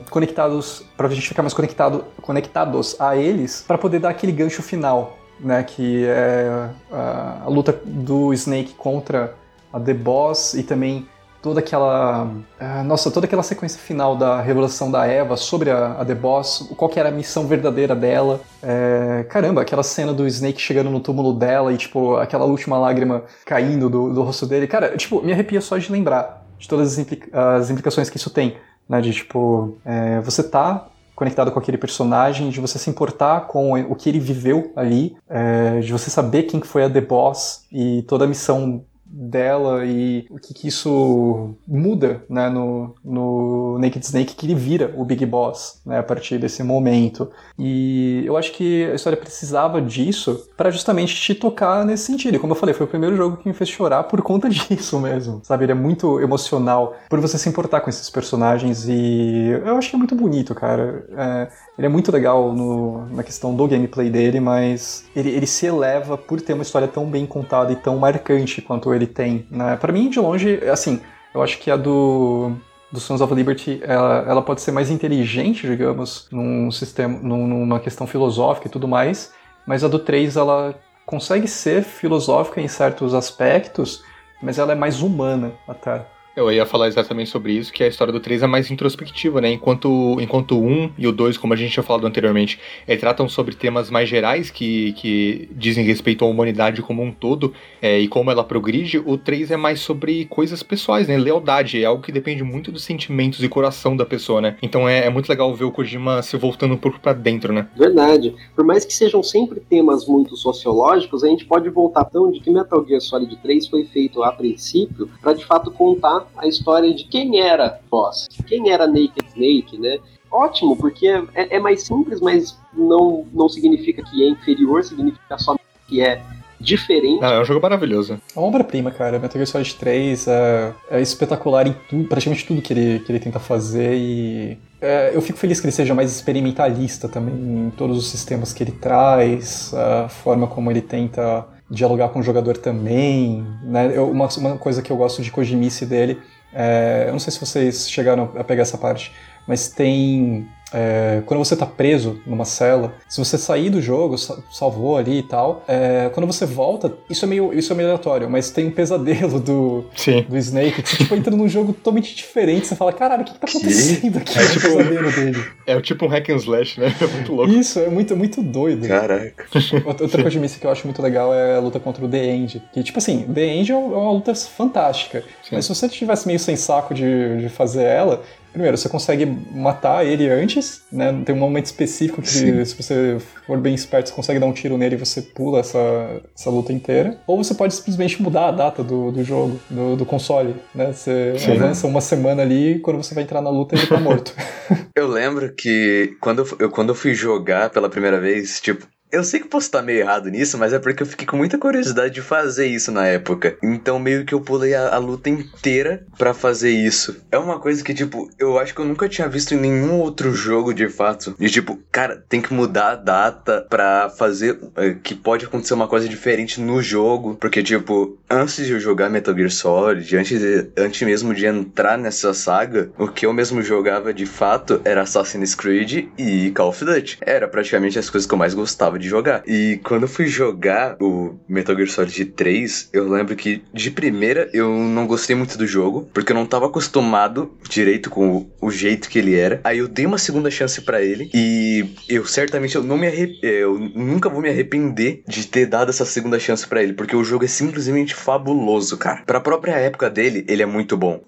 [0.47, 5.19] conectados, pra gente ficar mais conectado, conectados a eles, para poder dar aquele gancho final,
[5.41, 9.35] né, que é a, a luta do Snake contra
[9.73, 11.09] a The Boss e também
[11.43, 12.25] toda aquela.
[12.25, 16.73] Uh, nossa, toda aquela sequência final da revelação da Eva sobre a, a The Boss,
[16.77, 18.41] qual que era a missão verdadeira dela.
[18.63, 23.25] É, caramba, aquela cena do Snake chegando no túmulo dela e, tipo, aquela última lágrima
[23.45, 24.67] caindo do, do rosto dele.
[24.67, 28.31] Cara, tipo, me arrepia só de lembrar de todas as, implica as implicações que isso
[28.31, 28.57] tem.
[28.89, 30.87] Né, de, tipo, é, você tá
[31.17, 35.81] conectado com aquele personagem, de você se importar com o que ele viveu ali, é,
[35.81, 40.39] de você saber quem foi a The Boss e toda a missão dela e o
[40.39, 45.81] que, que isso muda né, no, no Naked Snake que ele vira o Big Boss
[45.87, 47.31] né, a partir desse momento.
[47.59, 52.37] E eu acho que a história precisava disso para justamente te tocar nesse sentido.
[52.37, 54.99] E como eu falei, foi o primeiro jogo que me fez chorar por conta disso
[55.01, 55.41] mesmo.
[55.43, 59.91] Sabe, ele é muito emocional por você se importar com esses personagens e eu acho
[59.91, 61.07] que é muito bonito, cara.
[61.17, 65.67] É, ele é muito legal no, na questão do gameplay dele, mas ele, ele se
[65.67, 69.47] eleva por ter uma história tão bem contada e tão marcante quanto ele tem.
[69.51, 69.77] Né?
[69.77, 71.01] Para mim, de longe, assim,
[71.35, 72.53] eu acho que a do
[72.91, 77.81] do Sons of Liberty, ela, ela, pode ser mais inteligente, digamos, num sistema, num, numa
[77.81, 79.33] questão filosófica e tudo mais,
[79.67, 80.75] mas a do 3, ela
[81.05, 84.03] consegue ser filosófica em certos aspectos,
[84.41, 86.07] mas ela é mais humana até.
[86.37, 89.51] Eu ia falar exatamente sobre isso, que a história do 3 é mais introspectiva, né?
[89.53, 93.27] Enquanto, enquanto o 1 e o 2, como a gente tinha falado anteriormente, é, tratam
[93.27, 98.07] sobre temas mais gerais que, que dizem respeito à humanidade como um todo é, e
[98.07, 101.17] como ela progride, o 3 é mais sobre coisas pessoais, né?
[101.17, 104.59] Lealdade é algo que depende muito dos sentimentos e coração da pessoa, né?
[104.61, 107.67] Então é, é muito legal ver o Kojima se voltando um pouco pra dentro, né?
[107.75, 108.35] Verdade.
[108.55, 112.51] Por mais que sejam sempre temas muito sociológicos, a gente pode voltar tão de que
[112.51, 117.05] Metal Gear Solid 3 foi feito a princípio para de fato contar a história de
[117.05, 119.99] quem era Boss, quem era Naked Snake, né?
[120.31, 125.57] Ótimo, porque é, é mais simples, mas não, não significa que é inferior, significa só
[125.89, 126.21] que é
[126.61, 127.21] diferente.
[127.21, 128.15] Não, é um jogo maravilhoso.
[128.15, 129.19] É uma obra-prima, cara.
[129.19, 133.21] Metal Gear Solid 3 é, é espetacular em tudo, praticamente tudo que ele, que ele
[133.21, 137.97] tenta fazer e é, eu fico feliz que ele seja mais experimentalista também em todos
[137.97, 143.47] os sistemas que ele traz, a forma como ele tenta dialogar com o jogador também.
[143.63, 143.93] Né?
[143.95, 146.21] Eu, uma, uma coisa que eu gosto de Kojimice dele,
[146.53, 149.13] é, eu não sei se vocês chegaram a pegar essa parte,
[149.47, 154.97] mas tem é, quando você está preso numa cela, se você sair do jogo, salvou
[154.97, 158.51] ali e tal, é, quando você volta, isso é meio, isso é meio aleatório, mas
[158.51, 160.25] tem um pesadelo do, Sim.
[160.29, 163.33] do Snake, que você tipo, entra num jogo totalmente diferente, você fala, caralho, o que,
[163.33, 164.39] que tá acontecendo aqui?
[164.39, 165.45] É, tipo, pesadelo dele.
[165.67, 166.95] É o tipo um hack and slash, né?
[167.07, 167.53] É muito louco.
[167.53, 168.89] Isso, é muito, muito doido.
[168.89, 169.47] Caraca.
[169.85, 172.63] Outra coisa de que eu acho muito legal é a luta contra o The End.
[172.73, 175.23] Que, tipo assim, The End é uma luta fantástica.
[175.43, 175.51] Sim.
[175.53, 178.23] Mas se você tivesse meio sem saco de, de fazer ela,
[178.57, 181.15] Primeiro, você consegue matar ele antes, né?
[181.27, 182.65] Tem um momento específico que, Sim.
[182.65, 186.23] se você for bem esperto, você consegue dar um tiro nele e você pula essa,
[186.35, 187.19] essa luta inteira.
[187.27, 190.91] Ou você pode simplesmente mudar a data do, do jogo, do, do console, né?
[190.91, 191.53] Você Sim.
[191.53, 194.33] avança uma semana ali e quando você vai entrar na luta ele tá morto.
[194.97, 199.41] eu lembro que quando eu, quando eu fui jogar pela primeira vez, tipo, eu sei
[199.41, 202.21] que posso estar meio errado nisso, mas é porque eu fiquei com muita curiosidade de
[202.21, 203.57] fazer isso na época.
[203.63, 207.17] Então meio que eu pulei a, a luta inteira para fazer isso.
[207.31, 210.33] É uma coisa que, tipo, eu acho que eu nunca tinha visto em nenhum outro
[210.33, 211.35] jogo de fato.
[211.39, 214.59] De tipo, cara, tem que mudar a data pra fazer.
[214.77, 217.37] É, que pode acontecer uma coisa diferente no jogo.
[217.37, 221.97] Porque, tipo, antes de eu jogar Metal Gear Solid, antes, de, antes mesmo de entrar
[221.97, 226.85] nessa saga, o que eu mesmo jogava de fato era Assassin's Creed e Call of
[226.85, 227.19] Duty.
[227.21, 229.43] Era praticamente as coisas que eu mais gostava gostava de jogar.
[229.47, 234.49] E quando eu fui jogar o Metal Gear Solid 3, eu lembro que de primeira
[234.53, 238.71] eu não gostei muito do jogo, porque eu não tava acostumado direito com o, o
[238.71, 239.61] jeito que ele era.
[239.63, 243.07] Aí eu dei uma segunda chance para ele e eu certamente eu não me
[243.43, 247.25] eu nunca vou me arrepender de ter dado essa segunda chance para ele, porque o
[247.25, 249.23] jogo é simplesmente fabuloso, cara.
[249.25, 251.21] Para a própria época dele, ele é muito bom.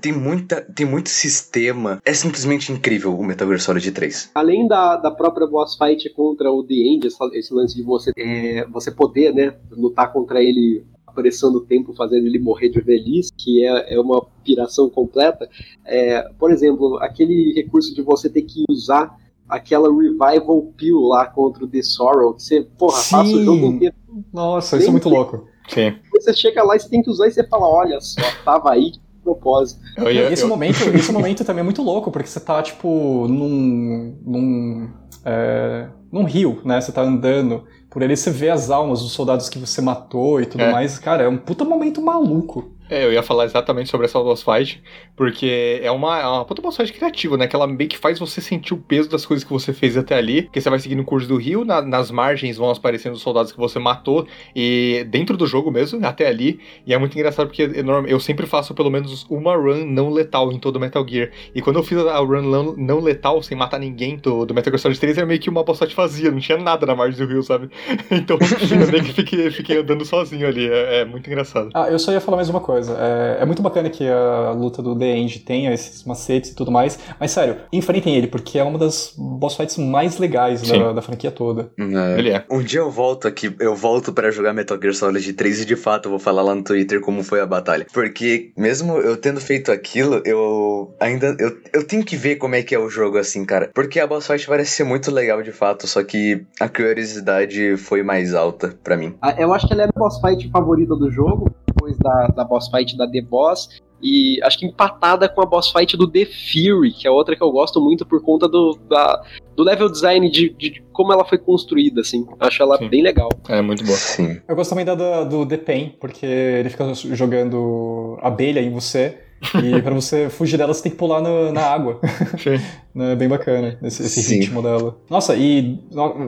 [0.00, 4.30] Tem muita tem muito sistema, é simplesmente incrível o Metal Gear Solid 3.
[4.34, 8.12] Além da, da própria boss fight contra o The End, essa, esse lance de você,
[8.16, 13.32] é, você poder, né, lutar contra ele apressando o tempo, fazendo ele morrer de velhice,
[13.36, 15.48] que é, é uma piração completa.
[15.84, 19.16] É, por exemplo, aquele recurso de você ter que usar
[19.48, 23.16] aquela revival pill lá contra o The Sorrow, que você, porra, Sim.
[23.16, 23.94] passa o jogo inteiro.
[24.32, 25.46] Nossa, isso é muito louco.
[25.68, 25.94] Sim.
[26.12, 28.92] Você chega lá e você tem que usar e você fala, olha só, tava aí
[29.24, 29.80] propósito.
[29.96, 30.48] Eu, eu, esse, eu...
[30.48, 34.16] Momento, esse momento também é muito louco, porque você tá, tipo, num.
[34.24, 34.90] num
[35.24, 36.80] é, num rio, né?
[36.80, 40.46] Você tá andando por ali, você vê as almas dos soldados que você matou e
[40.46, 40.72] tudo é.
[40.72, 40.98] mais.
[40.98, 42.73] Cara, é um puta momento maluco.
[42.88, 44.82] É, eu ia falar exatamente sobre essa boss fight,
[45.16, 47.46] porque é uma, é uma puta boss fight criativa, né?
[47.46, 50.16] Que ela meio que faz você sentir o peso das coisas que você fez até
[50.16, 53.22] ali, porque você vai seguindo o curso do rio, na, nas margens vão aparecendo os
[53.22, 57.46] soldados que você matou, e dentro do jogo mesmo, até ali, e é muito engraçado
[57.46, 61.30] porque eu, eu sempre faço pelo menos uma run não letal em todo Metal Gear,
[61.54, 64.70] e quando eu fiz a run não, não letal, sem matar ninguém do, do Metal
[64.70, 67.18] Gear Solid 3, era meio que uma boss fight vazia, não tinha nada na margem
[67.18, 67.70] do rio, sabe?
[68.10, 71.70] então eu meio que fiquei, fiquei andando sozinho ali, é, é muito engraçado.
[71.72, 74.82] Ah, eu só ia falar mais uma coisa, é, é, muito bacana que a luta
[74.82, 78.62] do The End tenha esses macetes e tudo mais, mas sério, enfrentem ele, porque é
[78.62, 81.70] uma das boss fights mais legais da, da, franquia toda.
[81.78, 82.18] É.
[82.18, 82.44] Ele é.
[82.50, 85.76] Um dia eu volto aqui, eu volto para jogar Metal Gear Solid 3 e de
[85.76, 87.86] fato eu vou falar lá no Twitter como foi a batalha.
[87.92, 91.36] Porque mesmo eu tendo feito aquilo, eu ainda.
[91.38, 93.70] Eu, eu tenho que ver como é que é o jogo assim, cara.
[93.74, 98.02] Porque a boss fight parece ser muito legal de fato, só que a curiosidade foi
[98.02, 99.14] mais alta para mim.
[99.20, 101.54] Ah, eu acho que ela é a boss fight favorita do jogo
[101.84, 103.68] depois da, da boss fight da The Boss.
[104.02, 107.42] E acho que empatada com a boss fight do The Fury, que é outra que
[107.42, 109.22] eu gosto muito por conta do, da,
[109.56, 112.26] do level design de, de, como ela foi construída, assim.
[112.38, 112.88] Acho ela Sim.
[112.88, 113.30] bem legal.
[113.48, 113.96] É muito boa.
[113.96, 114.40] Sim.
[114.46, 119.20] Eu gosto também da, do, do The Pain, porque ele fica jogando abelha em você.
[119.62, 122.00] E para você fugir dela, você tem que pular no, na água.
[122.38, 122.60] Sim.
[122.96, 124.96] É bem bacana esse, esse ritmo dela.
[125.10, 125.80] Nossa, e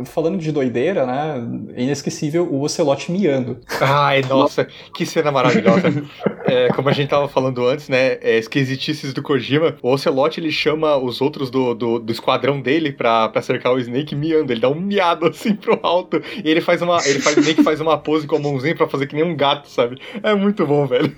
[0.04, 1.40] falando de doideira, né?
[1.76, 3.60] É inesquecível o Ocelote miando.
[3.80, 5.92] Ai, nossa, que cena maravilhosa.
[6.46, 8.18] é, como a gente tava falando antes, né?
[8.20, 9.76] É, esquisitices do Kojima.
[9.82, 13.78] O Ocelote ele chama os outros do, do, do, esquadrão dele pra, pra cercar o
[13.78, 14.52] Snake miando.
[14.52, 16.22] Ele dá um miado assim pro alto.
[16.44, 16.98] E ele faz uma.
[17.06, 19.36] Ele faz, meio que faz uma pose com a mãozinha pra fazer que nem um
[19.36, 19.98] gato, sabe?
[20.22, 21.12] É muito bom, velho.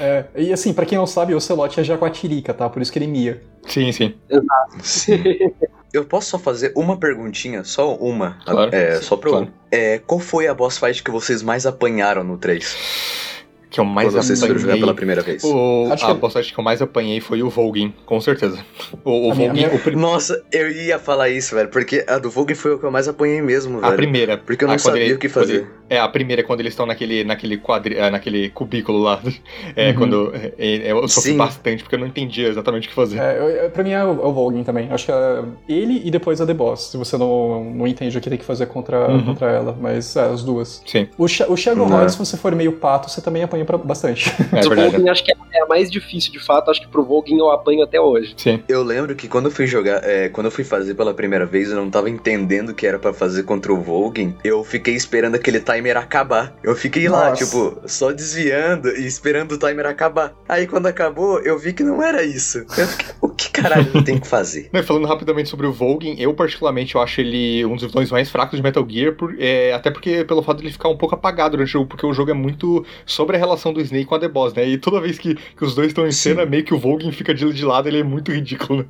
[0.00, 2.68] É, e assim, pra quem não sabe, o Ocelote é jaguatirica, tá?
[2.68, 3.42] Por isso que ele mia.
[3.66, 4.14] Sim, sim.
[4.28, 4.76] Exato.
[4.82, 5.22] Sim.
[5.92, 7.64] Eu posso só fazer uma perguntinha?
[7.64, 8.36] Só uma?
[8.44, 8.74] Claro.
[8.74, 9.52] É, só pra claro.
[9.70, 13.35] É, qual foi a boss fight que vocês mais apanharam no 3?
[13.68, 14.80] Que eu mais Quando apanhei.
[14.80, 15.42] pela primeira vez.
[15.44, 18.58] O, Acho a que- boss que eu mais apanhei foi o Volgin, com certeza.
[19.04, 21.68] O, o A minha- Volgin, a minha- o prim- Nossa, eu ia falar isso, velho,
[21.68, 23.96] porque a do Vogue foi o que eu mais apanhei mesmo, a velho.
[23.96, 24.38] primeira.
[24.38, 25.54] Porque eu não sabia ele- o que fazer.
[25.56, 29.20] ele- é, a primeira é quando eles estão naquele, naquele quadri, é, naquele cubículo lá.
[29.76, 29.94] É, Uhum.
[29.96, 30.32] quando.
[30.34, 31.36] é, é, eu sofri Sim.
[31.36, 33.18] bastante, porque eu não entendia exatamente o que fazer.
[33.18, 34.88] É, eu- pra mim é o, é o Volgin também.
[34.90, 38.20] Acho que é ele e depois a The Boss, se você não, não entende o
[38.20, 39.24] que tem que fazer contra, Uhum.
[39.24, 39.76] contra ela.
[39.80, 40.82] Mas é, as duas.
[40.86, 41.86] Sim, O, o Shadow.
[41.86, 44.28] Horde, se você for meio pato, você também apanha pra- bastante.
[44.30, 44.90] é Mas o verdade.
[44.92, 47.82] Volgin acho que é a mais difícil de fato, acho que pro Volgin eu apanho
[47.82, 48.34] até hoje.
[48.36, 48.62] Sim.
[48.68, 51.70] Eu lembro que quando eu fui jogar, é, quando eu fui fazer pela primeira vez,
[51.70, 54.34] eu não tava entendendo o que era pra fazer contra o Volgin.
[54.44, 56.54] Eu fiquei esperando aquele timer acabar.
[56.62, 57.44] Eu fiquei lá, Nossa.
[57.44, 60.34] tipo, só desviando e esperando o timer acabar.
[60.48, 62.58] Aí quando acabou, eu vi que não era isso.
[62.76, 64.68] Eu fiquei, o que caralho eu tenho que fazer?
[64.72, 68.28] Não, falando rapidamente sobre o Volgin, eu particularmente eu acho ele um dos vilões mais
[68.30, 71.14] fracos de Metal Gear, por- é, até porque pelo fato de ele ficar um pouco
[71.14, 74.14] apagado durante o jogo, porque o jogo é muito sobre a relação do Snake com
[74.14, 74.66] a The Boss, né?
[74.68, 76.30] E toda vez que, que os dois estão em Sim.
[76.30, 78.86] cena, meio que o Volgin fica de, de lado, ele é muito ridículo, né?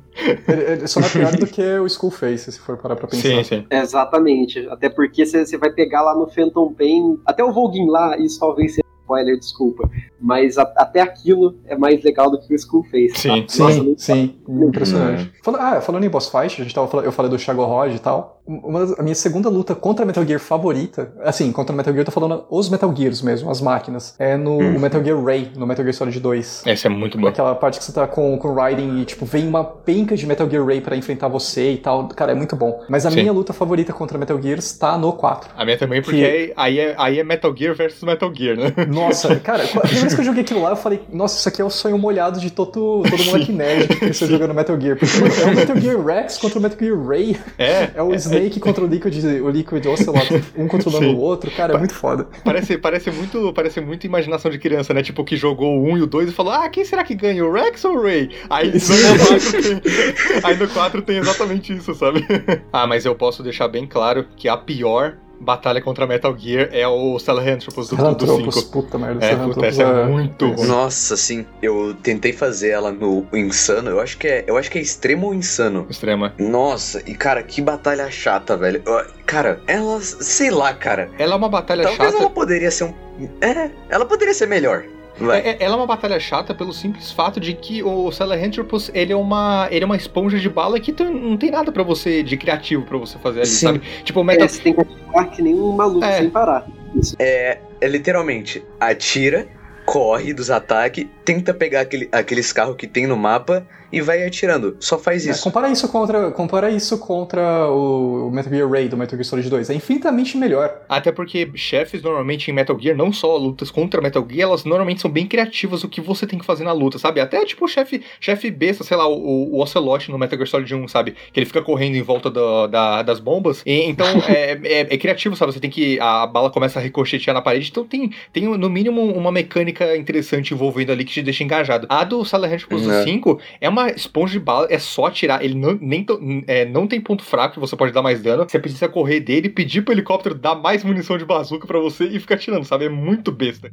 [0.47, 3.21] ele, ele só não é pior do que o Skullface, se for parar pra pensar.
[3.29, 3.65] Sim, sim.
[3.69, 4.67] Exatamente.
[4.69, 8.73] Até porque você vai pegar lá no Phantom Pain, até o Volgin lá, isso talvez
[8.73, 9.89] seja spoiler, desculpa.
[10.19, 13.13] Mas a- até aquilo é mais legal do que o Skullface.
[13.15, 13.29] Sim.
[13.29, 13.63] tá?
[13.63, 14.35] Nossa, Sim, não- sim,
[14.67, 15.31] impressionante.
[15.43, 17.99] Fala- ah, falando em boss fight, a gente tava falando, eu falei do Shagorod e
[17.99, 18.41] tal.
[18.47, 22.05] Uma, das- a minha segunda luta contra Metal Gear favorita, assim, contra Metal Gear, eu
[22.05, 24.79] tô falando os Metal Gears mesmo, as máquinas, é no Hum.
[24.79, 26.63] Metal Gear Ray, no Metal Gear Solid 2.
[26.65, 27.29] Essa é muito boa.
[27.29, 30.25] Aquela parte que você tá com, com o Raiden e, tipo, vem uma penca de
[30.25, 32.07] Metal Gear Ray pra enfrentar você e tal.
[32.07, 32.81] Cara, é muito bom.
[32.89, 33.17] Mas a Sim.
[33.17, 35.49] minha luta favorita contra Metal Gear está no 4.
[35.55, 38.73] A minha também, porque Que- aí, é, aí é Metal Gear versus Metal Gear, né?
[38.87, 39.63] Nossa, cara,
[40.07, 42.39] vez que eu joguei aquilo lá, eu falei, nossa, isso aqui é o sonho molhado
[42.39, 44.97] de todo, todo moleque nerd que cresceu jogando Metal Gear.
[44.97, 48.13] Porque mano, é o Metal Gear Rex contra o Metal Gear Ray, É, é o
[48.15, 51.15] Snake contra o Liquid, o Liquid Ocelot, um controlando Sim.
[51.15, 52.27] o outro, cara, é muito foda.
[52.43, 55.01] parece, parece, muito, parece muito imaginação de criança, né?
[55.01, 57.45] Tipo, que jogou o 1 e o 2 e falou, ah, quem será que ganha,
[57.45, 58.29] o Rex ou o Ray?
[58.49, 58.95] Aí no, Sim.
[59.25, 62.25] 4 tem, aí no 4 tem exatamente isso, sabe?
[62.71, 66.87] ah, mas eu posso deixar bem claro que a pior batalha contra Metal Gear é
[66.87, 68.71] o Sahelanthropus do, do Sahelanthropus, 5.
[68.71, 70.67] puta merda, É, puta, essa é muito ruim.
[70.67, 71.45] Nossa, sim.
[71.61, 73.89] Eu tentei fazer ela no insano.
[73.89, 75.85] Eu acho que é, eu acho que é extremo ou insano.
[75.89, 76.33] Extrema.
[76.37, 78.81] Nossa, e cara, que batalha chata, velho.
[79.25, 81.09] Cara, ela, sei lá, cara.
[81.17, 82.23] Ela é uma batalha Talvez chata.
[82.23, 82.93] ela poderia ser um.
[83.41, 84.83] É, ela poderia ser melhor.
[85.19, 89.11] É- é- ela é uma batalha chata pelo simples fato de que o Sahelanthropus, ele
[89.11, 92.21] é uma, ele é uma esponja de bala que tu- não tem nada pra você
[92.21, 93.65] de criativo pra você fazer ali, Sim.
[93.67, 93.81] sabe?
[94.03, 96.17] Tipo, o Metal É, você tem que atirar que nem um maluco É.
[96.17, 96.67] sem parar.
[96.95, 97.15] Isso.
[97.19, 99.47] É, é literalmente atira,
[99.85, 104.75] corre dos ataques, tenta pegar aquele, aqueles carros que tem no mapa e vai atirando.
[104.79, 105.43] Só faz É, isso.
[105.43, 109.69] compara isso contra, compara isso contra o Metal Gear Ray do Metal Gear Solid 2.
[109.69, 110.81] É infinitamente melhor.
[110.89, 115.01] Até porque chefes normalmente em Metal Gear, não só lutas contra Metal Gear, elas normalmente
[115.01, 117.19] são bem criativas o que você tem que fazer na luta, sabe?
[117.21, 120.75] Até tipo o chefe, chefe besta, sei lá, o, o Ocelot no Metal Gear Solid
[120.75, 121.15] 1, sabe?
[121.31, 123.61] Que ele fica correndo em volta do- da- das bombas.
[123.65, 125.53] E, então é, é- é criativo, sabe?
[125.53, 125.99] Você tem que.
[125.99, 127.69] A bala começa a ricochetear na parede.
[127.71, 131.87] Então tem, tem no mínimo uma mecânica interessante envolvendo ali que te deixa engajado.
[131.89, 133.03] A do Silent Hill Plus É.
[133.03, 135.43] 5 é uma esponja de bala, é só atirar.
[135.43, 136.05] Ele não, nem,
[136.47, 138.47] é, não tem ponto fraco que você pode dar mais dano.
[138.47, 142.19] Você precisa correr dele, pedir pro helicóptero dar mais munição de bazuca pra você e
[142.19, 142.85] ficar atirando, sabe?
[142.85, 143.71] É muito besta.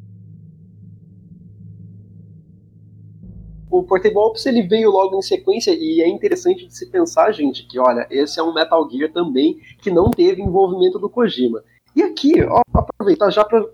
[3.70, 7.66] O Portable Ops ele veio logo em sequência e é interessante de se pensar, gente,
[7.66, 11.60] que olha, esse é um Metal Gear também que não teve envolvimento do Kojima.
[11.96, 13.64] E aqui, ó, aproveitar já pra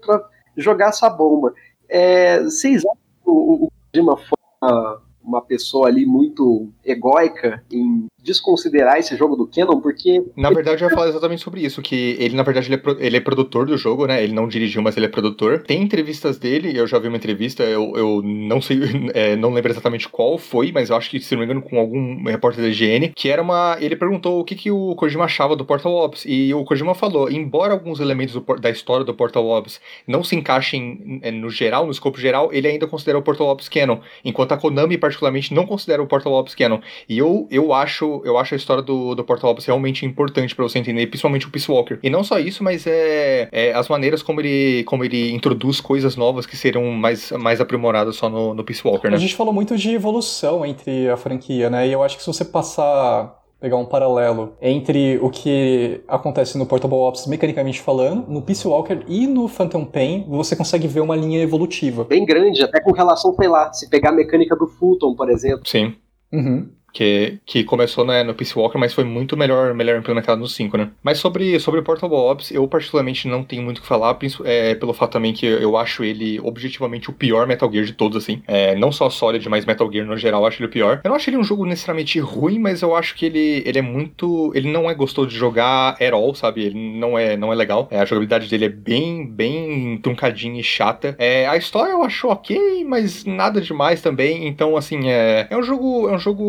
[0.56, 1.52] jogar essa bomba.
[1.86, 8.06] É, vocês acham que o, o Kojima foi uma, uma pessoa ali muito egóica em
[8.22, 9.80] desconsiderar esse jogo do Canon?
[9.80, 12.78] Porque Na verdade, eu ia falar exatamente sobre isso, que ele, na verdade, ele é,
[12.78, 14.22] pro- ele é produtor do jogo, né?
[14.22, 15.62] Ele não dirigiu, mas ele é produtor.
[15.62, 18.78] Tem entrevistas dele, eu já vi uma entrevista, eu, eu não sei,
[19.14, 21.78] é, não lembro exatamente qual foi, mas eu acho que, se não me engano, com
[21.78, 23.76] algum repórter da IGN, que era uma...
[23.80, 27.30] Ele perguntou o que, que o Kojima achava do Portal Ops, e o Kojima falou,
[27.30, 31.84] embora alguns elementos do da história do Portal Ops não se encaixem é, no geral,
[31.86, 35.64] no escopo geral, ele ainda considera o Portal Ops canon, enquanto a Konami, particularmente, não
[35.66, 36.80] considera o Portal Ops canon.
[37.08, 40.62] E eu, eu acho eu acho a história do, do Portal Ops realmente importante pra
[40.62, 41.98] você entender, principalmente o Peace Walker.
[42.02, 46.16] E não só isso, mas é, é as maneiras como ele, como ele introduz coisas
[46.16, 49.18] novas que serão mais, mais aprimoradas só no, no Peace Walker, A né?
[49.18, 51.86] gente falou muito de evolução entre a franquia, né?
[51.88, 56.64] E eu acho que se você passar pegar um paralelo entre o que acontece no
[56.64, 61.14] Portable Ops mecanicamente falando, no Peace Walker e no Phantom Pain, você consegue ver uma
[61.14, 62.04] linha evolutiva.
[62.04, 65.68] bem grande, até com relação, sei lá, se pegar a mecânica do Fulton, por exemplo.
[65.68, 65.94] Sim.
[66.32, 66.70] Uhum.
[66.92, 70.76] Que, que começou né, no Peace Walker, mas foi muito melhor, melhor implementado no 5,
[70.76, 70.90] né?
[71.02, 74.92] Mas sobre, sobre Portable Ops, eu particularmente não tenho muito o que falar, é, pelo
[74.92, 78.42] fato também que eu acho ele objetivamente o pior Metal Gear de todos, assim.
[78.46, 81.00] É, não só Solid, mas Metal Gear no geral, eu acho ele o pior.
[81.04, 83.82] Eu não acho ele um jogo necessariamente ruim, mas eu acho que ele, ele é
[83.82, 84.52] muito.
[84.54, 86.64] Ele não é gostoso de jogar at all, sabe?
[86.64, 87.88] Ele não é, não é legal.
[87.90, 91.14] É, a jogabilidade dele é bem, bem truncadinha e chata.
[91.18, 94.46] É, a história eu acho ok, mas nada demais também.
[94.46, 96.08] Então, assim, é, é um jogo.
[96.08, 96.44] É um jogo,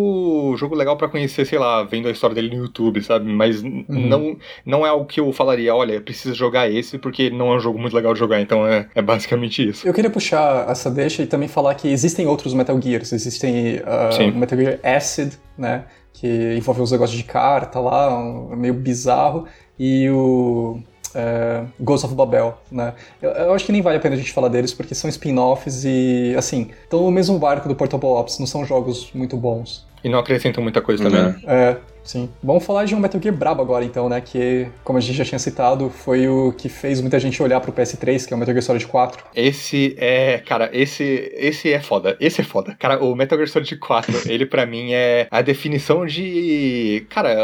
[0.57, 3.25] jogo legal para conhecer, sei lá, vendo a história dele no YouTube, sabe?
[3.31, 3.85] Mas uhum.
[3.87, 7.59] não, não é algo que eu falaria, olha, precisa jogar esse, porque não é um
[7.59, 8.41] jogo muito legal de jogar.
[8.41, 9.87] Então é, é basicamente isso.
[9.87, 13.11] Eu queria puxar essa deixa e também falar que existem outros Metal Gears.
[13.11, 15.85] Existem uh, Metal Gear Acid, né?
[16.13, 19.47] Que envolve os negócios de carta lá, um, meio bizarro.
[19.79, 20.79] E o
[21.13, 22.93] é, Ghost of Babel, né?
[23.21, 25.83] Eu, eu, acho que nem vale a pena a gente falar deles porque são spin-offs
[25.85, 29.85] e, assim, estão no mesmo barco do Portable Ops, não são jogos muito bons.
[30.03, 31.39] E não acrescentam muita coisa também, né?
[31.45, 31.77] É.
[32.03, 32.29] Sim.
[32.43, 34.19] Vamos falar de um Metal Gear brabo agora, então, né?
[34.21, 37.71] Que, como a gente já tinha citado, foi o que fez muita gente olhar pro
[37.71, 39.23] PS3, que é o Metal Gear Solid 4.
[39.35, 42.17] Esse é, cara, esse, esse é foda.
[42.19, 42.75] Esse é foda.
[42.79, 47.35] Cara, o Metal Gear Solid 4, ele para mim é a definição de, cara,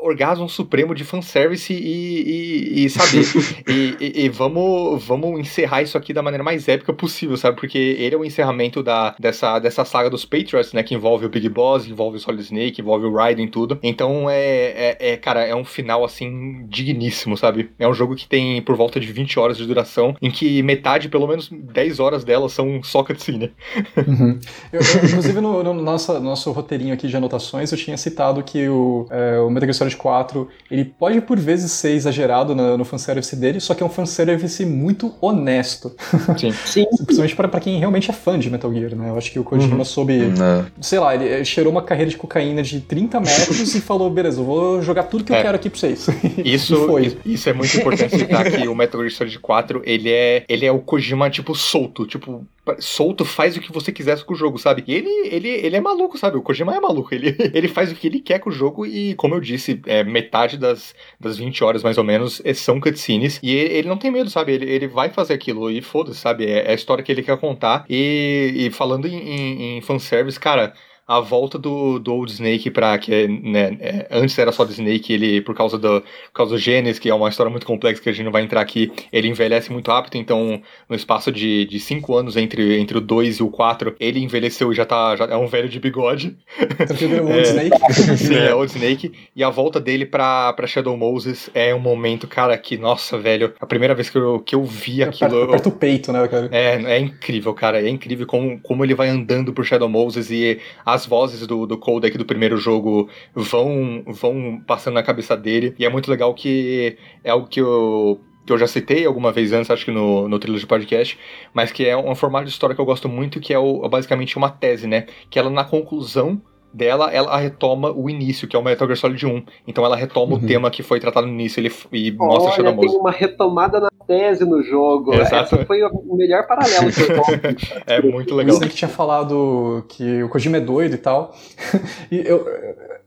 [0.00, 3.22] orgasmo supremo de fanservice e, e, e sabe?
[3.68, 7.56] e, e, e, vamos, vamos encerrar isso aqui da maneira mais épica possível, sabe?
[7.56, 10.82] Porque ele é o encerramento da, dessa, dessa saga dos Patriots, né?
[10.82, 13.78] Que envolve o Big Boss, envolve o Solid Snake, envolve o Raiden e tudo.
[13.82, 17.70] Então, então é, é, é, cara, é um final assim digníssimo, sabe?
[17.78, 21.08] É um jogo que tem por volta de 20 horas de duração, em que metade,
[21.08, 23.52] pelo menos 10 horas delas são só cutscene.
[24.06, 24.38] Uhum.
[24.72, 28.68] Eu, eu, inclusive no, no nosso, nosso roteirinho aqui de anotações, eu tinha citado que
[28.68, 32.84] o, é, o Metal Gear Solid 4, ele pode por vezes ser exagerado no, no
[32.84, 35.94] fanservice dele, só que é um fanservice muito honesto.
[36.36, 36.52] Sim.
[36.66, 36.84] Sim.
[37.06, 39.10] Principalmente para quem realmente é fã de Metal Gear, né?
[39.10, 39.84] Eu acho que o Kojima uhum.
[39.84, 40.66] soube, Não.
[40.80, 44.40] sei lá, ele cheirou uma carreira de cocaína de 30 metros e falou falou, beleza,
[44.40, 45.38] eu vou jogar tudo que é.
[45.38, 46.06] eu quero aqui pra vocês.
[46.44, 47.16] Isso, foi.
[47.24, 50.72] isso é muito importante citar que o Metal Gear Solid 4, ele é, ele é
[50.72, 52.44] o Kojima, tipo, solto, tipo,
[52.78, 54.84] solto, faz o que você quiser com o jogo, sabe?
[54.88, 56.36] Ele, ele, ele é maluco, sabe?
[56.36, 59.14] O Kojima é maluco, ele, ele faz o que ele quer com o jogo e,
[59.14, 63.38] como eu disse, é, metade das, das 20 horas, mais ou menos, é, são cutscenes
[63.42, 64.52] e ele, ele não tem medo, sabe?
[64.52, 66.46] Ele, ele vai fazer aquilo e foda-se, sabe?
[66.46, 70.38] É, é, a história que ele quer contar e, e falando em, em, em fanservice,
[70.38, 70.74] cara
[71.06, 72.96] a volta do, do Old Snake pra.
[72.98, 76.58] Que, né, é, antes era só do Snake, ele, por causa do, por causa do
[76.58, 79.28] genes, que é uma história muito complexa que a gente não vai entrar aqui, ele
[79.28, 83.36] envelhece muito rápido, então no espaço de 5 de cinco anos entre, entre o 2
[83.36, 85.16] e o 4, ele envelheceu e já tá.
[85.16, 86.36] Já é um velho de bigode.
[86.58, 88.16] Tá o Old é, Snake?
[88.16, 89.12] Sim, é Old Snake.
[89.34, 93.54] E a volta dele pra, pra Shadow Moses é um momento, cara, que, nossa, velho,
[93.60, 95.44] a primeira vez que eu, que eu vi aquilo.
[95.44, 96.48] Aperta o peito, né, cara?
[96.50, 97.80] É, é incrível, cara.
[97.80, 101.66] É incrível como, como ele vai andando por Shadow Moses e a as vozes do,
[101.66, 105.74] do codec do primeiro jogo vão, vão passando na cabeça dele.
[105.78, 109.54] E é muito legal que é algo que eu que eu já citei alguma vez
[109.54, 111.18] antes, acho que no, no trilho de podcast,
[111.54, 114.36] mas que é um formato de história que eu gosto muito, que é o, basicamente
[114.36, 115.06] uma tese, né?
[115.30, 116.42] Que ela, na conclusão
[116.74, 119.42] dela, ela retoma o início, que é o Metal Gear Solid 1.
[119.66, 120.42] Então ela retoma uhum.
[120.42, 123.78] o tema que foi tratado no início ele, e mostra Olha, Shadow tem uma retomada
[123.78, 125.14] na tese no jogo.
[125.14, 125.54] Exato.
[125.54, 128.56] Essa foi o melhor paralelo que eu É muito legal.
[128.56, 131.32] Você que tinha falado que o Kojima é doido e tal.
[132.10, 132.44] e eu,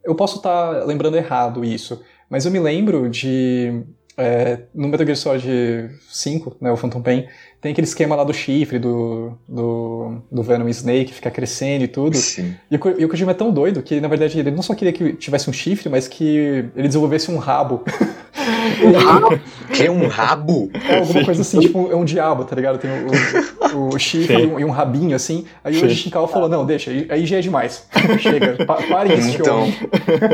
[0.03, 3.83] eu posso estar tá lembrando errado isso, mas eu me lembro de.
[4.19, 7.27] É, no Metal Gear Solid 5, né, o Phantom Pain,
[7.59, 12.15] tem aquele esquema lá do chifre, do, do, do Venom Snake, ficar crescendo e tudo.
[12.15, 12.53] Sim.
[12.69, 14.93] E o, e o Kojima é tão doido que, na verdade, ele não só queria
[14.93, 17.83] que tivesse um chifre, mas que ele desenvolvesse um rabo.
[18.81, 19.39] Um rabo?
[19.79, 20.69] É um rabo?
[20.87, 21.25] É alguma Sim.
[21.25, 22.77] coisa assim, tipo, é um diabo, tá ligado?
[22.77, 25.45] Tem o, o, o chifre e um, e um, rabinho, assim.
[25.63, 25.85] Aí Sim.
[25.85, 27.87] o Shinkawa falou, não, deixa, aí já é demais.
[28.19, 29.67] Chega, pa, parem isso, então.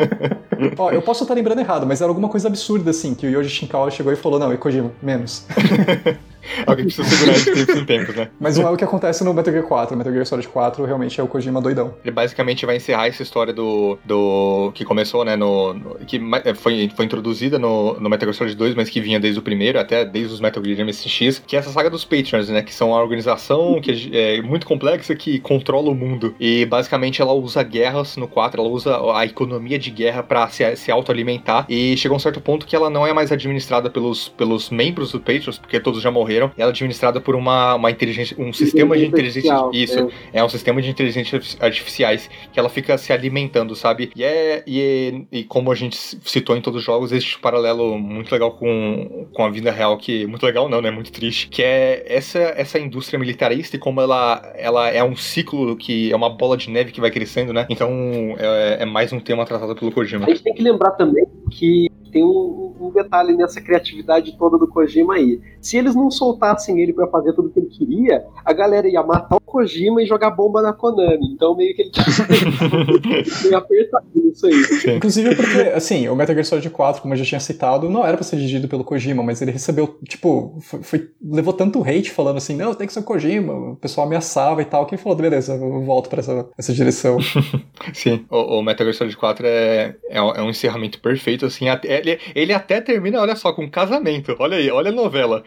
[0.77, 3.49] Ó, eu posso estar lembrando errado, mas era alguma coisa absurda, assim, que o Yoji
[3.49, 5.45] Shinkawa chegou e falou, não, e Kojima, menos.
[6.65, 8.29] Alguém precisa segurar de tempos em tempos, né?
[8.39, 9.95] Mas não é o que acontece no Metal Gear 4.
[9.95, 11.95] O Metal Gear Solid 4 realmente é o Kojima doidão.
[12.03, 13.97] Ele basicamente vai encerrar essa história do.
[14.03, 15.35] do que começou, né?
[15.35, 16.19] No, no que
[16.55, 19.79] foi, foi introduzida no, no Metal Gear Solid 2, mas que vinha desde o primeiro,
[19.79, 22.61] até desde os Metal Gear MSX, que é essa saga dos Patrons, né?
[22.61, 26.35] Que são a organização que é, é muito complexa que controla o mundo.
[26.39, 30.75] E basicamente ela usa guerras no 4, ela usa a economia de guerra para se,
[30.75, 31.65] se autoalimentar.
[31.69, 35.19] E chegou um certo ponto que ela não é mais administrada pelos, pelos membros do
[35.19, 36.51] Patrons, porque todos já morreram morreram.
[36.57, 39.53] Ela é administrada por uma, uma inteligência, um sistema de inteligência.
[39.71, 40.39] Isso, é.
[40.39, 44.11] é um sistema de inteligência artificiais que ela fica se alimentando, sabe?
[44.15, 44.63] E é.
[44.65, 48.31] E, é, e como a gente citou em todos os jogos, existe um paralelo muito
[48.31, 50.25] legal com, com a vida real, que.
[50.25, 50.89] Muito legal, não, né?
[50.89, 51.47] Muito triste.
[51.49, 56.15] Que é essa, essa indústria militarista e como ela, ela é um ciclo que é
[56.15, 57.65] uma bola de neve que vai crescendo, né?
[57.69, 57.89] Então
[58.37, 60.25] é, é mais um tema tratado pelo Kojima.
[60.25, 64.67] A gente tem que lembrar também que tem um, um, detalhe nessa criatividade toda do
[64.67, 65.41] Kojima aí.
[65.63, 69.37] Se eles não soltassem ele para fazer tudo que ele queria, a galera ia matar
[69.37, 71.33] o Kojima e jogar bomba na Konami.
[71.33, 72.05] Então meio que ele tinha
[73.43, 74.63] meio apertado isso aí.
[74.63, 74.95] Sim.
[74.95, 78.17] Inclusive porque, assim, o Metal Gear Solid 4, como eu já tinha citado, não era
[78.17, 82.37] pra ser dirigido pelo Kojima, mas ele recebeu, tipo, foi, foi, levou tanto hate falando
[82.37, 85.17] assim, não, tem que ser o Kojima, o pessoal ameaçava e tal, que ele falou,
[85.17, 87.17] beleza, eu volto pra essa, essa direção.
[87.93, 92.19] Sim, o, o Metal Gear Solid 4 é, é, é um encerramento perfeito, assim, ele,
[92.35, 94.35] ele até termina, olha só, com casamento.
[94.39, 95.43] Olha aí, olha a novela.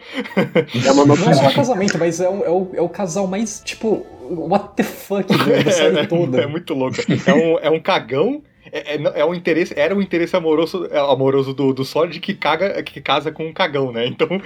[0.85, 1.05] É uma.
[1.05, 4.69] Não é só casamento, mas é o, é, o, é o casal mais, tipo, what
[4.75, 5.27] the fuck
[5.63, 6.41] da série é, toda.
[6.41, 6.97] É, muito louco.
[7.25, 8.41] É um, é um cagão
[8.71, 12.33] é, é, é um interesse, era um interesse amoroso, é, amoroso do, do Solid que,
[12.33, 14.05] caga, que casa com um cagão, né?
[14.07, 14.27] Então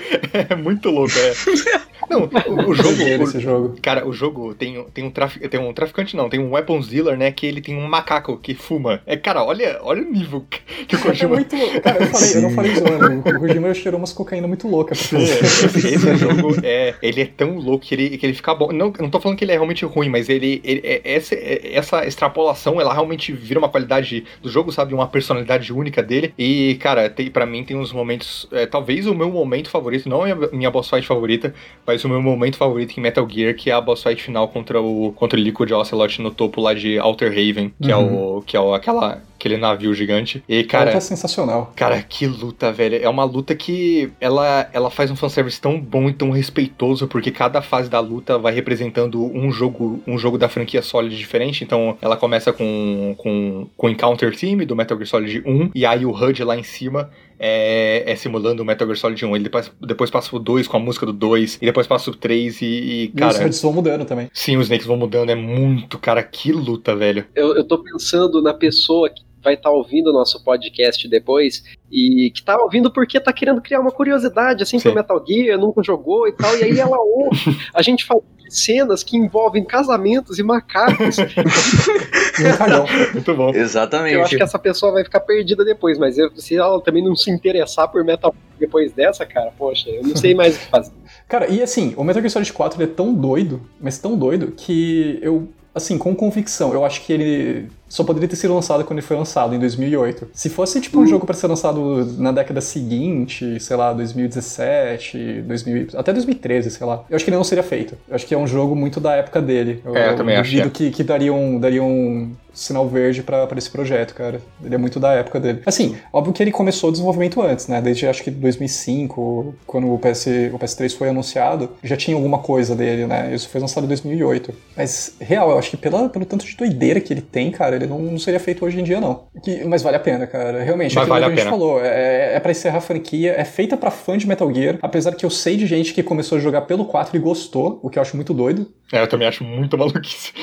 [0.49, 1.14] é muito louco.
[1.18, 1.91] É.
[2.10, 3.76] Não, o, o jogo, esse jogo.
[3.81, 7.18] Cara, o jogo tem, tem, um trafic, tem um traficante, não, tem um weapons dealer,
[7.18, 7.31] né?
[7.31, 9.02] Que ele tem um macaco que fuma.
[9.06, 10.45] É, cara, olha, olha o nível
[10.88, 11.35] que o é Kojima.
[11.35, 13.19] É muito, cara, eu, falei, eu não falei zoando.
[13.19, 14.93] O Kojima cheirou umas cocaína muito louca.
[14.93, 16.95] Esse, esse jogo é.
[17.02, 18.72] Ele é tão louco que ele, que ele fica bom.
[18.72, 20.61] Não, não tô falando que ele é realmente ruim, mas ele.
[20.64, 24.10] ele é, essa, essa extrapolação, ela realmente vira uma qualidade
[24.41, 24.93] do jogo, sabe?
[24.93, 26.33] Uma personalidade única dele.
[26.38, 28.47] E, cara, tem, pra mim tem uns momentos.
[28.51, 31.53] É, talvez o meu momento favorito, não é a minha boss fight favorita,
[31.85, 34.81] mas o meu momento favorito em Metal Gear, que é a boss fight final contra
[34.81, 37.91] o, contra o Liquid Ocelot no topo lá de Outer Haven, que uhum.
[37.91, 38.41] é o.
[38.41, 40.43] que é o, aquela aquele navio gigante.
[40.47, 40.91] E, cara.
[40.91, 41.73] É sensacional.
[41.76, 42.97] Cara, que luta, velho.
[43.01, 47.31] É uma luta que ela, ela faz um fanservice tão bom e tão respeitoso, porque
[47.31, 51.63] cada fase da luta vai representando um jogo, um jogo da franquia Solid diferente.
[51.63, 55.85] Então, ela começa com, com, com o Encounter Team do Metal Gear Solid 1, e
[55.85, 57.09] aí o HUD lá em cima
[57.43, 59.35] é, é, simulando o Metal Gear Solid 1.
[59.35, 62.15] Ele depois, depois passa o 2 com a música do 2, e depois passa o
[62.15, 63.34] 3 e, e cara...
[63.34, 64.30] E os HUDs vão mudando também.
[64.31, 67.26] Sim, os snakes vão mudando, é muito, cara, que luta, velho.
[67.35, 71.63] Eu, eu tô pensando na pessoa que vai estar tá ouvindo o nosso podcast depois
[71.91, 74.89] e que tá ouvindo porque tá querendo criar uma curiosidade assim Sim.
[74.89, 78.22] pro Metal Gear, nunca jogou e tal, e aí ela ouve a gente fala
[78.52, 81.15] cenas que envolvem casamentos e macacos.
[83.14, 83.49] Muito bom.
[83.52, 84.15] Exatamente.
[84.15, 87.15] Eu acho que essa pessoa vai ficar perdida depois, mas eu, se ela também não
[87.15, 90.91] se interessar por Metal depois dessa, cara, poxa, eu não sei mais o que fazer.
[91.28, 95.18] Cara, e assim, o Metal Gear Solid 4 é tão doido, mas tão doido, que
[95.22, 99.05] eu, assim, com convicção, eu acho que ele só poderia ter sido lançado quando ele
[99.05, 100.30] foi lançado, em 2008.
[100.34, 101.07] Se fosse, tipo, um hum.
[101.07, 107.03] jogo para ser lançado na década seguinte, sei lá, 2017, 2000, até 2013, sei lá,
[107.09, 107.97] eu acho que ele não seria feito.
[108.07, 109.81] Eu acho que é um jogo muito da época dele.
[109.84, 110.55] Eu, é, eu também acho.
[110.55, 114.41] Eu que, que dariam, dariam sinal verde para esse projeto, cara.
[114.63, 115.61] Ele é muito da época dele.
[115.65, 117.81] Assim, óbvio que ele começou o desenvolvimento antes, né?
[117.81, 122.76] Desde acho que 2005, quando o, PS, o PS3 foi anunciado, já tinha alguma coisa
[122.76, 123.34] dele, né?
[123.34, 124.53] Isso foi lançado em 2008.
[124.76, 127.91] Mas, real, eu acho que pela, pelo tanto de doideira que ele tem, cara, ele
[127.91, 129.25] não, não seria feito hoje em dia, não.
[129.43, 130.63] Que, mas vale a pena, cara.
[130.63, 131.79] Realmente, mas vale que a, a gente falou.
[131.83, 135.25] É, é para encerrar a franquia, é feita para fã de Metal Gear, apesar que
[135.25, 138.01] eu sei de gente que começou a jogar pelo 4 e gostou, o que eu
[138.01, 138.67] acho muito doido.
[138.91, 140.33] É, eu também acho muito maluquice.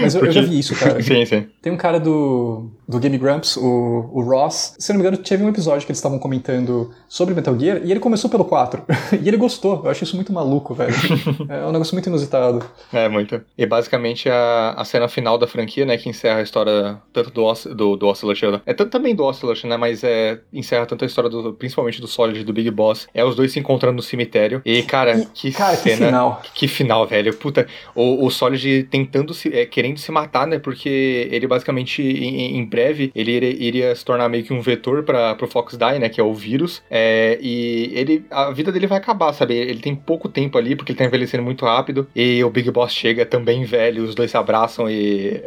[0.00, 0.38] Mas eu, Porque...
[0.38, 1.02] eu já vi isso, cara.
[1.02, 1.46] sim, sim.
[1.60, 4.76] Tem um cara do, do Game Grumps, o, o Ross.
[4.78, 7.90] Se não me engano, teve um episódio que eles estavam comentando sobre Metal Gear e
[7.90, 8.84] ele começou pelo 4.
[9.20, 9.82] e ele gostou.
[9.84, 10.94] Eu acho isso muito maluco, velho.
[11.50, 12.64] é um negócio muito inusitado.
[12.92, 13.42] É, muito.
[13.58, 16.69] E basicamente a, a cena final da franquia, né, que encerra a história
[17.12, 21.04] tanto do, do, do Ocelot, é tanto também do Ocelot, né, mas é, encerra tanto
[21.04, 23.08] a história do, principalmente do Solid do Big Boss.
[23.14, 24.62] É os dois se encontrando no cemitério.
[24.64, 25.96] E, cara, e, que cara, cena.
[25.96, 26.42] Que final.
[26.54, 27.34] Que final, velho.
[27.34, 29.54] Puta, o, o Solid tentando se.
[29.54, 30.58] É, querendo se matar, né?
[30.58, 35.02] Porque ele basicamente, em, em breve, ele iria, iria, se tornar meio que um vetor
[35.02, 36.08] para pro Fox Die, né?
[36.08, 36.82] Que é o vírus.
[36.90, 38.24] É, e ele.
[38.30, 39.54] A vida dele vai acabar, sabe?
[39.54, 42.08] Ele tem pouco tempo ali, porque ele tá envelhecendo muito rápido.
[42.14, 45.40] E o Big Boss chega também velho, os dois se abraçam e.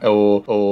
[0.00, 0.69] É, o, o,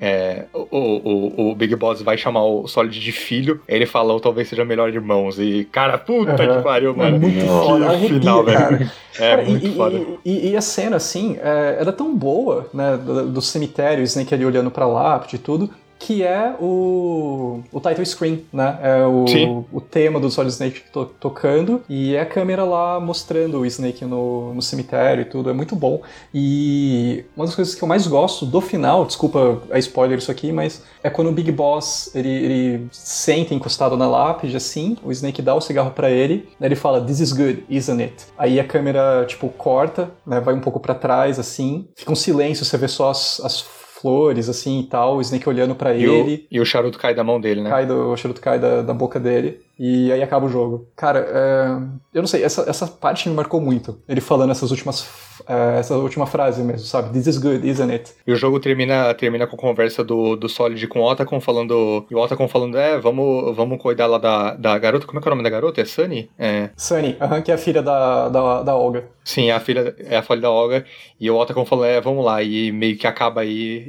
[0.00, 3.60] é, o, o, o, Big Boss vai chamar o Solid de filho.
[3.68, 5.38] Ele fala, ou talvez seja melhor irmãos.
[5.38, 6.56] E, cara, puta uhum.
[6.56, 7.16] que pariu, mano.
[7.16, 7.98] É muito foda.
[7.98, 8.90] final, velho.
[9.18, 10.00] É cara, muito e, foda.
[10.24, 12.96] E, e, a cena, assim, é, era tão boa, né?
[12.96, 15.70] Do, do cemitério, Snake ali olhando pra lápide e tudo,
[16.02, 18.76] que é o, o title screen, né?
[18.82, 23.60] É o, o tema do Solid Snake to, tocando e é a câmera lá mostrando
[23.60, 25.48] o Snake no, no cemitério e tudo.
[25.48, 26.02] É muito bom.
[26.34, 30.50] E uma das coisas que eu mais gosto do final, desculpa a spoiler isso aqui,
[30.50, 35.40] mas é quando o Big Boss ele, ele senta encostado na lápide assim, o Snake
[35.40, 38.24] dá o cigarro para ele, ele fala This is good, isn't it?
[38.36, 42.64] Aí a câmera tipo corta, né, vai um pouco para trás assim, fica um silêncio,
[42.64, 46.44] você vê só as, as flores, assim e tal, o Snake olhando para ele.
[46.50, 47.70] e o charuto cai da mão dele, né?
[47.70, 49.60] Cai do, o charuto cai da, da boca dele.
[49.78, 50.86] E aí acaba o jogo.
[50.94, 51.66] Cara, é...
[52.12, 53.98] eu não sei, essa, essa parte me marcou muito.
[54.08, 55.08] Ele falando essas últimas,
[55.48, 57.10] é, essa última frase mesmo, sabe?
[57.10, 58.12] This is good, isn't it?
[58.26, 62.04] E o jogo termina, termina com a conversa do, do Solid com o Otacon falando.
[62.10, 65.06] E o Otacon falando, é, vamos, vamos cuidar lá da, da garota.
[65.06, 65.80] Como é que é o nome da garota?
[65.80, 66.30] É Sunny?
[66.38, 66.70] É.
[66.76, 69.04] Sunny, uh -huh, que é a filha da, da, da Olga.
[69.24, 70.84] Sim, a filha, é a filha da Olga.
[71.20, 72.42] E o Otacon falou, é, vamos lá.
[72.42, 73.88] E meio que acaba aí.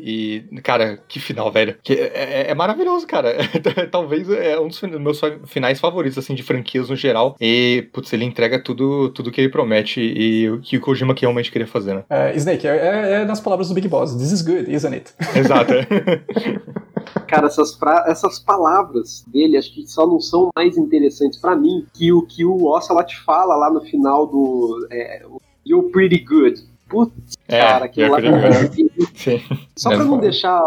[0.52, 1.76] E, cara, que final, velho.
[1.84, 3.36] Que é, é, é maravilhoso, cara.
[3.92, 7.36] Talvez é um dos meus finais favoritos, assim, de franquias no geral.
[7.40, 11.22] E, putz, ele entrega tudo, tudo que ele promete e o que o Kojima que
[11.22, 12.04] realmente queria fazer, né?
[12.10, 14.16] É, Snake, é, é, é, nas palavras do Big Boss.
[14.16, 15.14] This is good, isn't it?
[15.36, 15.74] Exato.
[17.28, 18.06] Cara, essas, fra...
[18.08, 22.44] essas palavras dele acho que só não são mais interessantes para mim que o que
[22.46, 25.26] o Ocelot fala lá no final do é,
[25.66, 26.74] You're Pretty Good.
[26.90, 28.20] Putz, é, cara, aquilo lá.
[29.16, 29.42] Sim.
[29.76, 30.62] Só pra não deixar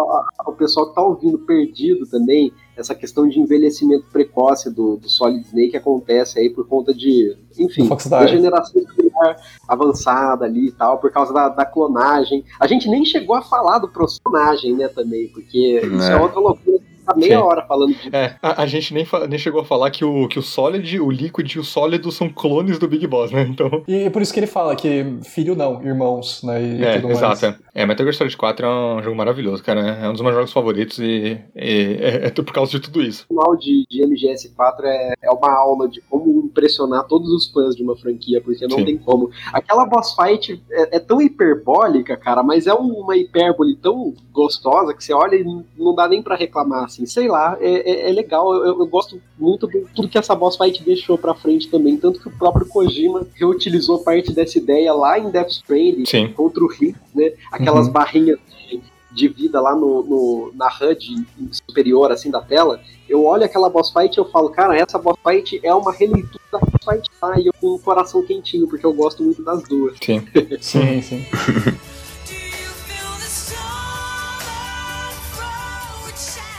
[0.47, 5.45] o pessoal que tá ouvindo perdido também, essa questão de envelhecimento precoce do, do Solid
[5.47, 7.89] Snake acontece aí por conta de, enfim,
[8.21, 9.37] degeneração celular
[9.67, 12.45] avançada ali e tal, por causa da, da, clonagem.
[12.61, 16.17] A gente nem chegou a falar do personagem, né, também, porque isso é, é.
[16.17, 17.43] outra loucura tá meia Sim.
[17.43, 18.11] hora falando disso.
[18.13, 21.11] É, a, a gente nem, nem chegou a falar que o, que o Solid, o
[21.11, 23.47] Liquid e o sólido são clones do Big Boss, né?
[23.49, 23.85] Então...
[23.87, 26.63] E é por isso que ele fala que filho não, irmãos, né?
[26.63, 27.47] E é, exato.
[27.47, 27.83] É.
[27.83, 29.81] é, Metal Gear Solid 4 é um jogo maravilhoso, cara.
[29.81, 33.25] É um dos meus jogos favoritos e, e é, é, por causa de tudo isso.
[33.29, 37.77] O final de, de MGS4 é, é uma aula de como impressionar todos os fãs
[37.77, 38.85] de uma franquia, porque não Sim.
[38.85, 39.31] tem como.
[39.53, 45.05] Aquela boss fight é, é tão hiperbólica, cara, mas é uma hipérbole tão gostosa que
[45.05, 45.45] você olha e
[45.77, 49.21] não dá nem para reclamar, assim, sei lá, é, é, é legal, eu, eu, gosto
[49.39, 52.67] muito de tudo que essa boss fight deixou pra frente também, tanto que o próprio
[52.67, 56.33] Kojima reutilizou parte dessa ideia lá em Death Stranding Sim.
[56.33, 57.93] contra o Hit, né, aquelas uhum.
[57.93, 58.39] barrinhas
[58.69, 58.81] de,
[59.13, 61.27] de, vida lá no, no, na HUD
[61.67, 65.17] superior, assim, da tela, eu olho aquela boss fight e eu falo, cara, essa boss
[65.23, 68.85] fight é uma releitura da boss fight lá, e eu com o coração quentinho, porque
[68.85, 69.97] eu gosto muito das duas.
[70.01, 70.27] Sim,
[70.61, 71.27] sim, sim.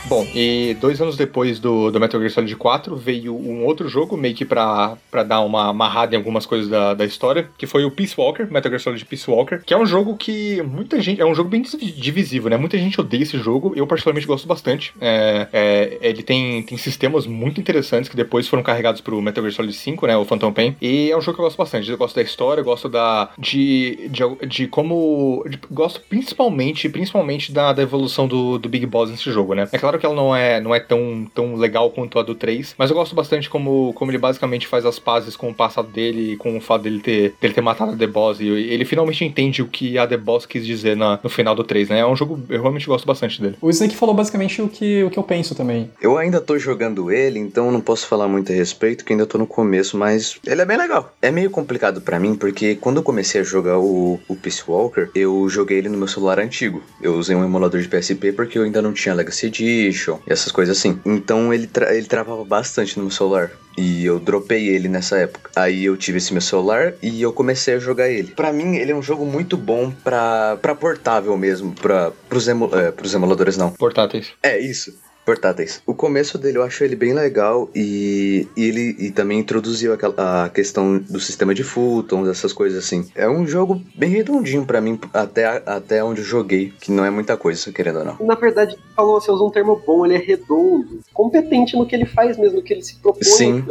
[0.08, 4.16] Bom, e dois anos depois do, do Metal Gear Solid 4 veio um outro jogo,
[4.16, 7.84] meio que pra, pra dar uma amarrada em algumas coisas da, da história, que foi
[7.84, 11.20] o Peace Walker, Metal Gear Solid Peace Walker, que é um jogo que muita gente.
[11.20, 12.56] É um jogo bem divisível, né?
[12.56, 14.94] Muita gente odeia esse jogo, eu particularmente gosto bastante.
[14.98, 19.52] É, é, ele tem, tem sistemas muito interessantes que depois foram carregados pro Metal Gear
[19.56, 20.16] Solid 5, né?
[20.16, 20.74] O Phantom Pain.
[20.80, 21.90] E é um jogo que eu gosto bastante.
[21.90, 23.28] Eu gosto da história, gosto da.
[23.38, 25.44] de, de, de como.
[25.46, 29.68] De, gosto principalmente, principalmente da, da evolução do, do Big Boss nesse jogo, né?
[29.70, 32.74] É claro que ela não é, não é tão, tão legal quanto a do 3,
[32.78, 36.32] mas eu gosto bastante como, como ele basicamente faz as pazes com o passado dele
[36.32, 38.40] e com o fato dele ter, dele ter matado a The Boss.
[38.40, 41.64] E ele finalmente entende o que a The Boss quis dizer na, no final do
[41.64, 41.98] 3, né?
[42.00, 43.56] É um jogo, eu realmente gosto bastante dele.
[43.60, 45.90] O Snake falou basicamente o que, o que eu penso também.
[46.00, 49.38] Eu ainda tô jogando ele, então não posso falar muito a respeito, que ainda tô
[49.38, 51.12] no começo, mas ele é bem legal.
[51.20, 55.08] É meio complicado para mim, porque quando eu comecei a jogar o, o Peace Walker,
[55.14, 56.82] eu joguei ele no meu celular antigo.
[57.00, 59.48] Eu usei um emulador de PSP porque eu ainda não tinha Legacy
[59.88, 61.00] Edition e essas coisas assim.
[61.04, 63.50] Então ele, tra ele travava bastante no meu celular.
[63.76, 65.50] E eu dropei ele nessa época.
[65.54, 68.32] Aí eu tive esse meu celular e eu comecei a jogar ele.
[68.32, 71.72] Para mim, ele é um jogo muito bom pra, pra portável mesmo.
[71.74, 73.70] Pra, pros, emu é, pros emuladores, não.
[73.70, 74.32] Portáteis.
[74.42, 74.96] É, isso
[75.28, 75.82] portáteis.
[75.86, 80.14] O começo dele eu acho ele bem legal e, e ele e também introduziu aquela,
[80.44, 83.06] a questão do sistema de Fultons, essas coisas assim.
[83.14, 87.10] É um jogo bem redondinho para mim até, até onde eu joguei, que não é
[87.10, 88.16] muita coisa, querendo ou não.
[88.20, 92.06] Na verdade, falou, você usou um termo bom, ele é redondo, competente no que ele
[92.06, 93.22] faz mesmo, no que ele se propõe.
[93.22, 93.62] Sim.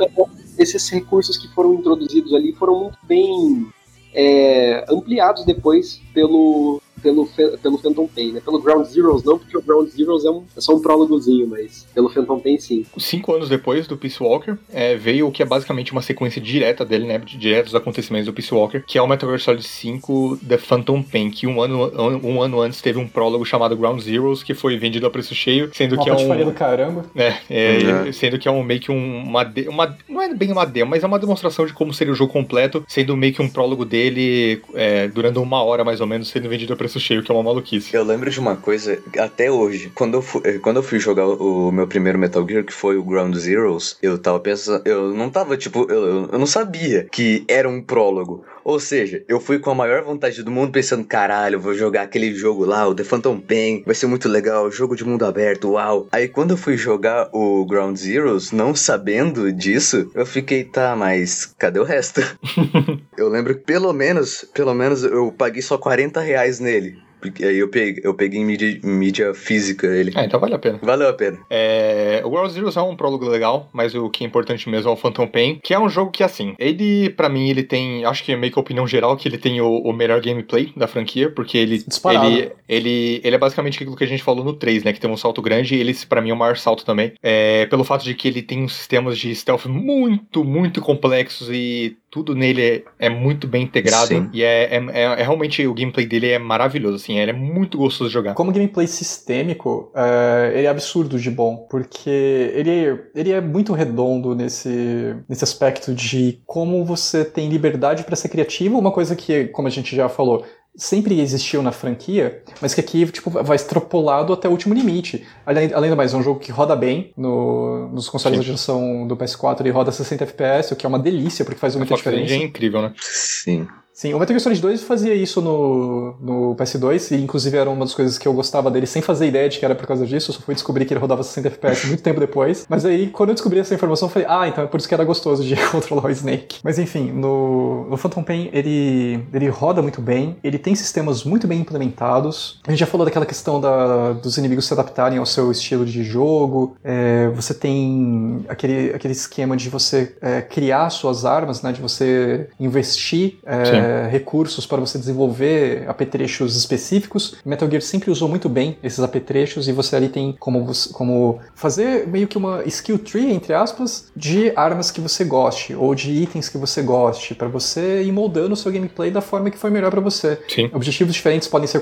[0.59, 3.65] Esses recursos que foram introduzidos ali foram muito bem
[4.13, 7.27] é, ampliados depois pelo, pelo,
[7.61, 8.41] pelo Phantom Pain, né?
[8.43, 11.85] Pelo Ground Zeroes não, porque o Ground Zeroes é, um, é só um prólogozinho, mas
[11.93, 12.85] pelo Phantom Pain sim.
[12.97, 16.85] Cinco anos depois do Peace Walker, é, veio o que é basicamente uma sequência direta
[16.85, 17.17] dele, né?
[17.19, 21.03] Direto dos acontecimentos do Peace Walker, que é o Metal Gear Solid 5 The Phantom
[21.03, 21.91] Pain, que um ano,
[22.23, 25.69] um ano antes teve um prólogo chamado Ground Zeroes, que foi vendido a preço cheio,
[25.73, 26.45] sendo uma que é um...
[26.45, 27.05] do caramba.
[27.15, 28.13] É, é, uhum.
[28.13, 29.97] sendo que é um meio que um, uma, de, uma...
[30.07, 32.83] Não é bem uma demo, mas é uma demonstração de como seria o jogo completo,
[32.87, 36.73] sendo meio que um prólogo dele, é, durando uma hora mais ou menos, sendo vendido
[36.73, 37.93] a preço preço cheio, que é uma maluquice.
[37.93, 41.27] Eu lembro de uma coisa, até hoje, quando eu fui, eh, quando eu fui jogar
[41.27, 45.29] o meu primeiro Metal Gear, que foi o Ground Zeroes, eu tava pensando, eu não
[45.29, 48.43] tava, tipo, eu, eu não sabia que era um prólogo.
[48.67, 52.35] Ou seja, eu fui com a maior vontade do mundo pensando, caralho, vou jogar aquele
[52.35, 56.09] jogo lá, o The Phantom Pain, vai ser muito legal, jogo de mundo aberto, uau.
[56.11, 61.45] Aí quando eu fui jogar o Ground Zeroes, não sabendo disso, eu fiquei, tá, mas
[61.57, 62.19] cadê o resto?
[63.17, 67.06] eu lembro que pelo menos, pelo menos eu paguei só 40 reais nele.
[67.19, 70.11] Porque aí eu peguei, eu peguei em mídia, mídia física ele.
[70.15, 70.79] Ah, então vale a pena.
[70.81, 71.39] Valeu a pena.
[71.49, 74.93] É, o Ground Zeroes é um prólogo legal, mas o que é importante mesmo é
[74.93, 78.23] o Phantom Pain, que é um jogo que, assim, ele, para mim, ele tem, acho
[78.23, 80.87] que é meio que a opinião geral, que ele tem o, o melhor gameplay da
[80.87, 84.83] franquia, porque ele, ele, ele, ele é basicamente aquilo que a gente falou no 3,
[84.83, 87.13] né, que tem um salto grande, e ele, para mim, é o maior salto também,
[87.21, 91.97] é, pelo fato de que ele tem uns sistemas de stealth muito, muito complexos e
[92.09, 94.29] tudo nele é, é muito bem integrado Sim.
[94.33, 97.77] e é, é, é, é, realmente o gameplay dele é maravilhoso, assim, ele é muito
[97.77, 98.33] gostoso de jogar.
[98.33, 102.09] Como gameplay sistêmico, uh, ele é absurdo de bom, porque
[102.53, 108.29] ele, ele é muito redondo nesse, nesse aspecto de como você tem liberdade para ser
[108.29, 112.81] criativo, uma coisa que, como a gente já falou, sempre existiu na franquia, mas que
[112.81, 115.25] aqui tipo, vai extrapolado até o último limite.
[115.43, 118.41] Além, além do mais, é um jogo que roda bem no, nos consoles Sim.
[118.41, 121.75] da geração do PS4, ele roda 60 FPS, o que é uma delícia, porque faz
[121.75, 122.33] muita diferença.
[122.33, 122.93] É incrível, né?
[122.99, 123.67] Sim.
[123.97, 127.83] Sim, o Metal Gear Solid 2 fazia isso no, no PS2, e inclusive era uma
[127.83, 130.29] das coisas que eu gostava dele sem fazer ideia de que era por causa disso,
[130.29, 132.63] eu só fui descobrir que ele rodava 60 FPS muito tempo depois.
[132.69, 134.93] Mas aí, quando eu descobri essa informação, eu falei, ah, então é por isso que
[134.93, 136.59] era gostoso de controlar o Snake.
[136.63, 141.47] Mas enfim, no, no Phantom Pain ele, ele roda muito bem, ele tem sistemas muito
[141.47, 142.61] bem implementados.
[142.67, 146.03] A gente já falou daquela questão da, dos inimigos se adaptarem ao seu estilo de
[146.03, 151.81] jogo, é, você tem aquele, aquele esquema de você é, criar suas armas, né, de
[151.81, 153.39] você investir.
[153.43, 157.37] É, recursos para você desenvolver apetrechos específicos.
[157.45, 162.07] Metal Gear sempre usou muito bem esses apetrechos e você ali tem como, como fazer
[162.07, 166.49] meio que uma skill tree, entre aspas, de armas que você goste ou de itens
[166.49, 169.91] que você goste, para você ir moldando o seu gameplay da forma que for melhor
[169.91, 170.39] para você.
[170.47, 170.69] Sim.
[170.73, 171.81] Objetivos diferentes podem ser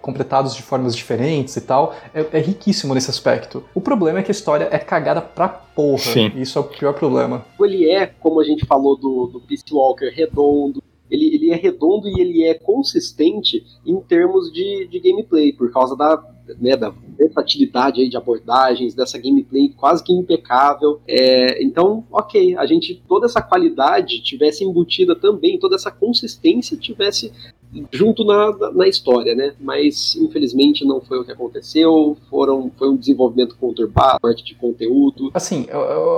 [0.00, 1.94] completados de formas diferentes e tal.
[2.14, 3.64] É, é riquíssimo nesse aspecto.
[3.74, 5.98] O problema é que a história é cagada pra porra.
[5.98, 6.32] Sim.
[6.36, 7.44] Isso é o pior problema.
[7.60, 10.82] Ele é, como a gente falou do, do Peace Walker, redondo,
[11.12, 15.94] ele, ele é redondo e ele é consistente em termos de, de gameplay, por causa
[15.94, 16.24] da,
[16.58, 21.00] né, da versatilidade aí de abordagens, dessa gameplay quase que impecável.
[21.06, 27.30] É, então, ok, a gente, toda essa qualidade tivesse embutida também, toda essa consistência tivesse
[27.90, 29.54] junto na, na história, né?
[29.60, 32.16] Mas infelizmente não foi o que aconteceu.
[32.28, 35.30] Foram, foi um desenvolvimento conturbado, parte de conteúdo.
[35.34, 35.66] Assim,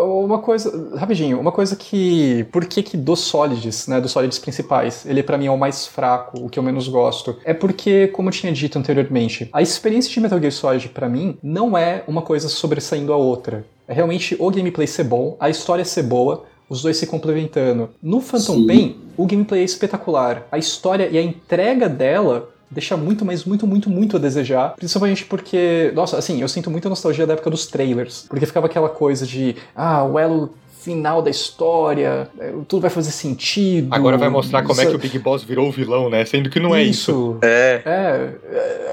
[0.07, 5.07] uma coisa, rapidinho, uma coisa que, por que que dos Solids, né, dos Solids principais,
[5.07, 8.29] ele para mim é o mais fraco, o que eu menos gosto, é porque, como
[8.29, 12.23] eu tinha dito anteriormente, a experiência de Metal Gear Solid para mim não é uma
[12.23, 13.65] coisa sobressaindo a outra.
[13.87, 17.91] É realmente o gameplay ser bom, a história ser boa, os dois se complementando.
[18.03, 18.67] No Phantom Sim.
[18.67, 20.47] Pain, o gameplay é espetacular.
[20.51, 24.75] A história e a entrega dela deixa muito, mas muito, muito, muito a desejar.
[24.75, 28.27] Principalmente porque, nossa, assim, eu sinto muita nostalgia da época dos trailers.
[28.29, 30.51] Porque ficava aquela coisa de, ah, o elo
[30.85, 33.89] final da história, é, tudo vai fazer sentido.
[33.91, 36.25] Agora vai mostrar como é que o Big Boss virou o vilão, né?
[36.27, 37.39] Sendo que não é isso.
[37.43, 37.83] É.
[37.85, 38.35] é.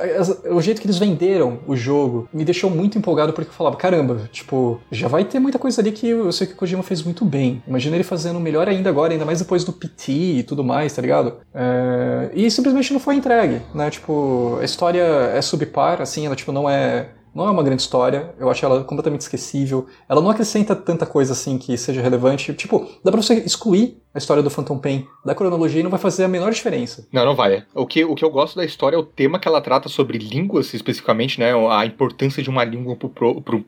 [0.01, 0.53] É, é.
[0.53, 4.30] O jeito que eles venderam o jogo me deixou muito empolgado porque eu falava, caramba,
[4.31, 7.26] tipo, já vai ter muita coisa ali que eu sei que o Kojima fez muito
[7.26, 7.61] bem.
[7.68, 11.01] Imagina ele fazendo melhor ainda agora, ainda mais depois do PT e tudo mais, tá
[11.01, 11.35] ligado?
[11.53, 12.31] É...
[12.34, 13.89] E simplesmente não foi entregue, né?
[13.89, 15.03] Tipo, a história
[15.35, 18.83] é subpar, assim, ela tipo não é não é uma grande história, eu acho ela
[18.83, 19.87] completamente esquecível.
[20.07, 22.53] Ela não acrescenta tanta coisa assim que seja relevante.
[22.53, 25.99] Tipo, dá pra você excluir a história do Phantom Pain da cronologia e não vai
[25.99, 27.07] fazer a menor diferença.
[27.11, 27.63] Não, não vai.
[27.73, 30.17] O que, o que eu gosto da história é o tema que ela trata sobre
[30.17, 31.51] línguas, especificamente, né?
[31.69, 32.97] A importância de uma língua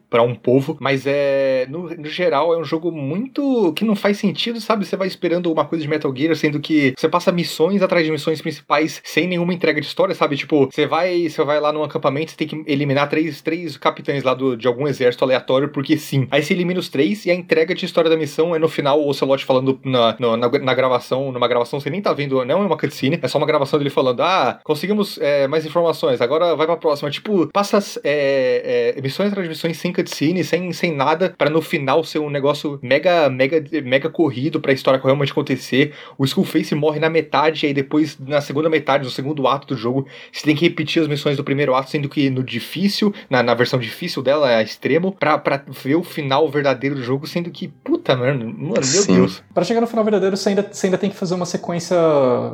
[0.10, 0.78] para um povo.
[0.80, 1.66] Mas é.
[1.70, 3.74] No, no, geral, é um jogo muito.
[3.74, 4.86] que não faz sentido, sabe?
[4.86, 8.12] Você vai esperando uma coisa de Metal Gear, sendo que você passa missões atrás de
[8.12, 10.36] missões principais sem nenhuma entrega de história, sabe?
[10.36, 14.24] Tipo, você vai, você vai lá num acampamento, você tem que eliminar três, três capitães
[14.24, 16.28] lá do, de algum exército aleatório, porque sim.
[16.32, 19.00] Aí você elimina os três e a entrega de história da missão é no final
[19.00, 22.64] o Ocelot falando na, no, na, na, gravação, numa gravação você nem tá vendo, não
[22.64, 26.56] é uma cutscene, é só uma gravação dele falando, ah, conseguimos é, mais informações, agora
[26.56, 27.10] vai pra próxima.
[27.10, 31.62] Tipo, passa é, é, missões atrás de missões sem cutscene, sem, sem nada, para no
[31.62, 35.94] final ser um negócio mega, mega, mega corrido pra história realmente acontecer.
[36.18, 39.78] O Skullface morre na metade, e aí depois, na segunda metade, no segundo ato do
[39.78, 43.44] jogo, você tem que repetir as missões do primeiro ato, sendo que no difícil, na,
[43.44, 47.52] na versão difícil dela, é extremo, pra, pra ver o final verdadeiro do jogo, sendo
[47.52, 49.16] que, puta, mano, mano meu Sim.
[49.16, 49.44] Deus.
[49.54, 51.98] Pra chegar no final verdadeiro verdadeiro você ainda, você ainda tem que fazer uma sequência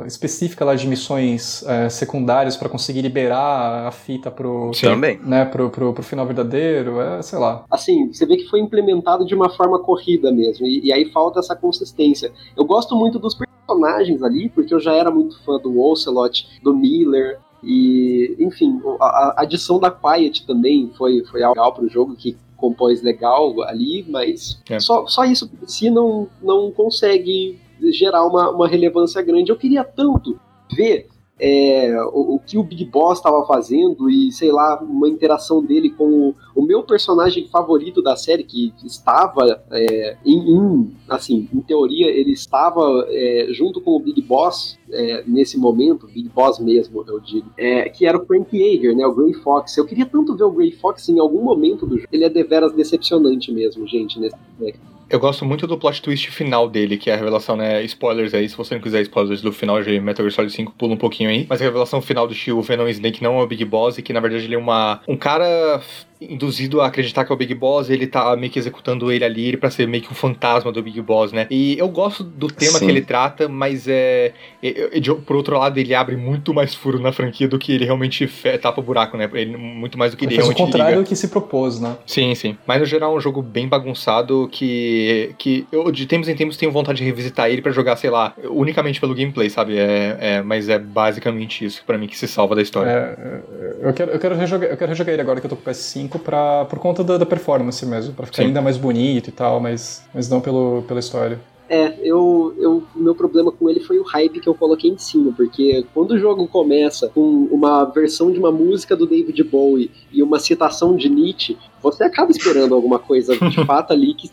[0.06, 4.86] específica lá de missões é, secundárias para conseguir liberar a fita pro, Sim.
[4.86, 5.20] Também.
[5.22, 7.64] Né, pro, pro, pro final verdadeiro, é, sei lá.
[7.70, 11.40] Assim, você vê que foi implementado de uma forma corrida mesmo, e, e aí falta
[11.40, 12.32] essa consistência.
[12.56, 16.74] Eu gosto muito dos personagens ali, porque eu já era muito fã do Ocelot, do
[16.74, 22.16] Miller, e, enfim, a, a adição da Quiet também foi, foi algo legal pro jogo,
[22.16, 24.78] que compôs legal ali, mas é.
[24.78, 27.58] só, só isso si não, não consegue
[27.92, 29.50] gerar uma, uma relevância grande.
[29.50, 30.38] Eu queria tanto
[30.72, 31.08] ver
[31.40, 35.88] é, o, o, que o Big Boss estava fazendo e, sei lá, uma interação dele
[35.90, 41.60] com o, o meu personagem favorito da série, que estava é, em, em, assim, em
[41.60, 47.02] teoria, ele estava é, junto com o Big Boss é, nesse momento, Big Boss mesmo,
[47.08, 49.76] eu digo, é, que era o Frank Yeager, né, o Grey Fox.
[49.78, 52.08] Eu queria tanto ver o Grey Fox em algum momento do jogo.
[52.12, 54.89] Ele é deveras decepcionante mesmo, gente, nesse aspecto.
[55.10, 57.82] Eu gosto muito do plot twist final dele, que é a revelação, né?
[57.82, 60.94] Spoilers aí, se você não quiser spoilers do final de Metal Gear Solid 5, pula
[60.94, 61.46] um pouquinho aí.
[61.48, 64.02] Mas a revelação final do que o Venom Snake não é o Big Boss e
[64.02, 65.82] que na verdade ele é uma, um cara
[66.20, 69.56] induzido a acreditar que é o Big Boss, ele tá meio que executando ele ali
[69.56, 71.46] para ser meio que um fantasma do Big Boss, né?
[71.50, 72.84] E eu gosto do tema Sim.
[72.84, 74.32] que ele trata, mas é,
[74.62, 77.84] é, é, por outro lado ele abre muito mais furo na franquia do que ele
[77.84, 78.30] realmente
[78.60, 79.30] tapa o buraco, né?
[79.32, 81.02] Ele, muito mais do que ele, ele realmente o contrário liga.
[81.02, 81.96] do que se propôs, né?
[82.06, 82.56] Sim, sim.
[82.66, 86.56] Mas no geral é um jogo bem bagunçado que que eu de tempos em tempos
[86.56, 89.78] tenho vontade de revisitar ele para jogar, sei lá, unicamente pelo gameplay, sabe?
[89.78, 92.90] É, é mas é basicamente isso para mim que se salva da história.
[92.90, 93.40] É,
[93.88, 95.72] eu quero eu quero rejogar, eu quero rejogar ele agora que eu tô com o
[95.72, 98.48] PS5 pra, por conta da, da performance mesmo, para ficar Sim.
[98.48, 101.38] ainda mais bonito e tal, mas, mas não pelo, pela história.
[101.68, 105.32] É, eu, eu, meu problema com ele foi o hype que eu coloquei em cima,
[105.36, 110.20] porque quando o jogo começa com uma versão de uma música do David Bowie e
[110.20, 114.28] uma citação de Nietzsche, você acaba esperando alguma coisa de fato ali que,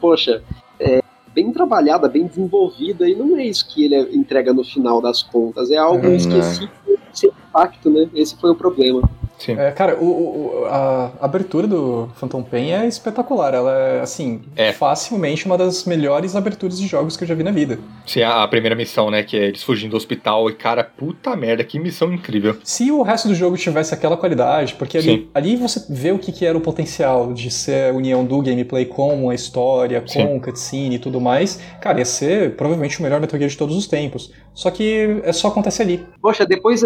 [0.00, 0.42] poxa,
[0.78, 1.02] é
[1.34, 5.70] bem trabalhada, bem desenvolvida, e não é isso que ele entrega no final das contas,
[5.70, 6.70] é algo hum, esquecido
[7.12, 8.08] sem impacto, né?
[8.14, 9.02] Esse foi o problema.
[9.40, 9.58] Sim.
[9.58, 13.54] É, cara, o, o, a abertura do Phantom Pain é espetacular.
[13.54, 14.72] Ela é, assim, é.
[14.72, 17.78] facilmente uma das melhores aberturas de jogos que eu já vi na vida.
[18.06, 19.22] Sim, a, a primeira missão, né?
[19.22, 20.50] Que é eles fugindo do hospital.
[20.50, 22.56] E, cara, puta merda, que missão incrível.
[22.62, 26.32] Se o resto do jogo tivesse aquela qualidade, porque ali, ali você vê o que,
[26.32, 30.40] que era o potencial de ser a união do gameplay com a história, com o
[30.40, 33.86] cutscene e tudo mais, cara, ia ser provavelmente o melhor Metal Gear de todos os
[33.86, 34.30] tempos.
[34.52, 36.04] Só que é só acontece ali.
[36.20, 36.84] Poxa, depois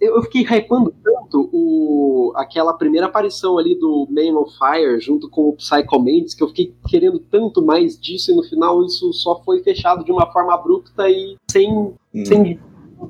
[0.00, 1.91] eu fiquei hypando tanto o,
[2.36, 6.48] aquela primeira aparição ali do Man on Fire junto com o Psycho Mantis, que eu
[6.48, 10.54] fiquei querendo tanto mais disso e no final isso só foi fechado de uma forma
[10.54, 12.24] abrupta e sem, hum.
[12.24, 12.58] sem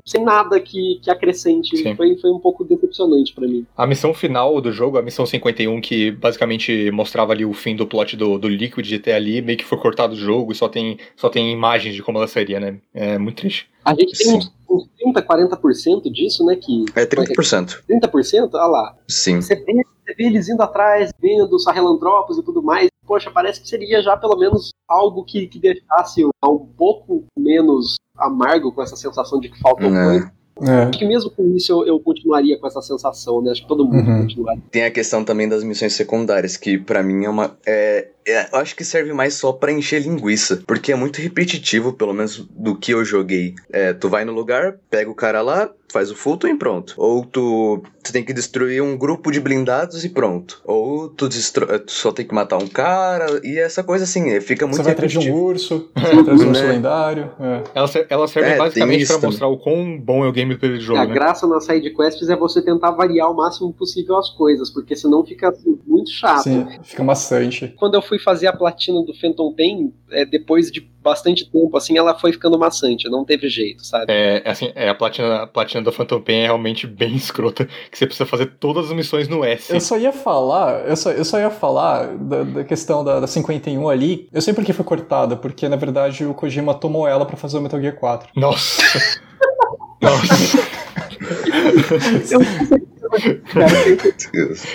[0.05, 1.95] sem nada que, que acrescente.
[1.95, 3.65] Foi, foi um pouco decepcionante para mim.
[3.75, 7.87] A missão final do jogo, a missão 51, que basicamente mostrava ali o fim do
[7.87, 10.97] plot do, do Liquid até ali, meio que foi cortado do jogo e só tem,
[11.15, 12.77] só tem imagens de como ela seria, né?
[12.93, 13.69] É muito triste.
[13.83, 16.55] A gente tem uns, uns 30, 40% disso, né?
[16.55, 17.83] Que, é 30%.
[17.89, 18.49] 30%?
[18.53, 18.95] Olha lá.
[19.07, 19.41] Sim.
[19.41, 22.87] Você vê, você vê eles indo atrás, vendo Sahelantropos e tudo mais.
[23.05, 28.71] Poxa, parece que seria já pelo menos algo que, que deixasse um pouco menos amargo
[28.71, 30.05] com essa sensação de que falta é.
[30.05, 30.31] coisa.
[30.61, 30.83] É.
[30.83, 33.51] Acho que mesmo com isso eu, eu, continuaria com essa sensação, né?
[33.51, 34.21] Acho que todo mundo uhum.
[34.21, 34.61] continuaria.
[34.69, 37.57] Tem a questão também das missões secundárias, que para mim é uma.
[37.65, 41.93] É, é, eu acho que serve mais só para encher linguiça, porque é muito repetitivo,
[41.93, 43.55] pelo menos do que eu joguei.
[43.71, 46.95] É, tu vai no lugar, pega o cara lá, faz o fulton e pronto.
[46.97, 50.59] Ou tu, tu tem que destruir um grupo de blindados e pronto.
[50.65, 51.67] Ou tu, destru...
[51.79, 54.83] tu só tem que matar um cara e essa coisa assim, é, fica muito Você
[54.83, 57.31] vai atrás de um urso, você vai atrás de um urso lendário.
[57.39, 57.63] É.
[57.75, 60.99] Ela, ela serve é, basicamente para mostrar o quão bom é o gameplay do jogo.
[60.99, 61.13] A né?
[61.13, 65.23] graça nas side quests é você tentar variar o máximo possível as coisas, porque senão
[65.23, 66.43] fica assim, muito chato.
[66.43, 67.73] Sim, fica maçante.
[67.77, 71.97] Quando eu fui fazer a platina do Phantom Pain, é, depois de bastante tempo, assim,
[71.97, 74.05] ela foi ficando maçante, não teve jeito, sabe?
[74.07, 77.97] É, assim, é, a platina, a platina do Phantom Pain é realmente bem escrota, que
[77.97, 79.73] você precisa fazer todas as missões no S.
[79.73, 83.27] Eu só ia falar, eu só, eu só ia falar da, da questão da, da
[83.27, 87.35] 51 ali, eu sei porque foi cortada, porque na verdade o Kojima tomou ela para
[87.35, 88.29] fazer o Metal Gear 4.
[88.35, 88.81] Nossa!
[90.01, 90.82] Nossa!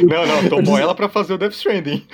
[0.03, 2.07] Não, não, tomou ela pra fazer o Death Stranding.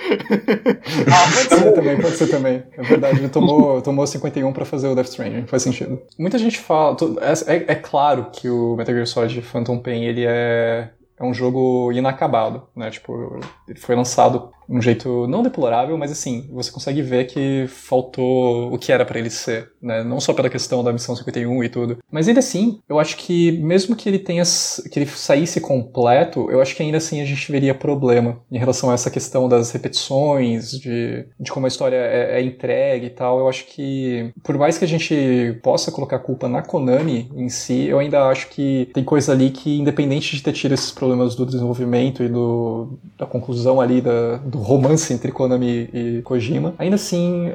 [1.11, 2.63] Ah, pode ser também, pode ser também.
[2.77, 6.01] É verdade, ele tomou, tomou 51 pra fazer o Death Stranding, faz sentido.
[6.17, 6.95] Muita gente fala.
[7.21, 11.33] É, é, é claro que o Metal Gear Solid Phantom Pain ele é é um
[11.33, 12.89] jogo inacabado, né?
[12.91, 18.73] Tipo, ele foi lançado um jeito não deplorável, mas assim, você consegue ver que faltou
[18.73, 20.03] o que era para ele ser né?
[20.03, 21.97] Não só pela questão da missão 51 e tudo.
[22.11, 24.43] Mas ainda assim, eu acho que mesmo que ele tenha
[24.91, 28.89] que ele saísse completo, eu acho que ainda assim a gente veria problema em relação
[28.89, 33.39] a essa questão das repetições, de, de como a história é, é entregue e tal.
[33.39, 37.47] Eu acho que por mais que a gente possa colocar a culpa na Konami em
[37.47, 41.35] si, eu ainda acho que tem coisa ali que, independente de ter tido esses problemas
[41.35, 46.95] do desenvolvimento e do, da conclusão ali da, do romance entre Konami e Kojima, ainda
[46.95, 47.51] assim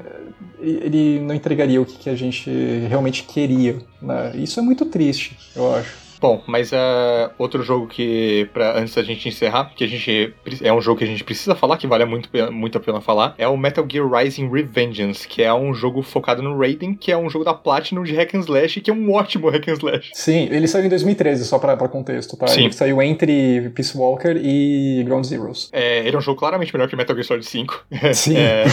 [0.60, 2.50] ele não entregaria o que, que a gente
[2.88, 3.78] realmente queria.
[4.00, 4.32] Né?
[4.36, 6.09] Isso é muito triste, eu acho.
[6.20, 10.72] Bom, mas uh, outro jogo que, pra, antes da gente encerrar, que a gente é
[10.72, 13.48] um jogo que a gente precisa falar, que vale muito, muito a pena falar, é
[13.48, 17.30] o Metal Gear Rising Revengeance, que é um jogo focado no Raiden, que é um
[17.30, 20.10] jogo da Platinum de Hack and Slash, que é um ótimo Hack and Slash.
[20.12, 22.46] Sim, ele saiu em 2013, só pra, pra contexto, tá?
[22.48, 22.64] Sim.
[22.64, 25.70] Ele saiu entre Peace Walker e Ground Zeroes.
[25.72, 27.86] É, ele é um jogo claramente melhor que Metal Gear Solid 5.
[28.12, 28.36] Sim.
[28.36, 28.64] É,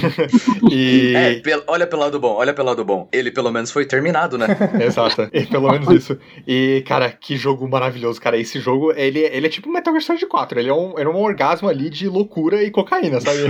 [0.70, 1.14] e...
[1.14, 3.08] É, pel- olha pelo lado bom, olha pelo lado bom.
[3.12, 4.46] Ele pelo menos foi terminado, né?
[4.80, 6.18] Exato, e pelo menos isso.
[6.46, 8.38] E, cara, que jogo maravilhoso, cara.
[8.38, 10.60] Esse jogo, ele, ele é tipo Metal Gear Solid 4.
[10.60, 13.38] Ele é um, ele é um orgasmo ali de loucura e cocaína, sabe?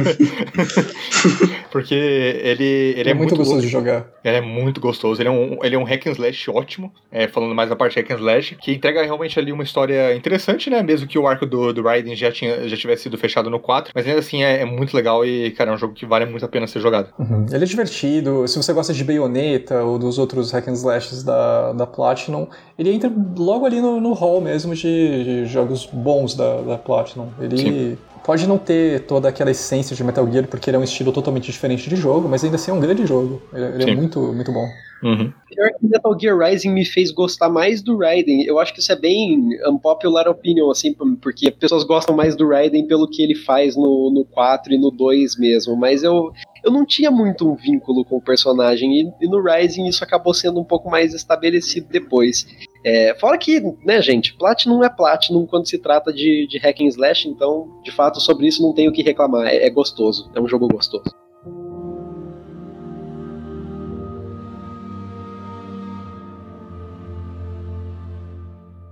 [1.70, 3.66] Porque ele, ele é, é muito gostoso louco.
[3.66, 4.06] de jogar.
[4.24, 5.20] Ele é muito gostoso.
[5.20, 6.92] Ele é um, ele é um hack and slash ótimo.
[7.12, 10.70] é, falando mais da parte hack and slash, que entrega realmente ali uma história interessante,
[10.70, 10.82] né?
[10.82, 13.92] Mesmo que o arco do, do Raiden já, tinha, já tivesse sido fechado no 4.
[13.94, 16.44] Mas ainda assim é, é muito legal e, cara, é um jogo que vale muito
[16.44, 17.12] a pena ser jogado.
[17.18, 17.46] Uhum.
[17.52, 18.48] Ele é divertido.
[18.48, 22.48] Se você gosta de Bayonetta ou dos outros hack and slashes da, da Platinum,
[22.78, 27.28] ele entra logo ali no, no hall mesmo de, de jogos bons da, da Platinum.
[27.40, 27.98] Ele Sim.
[28.24, 31.51] pode não ter toda aquela essência de Metal Gear, porque ele é um estilo totalmente
[31.51, 33.43] diferente de jogo, mas ainda assim é um grande jogo.
[33.53, 34.66] Ele, ele é muito, muito bom.
[35.03, 35.32] Uhum.
[35.48, 38.44] Pior que Metal Gear Rising me fez gostar mais do Raiden.
[38.44, 42.86] Eu acho que isso é bem unpopular opinion, assim, porque pessoas gostam mais do Raiden
[42.86, 45.77] pelo que ele faz no, no 4 e no 2 mesmo.
[45.77, 46.32] Mas eu,
[46.65, 49.01] eu não tinha muito um vínculo com o personagem.
[49.01, 52.47] E, e no Rising isso acabou sendo um pouco mais estabelecido depois.
[52.88, 56.86] É, fora que, né, gente, Platinum é Platinum quando se trata de, de hack and
[56.86, 59.48] slash, então, de fato, sobre isso não tenho o que reclamar.
[59.48, 61.10] É, é gostoso, é um jogo gostoso.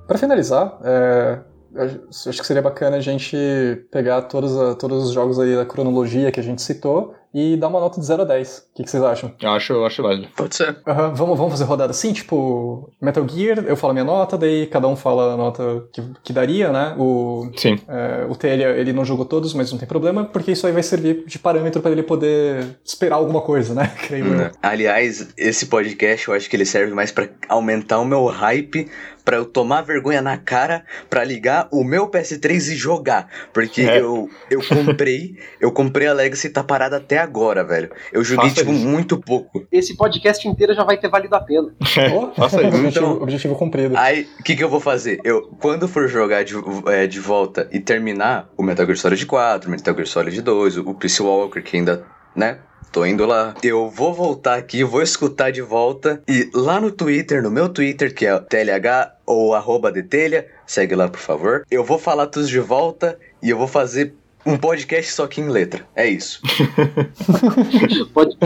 [0.09, 1.39] Pra finalizar, é,
[2.11, 3.37] acho que seria bacana a gente
[3.91, 7.67] pegar todos, a- todos os jogos aí da cronologia que a gente citou e dar
[7.69, 8.59] uma nota de 0 a 10.
[8.59, 9.33] O que, que vocês acham?
[9.43, 10.29] Eu acho, eu acho válido.
[10.37, 10.77] Pode ser.
[10.87, 14.67] Aham, vamos, vamos fazer rodada assim, tipo, Metal Gear, eu falo a minha nota, daí
[14.69, 16.95] cada um fala a nota que, que daria, né?
[16.97, 17.79] O, Sim.
[17.89, 20.83] é, o Telha, ele não jogou todos, mas não tem problema, porque isso aí vai
[20.83, 23.93] servir de parâmetro pra ele poder esperar alguma coisa, né?
[24.07, 24.51] Creio eu.
[24.63, 28.89] Aliás, esse podcast eu acho que ele serve mais pra aumentar o meu hype,
[29.25, 33.27] pra eu tomar vergonha na cara, pra ligar o meu PS3 e jogar.
[33.55, 33.99] Porque É.
[34.01, 37.91] eu, eu comprei, eu comprei a Legacy e tá parada até agora, velho.
[38.13, 38.87] Eu joguei, Faça tipo, isso.
[38.87, 39.67] muito pouco.
[39.73, 41.75] Esse podcast inteiro já vai ter valido a pena.
[42.15, 42.67] Oh, Faça isso.
[42.69, 43.97] objetivo, Então- objetivo cumprido.
[43.97, 45.21] Aí, o que, que eu vou fazer?
[45.25, 46.55] Eu, quando for jogar de,
[46.87, 50.77] é, de volta e terminar o Metal Gear Solid 4, o Metal Gear Solid 2,
[50.79, 52.05] o Peace Walker, que ainda,
[52.37, 52.59] né?
[52.93, 53.55] Tô indo lá.
[53.61, 56.23] Eu vou voltar aqui, vou escutar de volta.
[56.29, 60.95] E lá no Twitter, no meu Twitter, que é o TLH ou arroba detelha, segue
[60.95, 61.65] lá por favor.
[61.69, 64.15] Eu vou falar tudo de volta e eu vou fazer
[64.47, 65.87] um podcast só que em letra.
[65.95, 66.41] É isso.
[68.13, 68.37] Pode.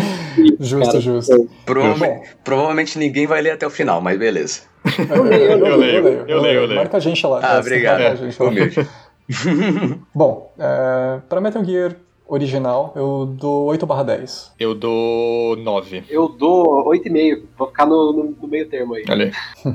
[0.60, 1.48] Justo, Cara, justo.
[1.64, 4.62] Provavelmente, provavelmente ninguém vai ler até o final, mas beleza.
[5.10, 5.96] Eu leio, eu Eu leio,
[6.28, 6.76] eu leio, eu leio.
[6.76, 7.40] Marca a gente lá.
[7.42, 8.00] Ah, É, obrigado.
[8.02, 8.50] a gente lá.
[10.14, 11.94] Bom, é, pra Metal Gear
[12.26, 14.52] original, eu dou 8 barra 10.
[14.60, 16.04] Eu dou 9.
[16.10, 17.42] Eu dou 8,5.
[17.58, 19.04] Vou ficar no, no, no meio termo aí.
[19.08, 19.26] Olha
[19.64, 19.72] aí.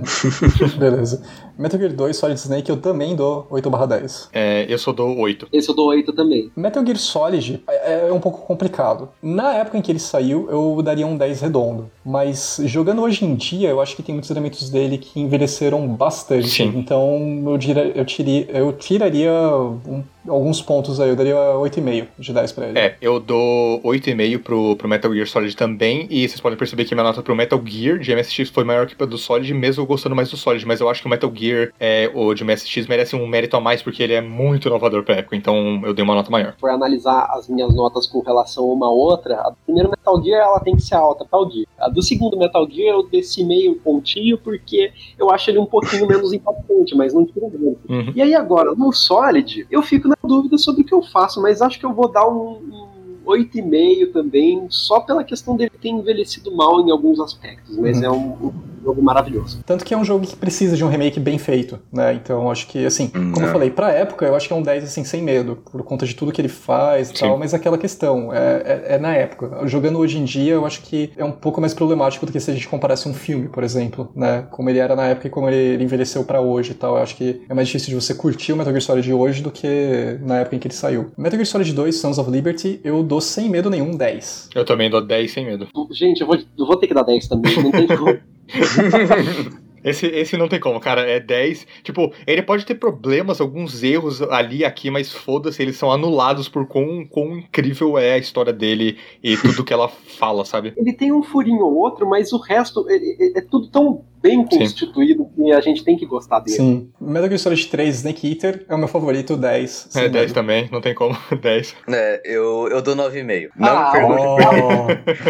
[0.78, 1.24] Beleza.
[1.58, 4.30] Metal Gear 2 Solid Snake eu também dou 8 barra 10.
[4.34, 5.48] É, eu só dou 8.
[5.54, 6.52] Esse eu dou 8 também.
[6.56, 9.10] Metal Gear Solid é é um pouco complicado.
[9.22, 11.90] Na época em que ele saiu, eu daria um 10 redondo.
[12.06, 16.48] Mas jogando hoje em dia, eu acho que tem muitos elementos dele que envelheceram bastante.
[16.50, 16.74] Sim.
[16.76, 17.54] Então eu,
[17.96, 21.10] eu, tiri- eu tiraria um- alguns pontos aí.
[21.10, 22.80] Eu daria 8,5 de 10 pra ele.
[22.80, 26.96] É, eu dou 8,5 pro, pro Metal Gear Solid também, e vocês podem perceber que
[26.96, 29.88] minha nota pro Metal Gear de MSX foi maior que a do Solid, mesmo eu
[29.88, 31.43] gostando mais do Solid, mas eu acho que o Metal Gear,
[31.80, 35.16] é, o de MSX, merece um mérito a mais, porque ele é muito inovador pra
[35.16, 36.56] época, então eu dei uma nota maior.
[36.60, 40.42] for analisar as minhas notas com relação a uma outra, a do primeiro Metal Gear
[40.46, 41.66] ela tem que ser alta, Metal Gear.
[41.80, 46.08] A do segundo Metal Gear eu desci meio pontinho porque eu acho ele um pouquinho
[46.08, 47.80] menos impactante, mas não tira muito.
[47.90, 48.12] Uhum.
[48.16, 51.62] E aí agora, no Solid, eu fico na dúvida sobre o que eu faço, mas
[51.62, 52.94] acho que eu vou dar um, um
[53.26, 58.04] 8,5 também, só pela questão dele ter envelhecido mal em alguns aspectos, mas Uhum.
[58.04, 58.16] é um,
[58.48, 58.54] um
[58.84, 59.62] jogo maravilhoso.
[59.66, 62.14] Tanto que é um jogo que precisa de um remake bem feito, né?
[62.14, 64.84] Então acho que, assim, como eu falei, pra época eu acho que é um 10
[64.84, 68.34] assim, sem medo, por conta de tudo que ele faz e tal, mas aquela questão,
[68.34, 69.68] é, é, é, na época.
[69.68, 72.50] Jogando hoje em dia, eu acho que é um pouco mais problemático do que se
[72.52, 74.46] a gente comparasse um filme, por exemplo, né?
[74.52, 76.98] Como ele era na época e como ele envelheceu para hoje e tal.
[76.98, 79.44] Eu acho que é mais difícil de você curtir o Metal Gear Solid de hoje
[79.44, 81.12] do que na época em que ele saiu.
[81.18, 84.50] Metal Gear Solid 2, Sons of Liberty, eu dou sem medo nenhum 10.
[84.56, 85.68] Eu também dou 10 sem medo.
[85.92, 88.18] Gente, eu vou, eu vou ter que dar 10 também, não tem como.
[89.84, 91.02] Esse, esse não tem como, cara.
[91.02, 91.68] É 10.
[91.84, 96.48] Tipo, ele pode ter problemas, alguns erros ali e aqui, mas foda-se, eles são anulados
[96.48, 100.74] por quão, quão incrível é a história dele e tudo que ela fala, sabe?
[100.78, 105.26] Ele tem um furinho ou outro, mas o resto é, é tudo tão bem constituído
[105.26, 105.44] Sim.
[105.44, 106.56] que a gente tem que gostar dele.
[106.56, 106.90] Sim.
[107.00, 109.90] Metal Gear Solid 3 Snake Eater é o meu favorito, 10.
[109.96, 110.34] É, 10 medo.
[110.34, 111.76] também, não tem como, 10.
[111.90, 113.50] É, eu, eu dou 9,5.
[113.58, 114.22] Não ah, pergunte.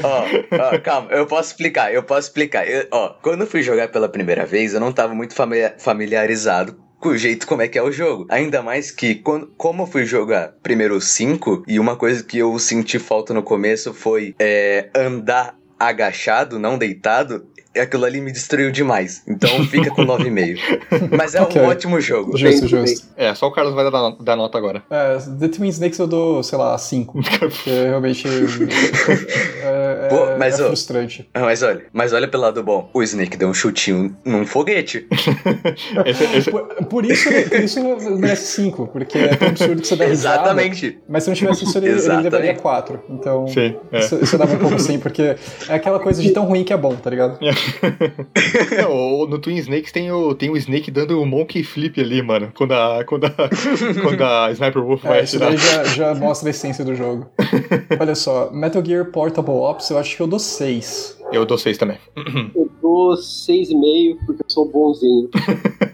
[0.04, 2.70] Ó, oh, oh, calma, eu posso explicar, eu posso explicar.
[2.70, 5.34] Eu, ó, quando eu fui jogar pela primeira vez, eu não tava muito
[5.80, 8.28] familiarizado com o jeito como é que é o jogo.
[8.30, 12.58] Ainda mais que, quando, como eu fui jogar primeiro 5, e uma coisa que eu
[12.60, 17.46] senti falta no começo foi é, andar agachado, não deitado,
[17.80, 19.24] aquilo ali me destruiu demais.
[19.28, 20.60] Então fica com 9,5.
[21.18, 21.62] Mas é okay.
[21.62, 22.38] um ótimo jogo.
[22.38, 23.08] Justo, justo.
[23.18, 24.84] É, só o Carlos vai dar, dar nota agora.
[24.90, 27.14] É, The Twin Snakes eu dou, sei lá, 5.
[27.40, 31.30] porque realmente é, é, Pô, mas, é frustrante.
[31.36, 32.90] Ó, mas olha, mas olha pelo lado bom.
[32.94, 35.08] O Snake deu um chutinho num foguete.
[36.06, 36.52] esse, esse...
[36.52, 37.80] Por, por, isso, por isso
[38.18, 40.36] merece 5, porque é tão absurdo que você dá risada.
[40.36, 41.00] Exatamente.
[41.08, 43.04] Mas se não tivesse isso, ele, ele levaria 4.
[43.10, 44.00] Então, Sim, é.
[44.00, 46.78] isso, isso dava um pouco sim, porque é aquela coisa de tão ruim que é
[46.78, 47.38] bom, tá ligado?
[48.78, 52.52] Não, no Twin Snakes tem o, tem o Snake dando um monkey flip ali, mano.
[52.56, 53.32] Quando a, quando a,
[54.02, 55.54] quando a Sniper Wolf é, vai isso atirar.
[55.54, 57.30] Isso já, já mostra a essência do jogo.
[58.00, 61.22] Olha só, Metal Gear Portable Ops, eu acho que eu dou 6.
[61.32, 61.98] Eu dou 6 também.
[62.56, 65.30] Eu dou 6,5 porque eu sou bonzinho.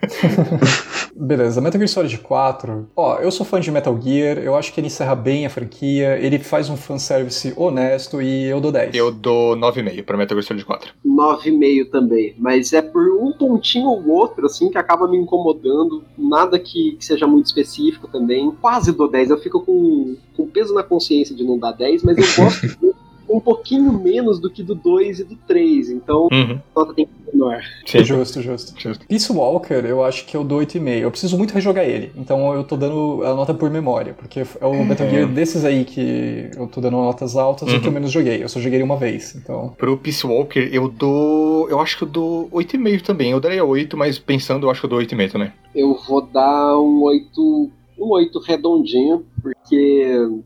[1.16, 2.90] Beleza, Metal Gear Solid 4.
[2.96, 6.18] Ó, eu sou fã de Metal Gear, eu acho que ele encerra bem a franquia,
[6.18, 8.96] ele faz um fanservice honesto e eu dou 10.
[8.96, 10.94] Eu dou 9,5 pra Metal Gear Solid 4.
[11.06, 16.58] 9,5 também, mas é por um pontinho ou outro, assim, que acaba me incomodando, nada
[16.58, 18.52] que, que seja muito específico também.
[18.62, 22.18] Quase dou 10, eu fico com, com peso na consciência de não dar 10, mas
[22.18, 22.96] eu gosto
[23.30, 26.60] um pouquinho menos do que do 2 e do 3, então uhum.
[26.76, 27.62] a nota tem que ser menor.
[27.86, 28.04] Sim.
[28.04, 29.08] Justo, justo, justo.
[29.08, 30.90] Peace Walker, eu acho que é o do 8,5.
[31.00, 34.66] Eu preciso muito rejogar ele, então eu tô dando a nota por memória, porque é
[34.66, 37.76] o Metal Gear desses aí que eu tô dando notas altas uhum.
[37.76, 38.44] e que eu menos joguei.
[38.44, 39.74] Eu só joguei uma vez, então...
[39.78, 41.70] Pro Peace Walker, eu dou...
[41.70, 43.32] eu acho que eu dou 8,5 também.
[43.32, 45.52] Eu daria 8, mas pensando, eu acho que eu dou 8,5 também.
[45.76, 49.76] Eu vou dar um 8 um 8 redondinho, porque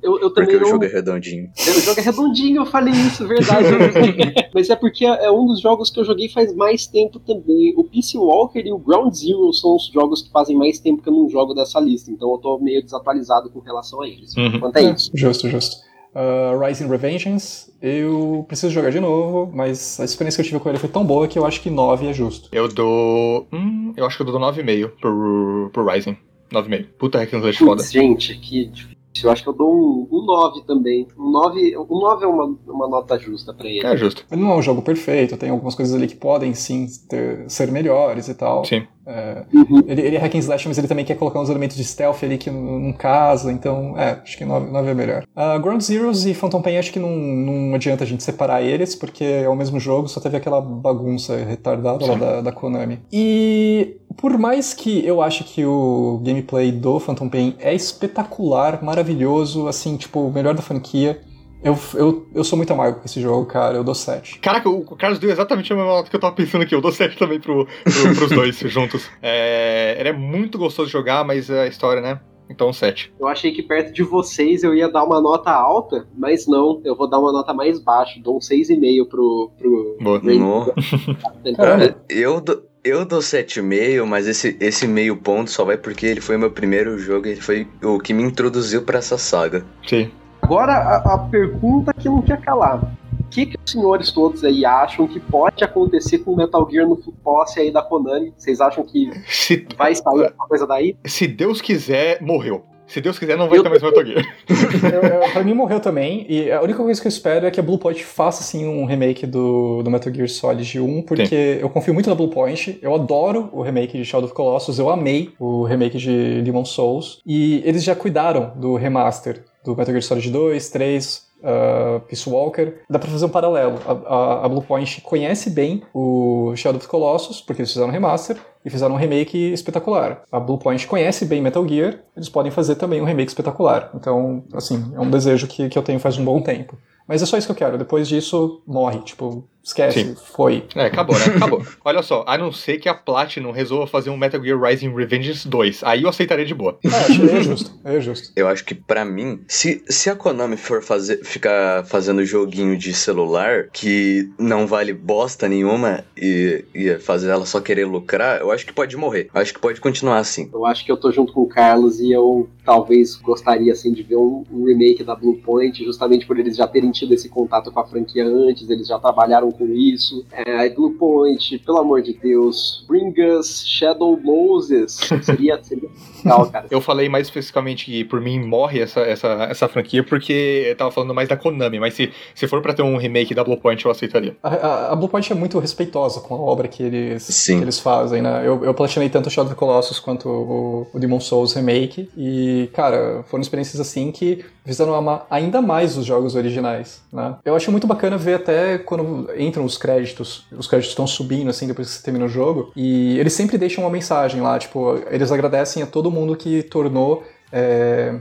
[0.01, 0.49] eu, eu também.
[0.49, 0.67] Porque não...
[0.67, 1.51] o jogo é redondinho.
[1.57, 3.67] O jogo é redondinho, eu falei isso, verdade.
[4.53, 7.73] Mas é porque é um dos jogos que eu joguei faz mais tempo também.
[7.77, 11.09] O Peace Walker e o Ground Zero são os jogos que fazem mais tempo que
[11.09, 14.35] eu não jogo dessa lista, então eu tô meio desatualizado com relação a eles.
[14.35, 14.59] Uhum.
[14.59, 15.11] Quanto é, é isso?
[15.13, 15.77] Justo, justo.
[16.13, 20.69] Uh, Rising Revengeance, eu preciso jogar de novo, mas a experiência que eu tive com
[20.69, 22.49] ele foi tão boa que eu acho que 9 é justo.
[22.51, 23.47] Eu dou.
[23.51, 26.15] Hum, eu acho que eu dou 9,5 pro, pro Rising.
[26.53, 26.87] 9,5.
[26.97, 27.83] Puta hack and slash foda.
[27.83, 28.93] Gente, que difícil.
[29.23, 31.07] Eu acho que eu dou um, um 9 também.
[31.17, 33.85] Um 9, um 9 é uma, uma nota justa pra ele.
[33.85, 34.25] É justo.
[34.31, 37.71] Ele não é um jogo perfeito, tem algumas coisas ali que podem sim ter, ser
[37.71, 38.65] melhores e tal.
[38.65, 38.87] Sim.
[39.05, 39.83] É, uhum.
[39.85, 42.23] ele, ele é hack and slash, mas ele também quer colocar uns elementos de stealth
[42.23, 45.23] ali que não casa, então, é, acho que 9, 9 é melhor.
[45.35, 48.95] Uh, Ground Zeroes e Phantom Pain acho que não, não adianta a gente separar eles,
[48.95, 52.99] porque é o mesmo jogo, só teve aquela bagunça retardada lá da, da Konami.
[53.11, 59.67] E por mais que eu ache que o gameplay do Phantom Pain é espetacular, maravilhoso,
[59.67, 61.19] assim, tipo, o melhor da franquia,
[61.63, 63.77] eu, eu, eu sou muito amargo com esse jogo, cara.
[63.77, 64.39] Eu dou 7.
[64.39, 66.75] Caraca, o Carlos deu exatamente a mesma nota que eu tava pensando aqui.
[66.75, 69.09] Eu dou 7 também pro, pro, pros dois juntos.
[69.21, 72.19] É, ele é muito gostoso de jogar, mas a história, né?
[72.49, 73.13] Então, 7.
[73.19, 76.81] Eu achei que perto de vocês eu ia dar uma nota alta, mas não.
[76.83, 78.19] Eu vou dar uma nota mais baixa.
[78.21, 79.51] Dou um 6,5 pro.
[79.57, 80.19] pro Boa.
[80.19, 80.73] No.
[81.47, 82.63] é, eu dou.
[82.83, 86.99] Eu dou 7,5, mas esse, esse meio ponto só vai porque ele foi meu primeiro
[86.99, 89.65] jogo e ele foi o que me introduziu para essa saga.
[89.87, 90.11] Sim.
[90.43, 92.83] Agora a, a pergunta que não quer calar.
[93.19, 96.87] O que, que os senhores todos aí acham que pode acontecer com o Metal Gear
[96.87, 98.33] no posse aí da Konami?
[98.37, 100.95] Vocês acham que se, vai sair alguma coisa daí?
[101.05, 102.63] Se Deus quiser, morreu.
[102.85, 104.23] Se Deus quiser, não vai eu ter mais Metal Gear.
[104.47, 106.25] eu, pra mim morreu também.
[106.29, 109.25] E a única coisa que eu espero é que a Bluepoint faça assim um remake
[109.25, 111.61] do, do Metal Gear Solid 1, porque Sim.
[111.61, 112.77] eu confio muito na Bluepoint.
[112.81, 117.19] Eu adoro o remake de Shadow of Colossus, eu amei o remake de Demon Souls.
[117.25, 122.73] E eles já cuidaram do remaster do Metal Gear Solid 2, 3, uh, Peace Walker.
[122.89, 123.79] Dá pra fazer um paralelo.
[123.85, 127.91] A, a, a Bluepoint conhece bem o Shadow of the Colossus, porque eles fizeram um
[127.91, 130.23] remaster, e fizeram um remake espetacular.
[130.31, 133.91] A Bluepoint conhece bem Metal Gear, eles podem fazer também um remake espetacular.
[133.93, 136.77] Então, assim, é um desejo que, que eu tenho faz um bom tempo.
[137.07, 137.77] Mas é só isso que eu quero.
[137.77, 138.99] Depois disso, morre.
[138.99, 140.03] Tipo, esquece.
[140.03, 140.15] Sim.
[140.15, 140.63] Foi.
[140.75, 141.25] É, acabou, né?
[141.37, 141.65] Acabou.
[141.83, 145.47] Olha só, a não ser que a Platinum resolva fazer um Metal Gear Rising Revengeance
[145.47, 145.83] 2.
[145.83, 146.77] Aí eu aceitaria de boa.
[146.83, 147.71] É, é justo.
[147.83, 148.31] É justo.
[148.35, 152.93] Eu acho que para mim, se, se a Konami for fazer, ficar fazendo joguinho de
[152.93, 158.65] celular que não vale bosta nenhuma e, e fazer ela só querer lucrar, eu acho
[158.65, 159.29] que pode morrer.
[159.33, 160.49] Eu acho que pode continuar assim.
[160.53, 164.03] Eu acho que eu tô junto com o Carlos e eu talvez gostaria assim de
[164.03, 167.71] ver um, um remake da Blue Point, justamente por eles já terem tido esse contato
[167.71, 170.25] com a franquia antes, eles já trabalharam com isso.
[170.31, 174.93] É, Blue Point, pelo amor de Deus, Bring Us Shadow Moses.
[175.23, 175.89] Seria, seria
[176.23, 176.67] legal, cara.
[176.69, 180.91] Eu falei mais especificamente que por mim morre essa, essa, essa franquia porque eu tava
[180.91, 183.83] falando mais da Konami, mas se, se for para ter um remake da Blue Point,
[183.85, 184.35] eu aceitaria.
[184.43, 187.57] A, a, a Blue Point é muito respeitosa com a obra que eles, Sim.
[187.57, 188.41] que eles fazem, né?
[188.45, 192.09] Eu, eu platinei tanto o Shadow of the Colossus quanto o, o Demon Souls Remake
[192.17, 197.35] e, cara, foram experiências assim que fizeram amar ainda mais os jogos originais, né?
[197.43, 201.67] Eu acho muito bacana ver até quando entram os créditos, os créditos estão subindo assim
[201.67, 205.31] depois que você termina o jogo, e eles sempre deixam uma mensagem lá, tipo, eles
[205.31, 208.15] agradecem a todo mundo que tornou é,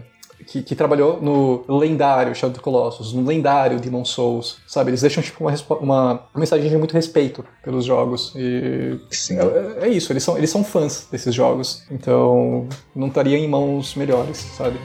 [0.47, 4.91] que, que, trabalhou no lendário Shadow of the Colossus, no lendário Demon Souls, sabe?
[4.91, 8.33] Eles deixam tipo, uma, uma, mensagem de muito respeito pelos jogos.
[8.37, 8.99] E
[9.31, 11.85] é, é, isso, eles são, eles são fãs desses jogos.
[11.91, 14.79] Então não estaria em mãos melhores, sabe?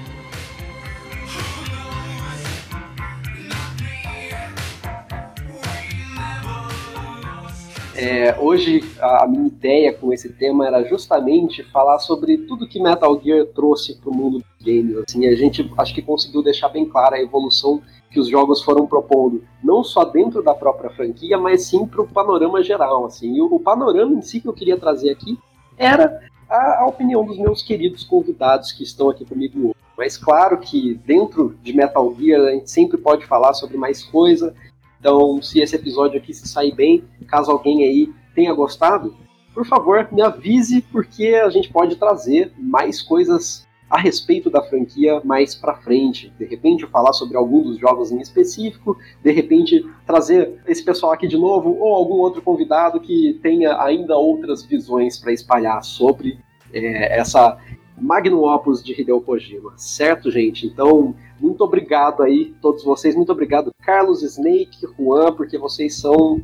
[7.98, 13.20] É, hoje a minha ideia com esse tema era justamente falar sobre tudo que Metal
[13.20, 14.98] Gear trouxe para o mundo dos games.
[14.98, 18.86] Assim, a gente acho que conseguiu deixar bem clara a evolução que os jogos foram
[18.86, 23.06] propondo, não só dentro da própria franquia, mas sim para o panorama geral.
[23.06, 23.36] Assim.
[23.36, 25.38] E o, o, panorama em si que eu queria trazer aqui
[25.76, 29.76] era a, a opinião dos meus queridos convidados que estão aqui comigo hoje.
[29.98, 34.54] Mas claro que dentro de Metal Gear a gente sempre pode falar sobre mais coisa,
[35.00, 39.16] então, se esse episódio aqui se sair bem, caso alguém aí tenha gostado,
[39.54, 45.22] por favor, me avise, porque a gente pode trazer mais coisas a respeito da franquia
[45.24, 46.32] mais para frente.
[46.38, 51.28] De repente, falar sobre algum dos jogos em específico, de repente, trazer esse pessoal aqui
[51.28, 56.38] de novo, ou algum outro convidado que tenha ainda outras visões para espalhar sobre
[56.74, 57.58] é, essa
[58.00, 59.74] magnum opus de Hideo Kojima.
[59.78, 60.68] Certo, gente?
[60.68, 63.16] Então, muito obrigado aí, todos vocês.
[63.16, 66.42] Muito obrigado, Carlos, Snake, Juan, porque vocês são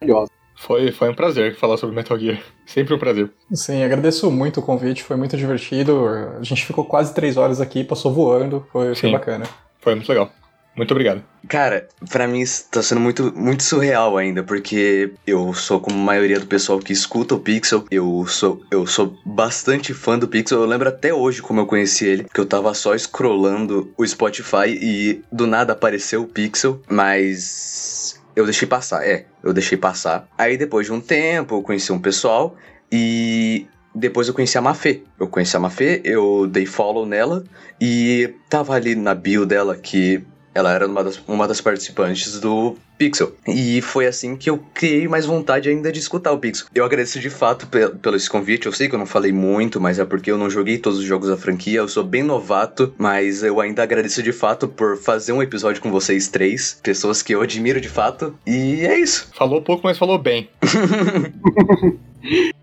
[0.00, 0.30] maravilhosos.
[0.54, 2.40] Foi, foi um prazer falar sobre Metal Gear.
[2.66, 3.32] Sempre um prazer.
[3.52, 6.06] Sim, agradeço muito o convite, foi muito divertido.
[6.38, 9.44] A gente ficou quase três horas aqui, passou voando, foi, foi bacana.
[9.80, 10.30] Foi muito legal.
[10.74, 11.22] Muito obrigado.
[11.48, 16.40] Cara, para mim está sendo muito, muito surreal ainda, porque eu sou como a maioria
[16.40, 20.60] do pessoal que escuta o Pixel, eu sou, eu sou bastante fã do Pixel.
[20.60, 24.68] Eu lembro até hoje como eu conheci ele, que eu tava só scrollando o Spotify
[24.68, 30.26] e do nada apareceu o Pixel, mas eu deixei passar, é, eu deixei passar.
[30.38, 32.56] Aí depois de um tempo eu conheci um pessoal
[32.90, 35.02] e depois eu conheci a Mafê.
[35.20, 37.44] Eu conheci a Mafê, eu dei follow nela
[37.80, 40.24] e tava ali na bio dela que
[40.54, 43.32] ela era uma das, uma das participantes do Pixel.
[43.46, 46.68] E foi assim que eu criei mais vontade ainda de escutar o Pixel.
[46.74, 48.66] Eu agradeço de fato pelo, pelo esse convite.
[48.66, 51.04] Eu sei que eu não falei muito, mas é porque eu não joguei todos os
[51.04, 51.78] jogos da franquia.
[51.78, 55.90] Eu sou bem novato, mas eu ainda agradeço de fato por fazer um episódio com
[55.90, 56.78] vocês três.
[56.82, 58.34] Pessoas que eu admiro de fato.
[58.46, 59.28] E é isso.
[59.34, 60.48] Falou pouco, mas falou bem.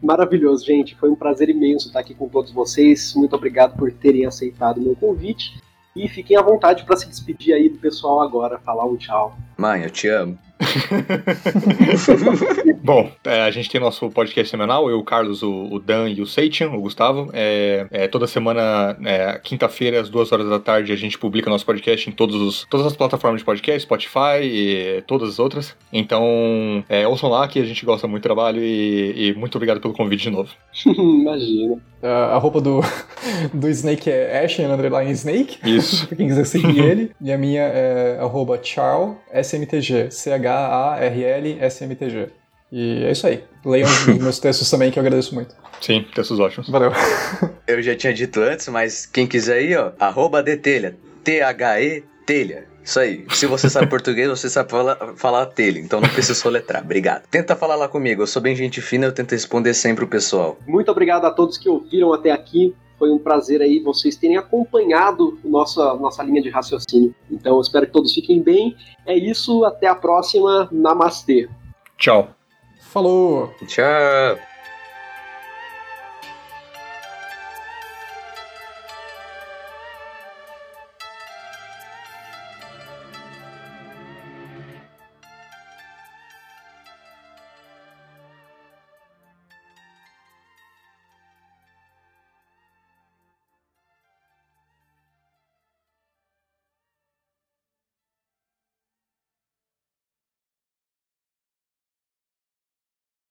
[0.01, 0.95] Maravilhoso, gente.
[0.95, 3.13] Foi um prazer imenso estar aqui com todos vocês.
[3.15, 5.53] Muito obrigado por terem aceitado o meu convite.
[5.99, 9.37] E fiquem à vontade para se despedir aí do pessoal agora, falar um tchau.
[9.57, 10.39] Mãe, eu te amo.
[12.83, 16.21] Bom, é, a gente tem nosso podcast semanal, eu, o Carlos, o, o Dan e
[16.21, 17.29] o Seitian, o Gustavo.
[17.33, 21.65] É, é, toda semana, é, quinta-feira, às duas horas da tarde, a gente publica nosso
[21.65, 25.75] podcast em todos os, todas as plataformas de podcast, Spotify e todas as outras.
[25.91, 29.79] Então, é, ouçam lá que a gente gosta muito do trabalho e, e muito obrigado
[29.79, 30.49] pelo convite de novo.
[30.85, 31.77] Imagina.
[32.01, 32.79] Uh, a roupa do,
[33.53, 35.57] do Snake é Ashen Underline Snake.
[35.65, 36.07] Isso.
[36.07, 37.11] pra quem quiser seguir ele.
[37.21, 40.09] E a minha é arroba Charl SMTG.
[40.49, 42.29] C-H-A-R-L-S-M-T-G.
[42.71, 43.43] E é isso aí.
[43.65, 45.55] Leiam os meus textos também, que eu agradeço muito.
[45.81, 46.69] Sim, textos ótimos.
[46.69, 46.91] Valeu.
[47.67, 50.97] Eu já tinha dito antes, mas quem quiser aí, ó, arroba detelha.
[51.23, 52.65] T-H-E telha.
[52.83, 53.25] Isso aí.
[53.29, 56.83] Se você sabe português, você sabe falar, falar telha, então não precisa soletrar.
[56.83, 57.23] Obrigado.
[57.29, 60.57] Tenta falar lá comigo, eu sou bem gente fina, eu tento responder sempre o pessoal.
[60.67, 62.75] Muito obrigado a todos que ouviram até aqui.
[62.99, 67.15] Foi um prazer aí vocês terem acompanhado nossa, nossa linha de raciocínio.
[67.31, 68.75] Então, espero que todos fiquem bem.
[69.05, 70.67] É isso, até a próxima.
[70.71, 71.49] Namastê.
[71.97, 72.35] Tchau.
[72.79, 73.53] Falou!
[73.65, 74.48] Tchau!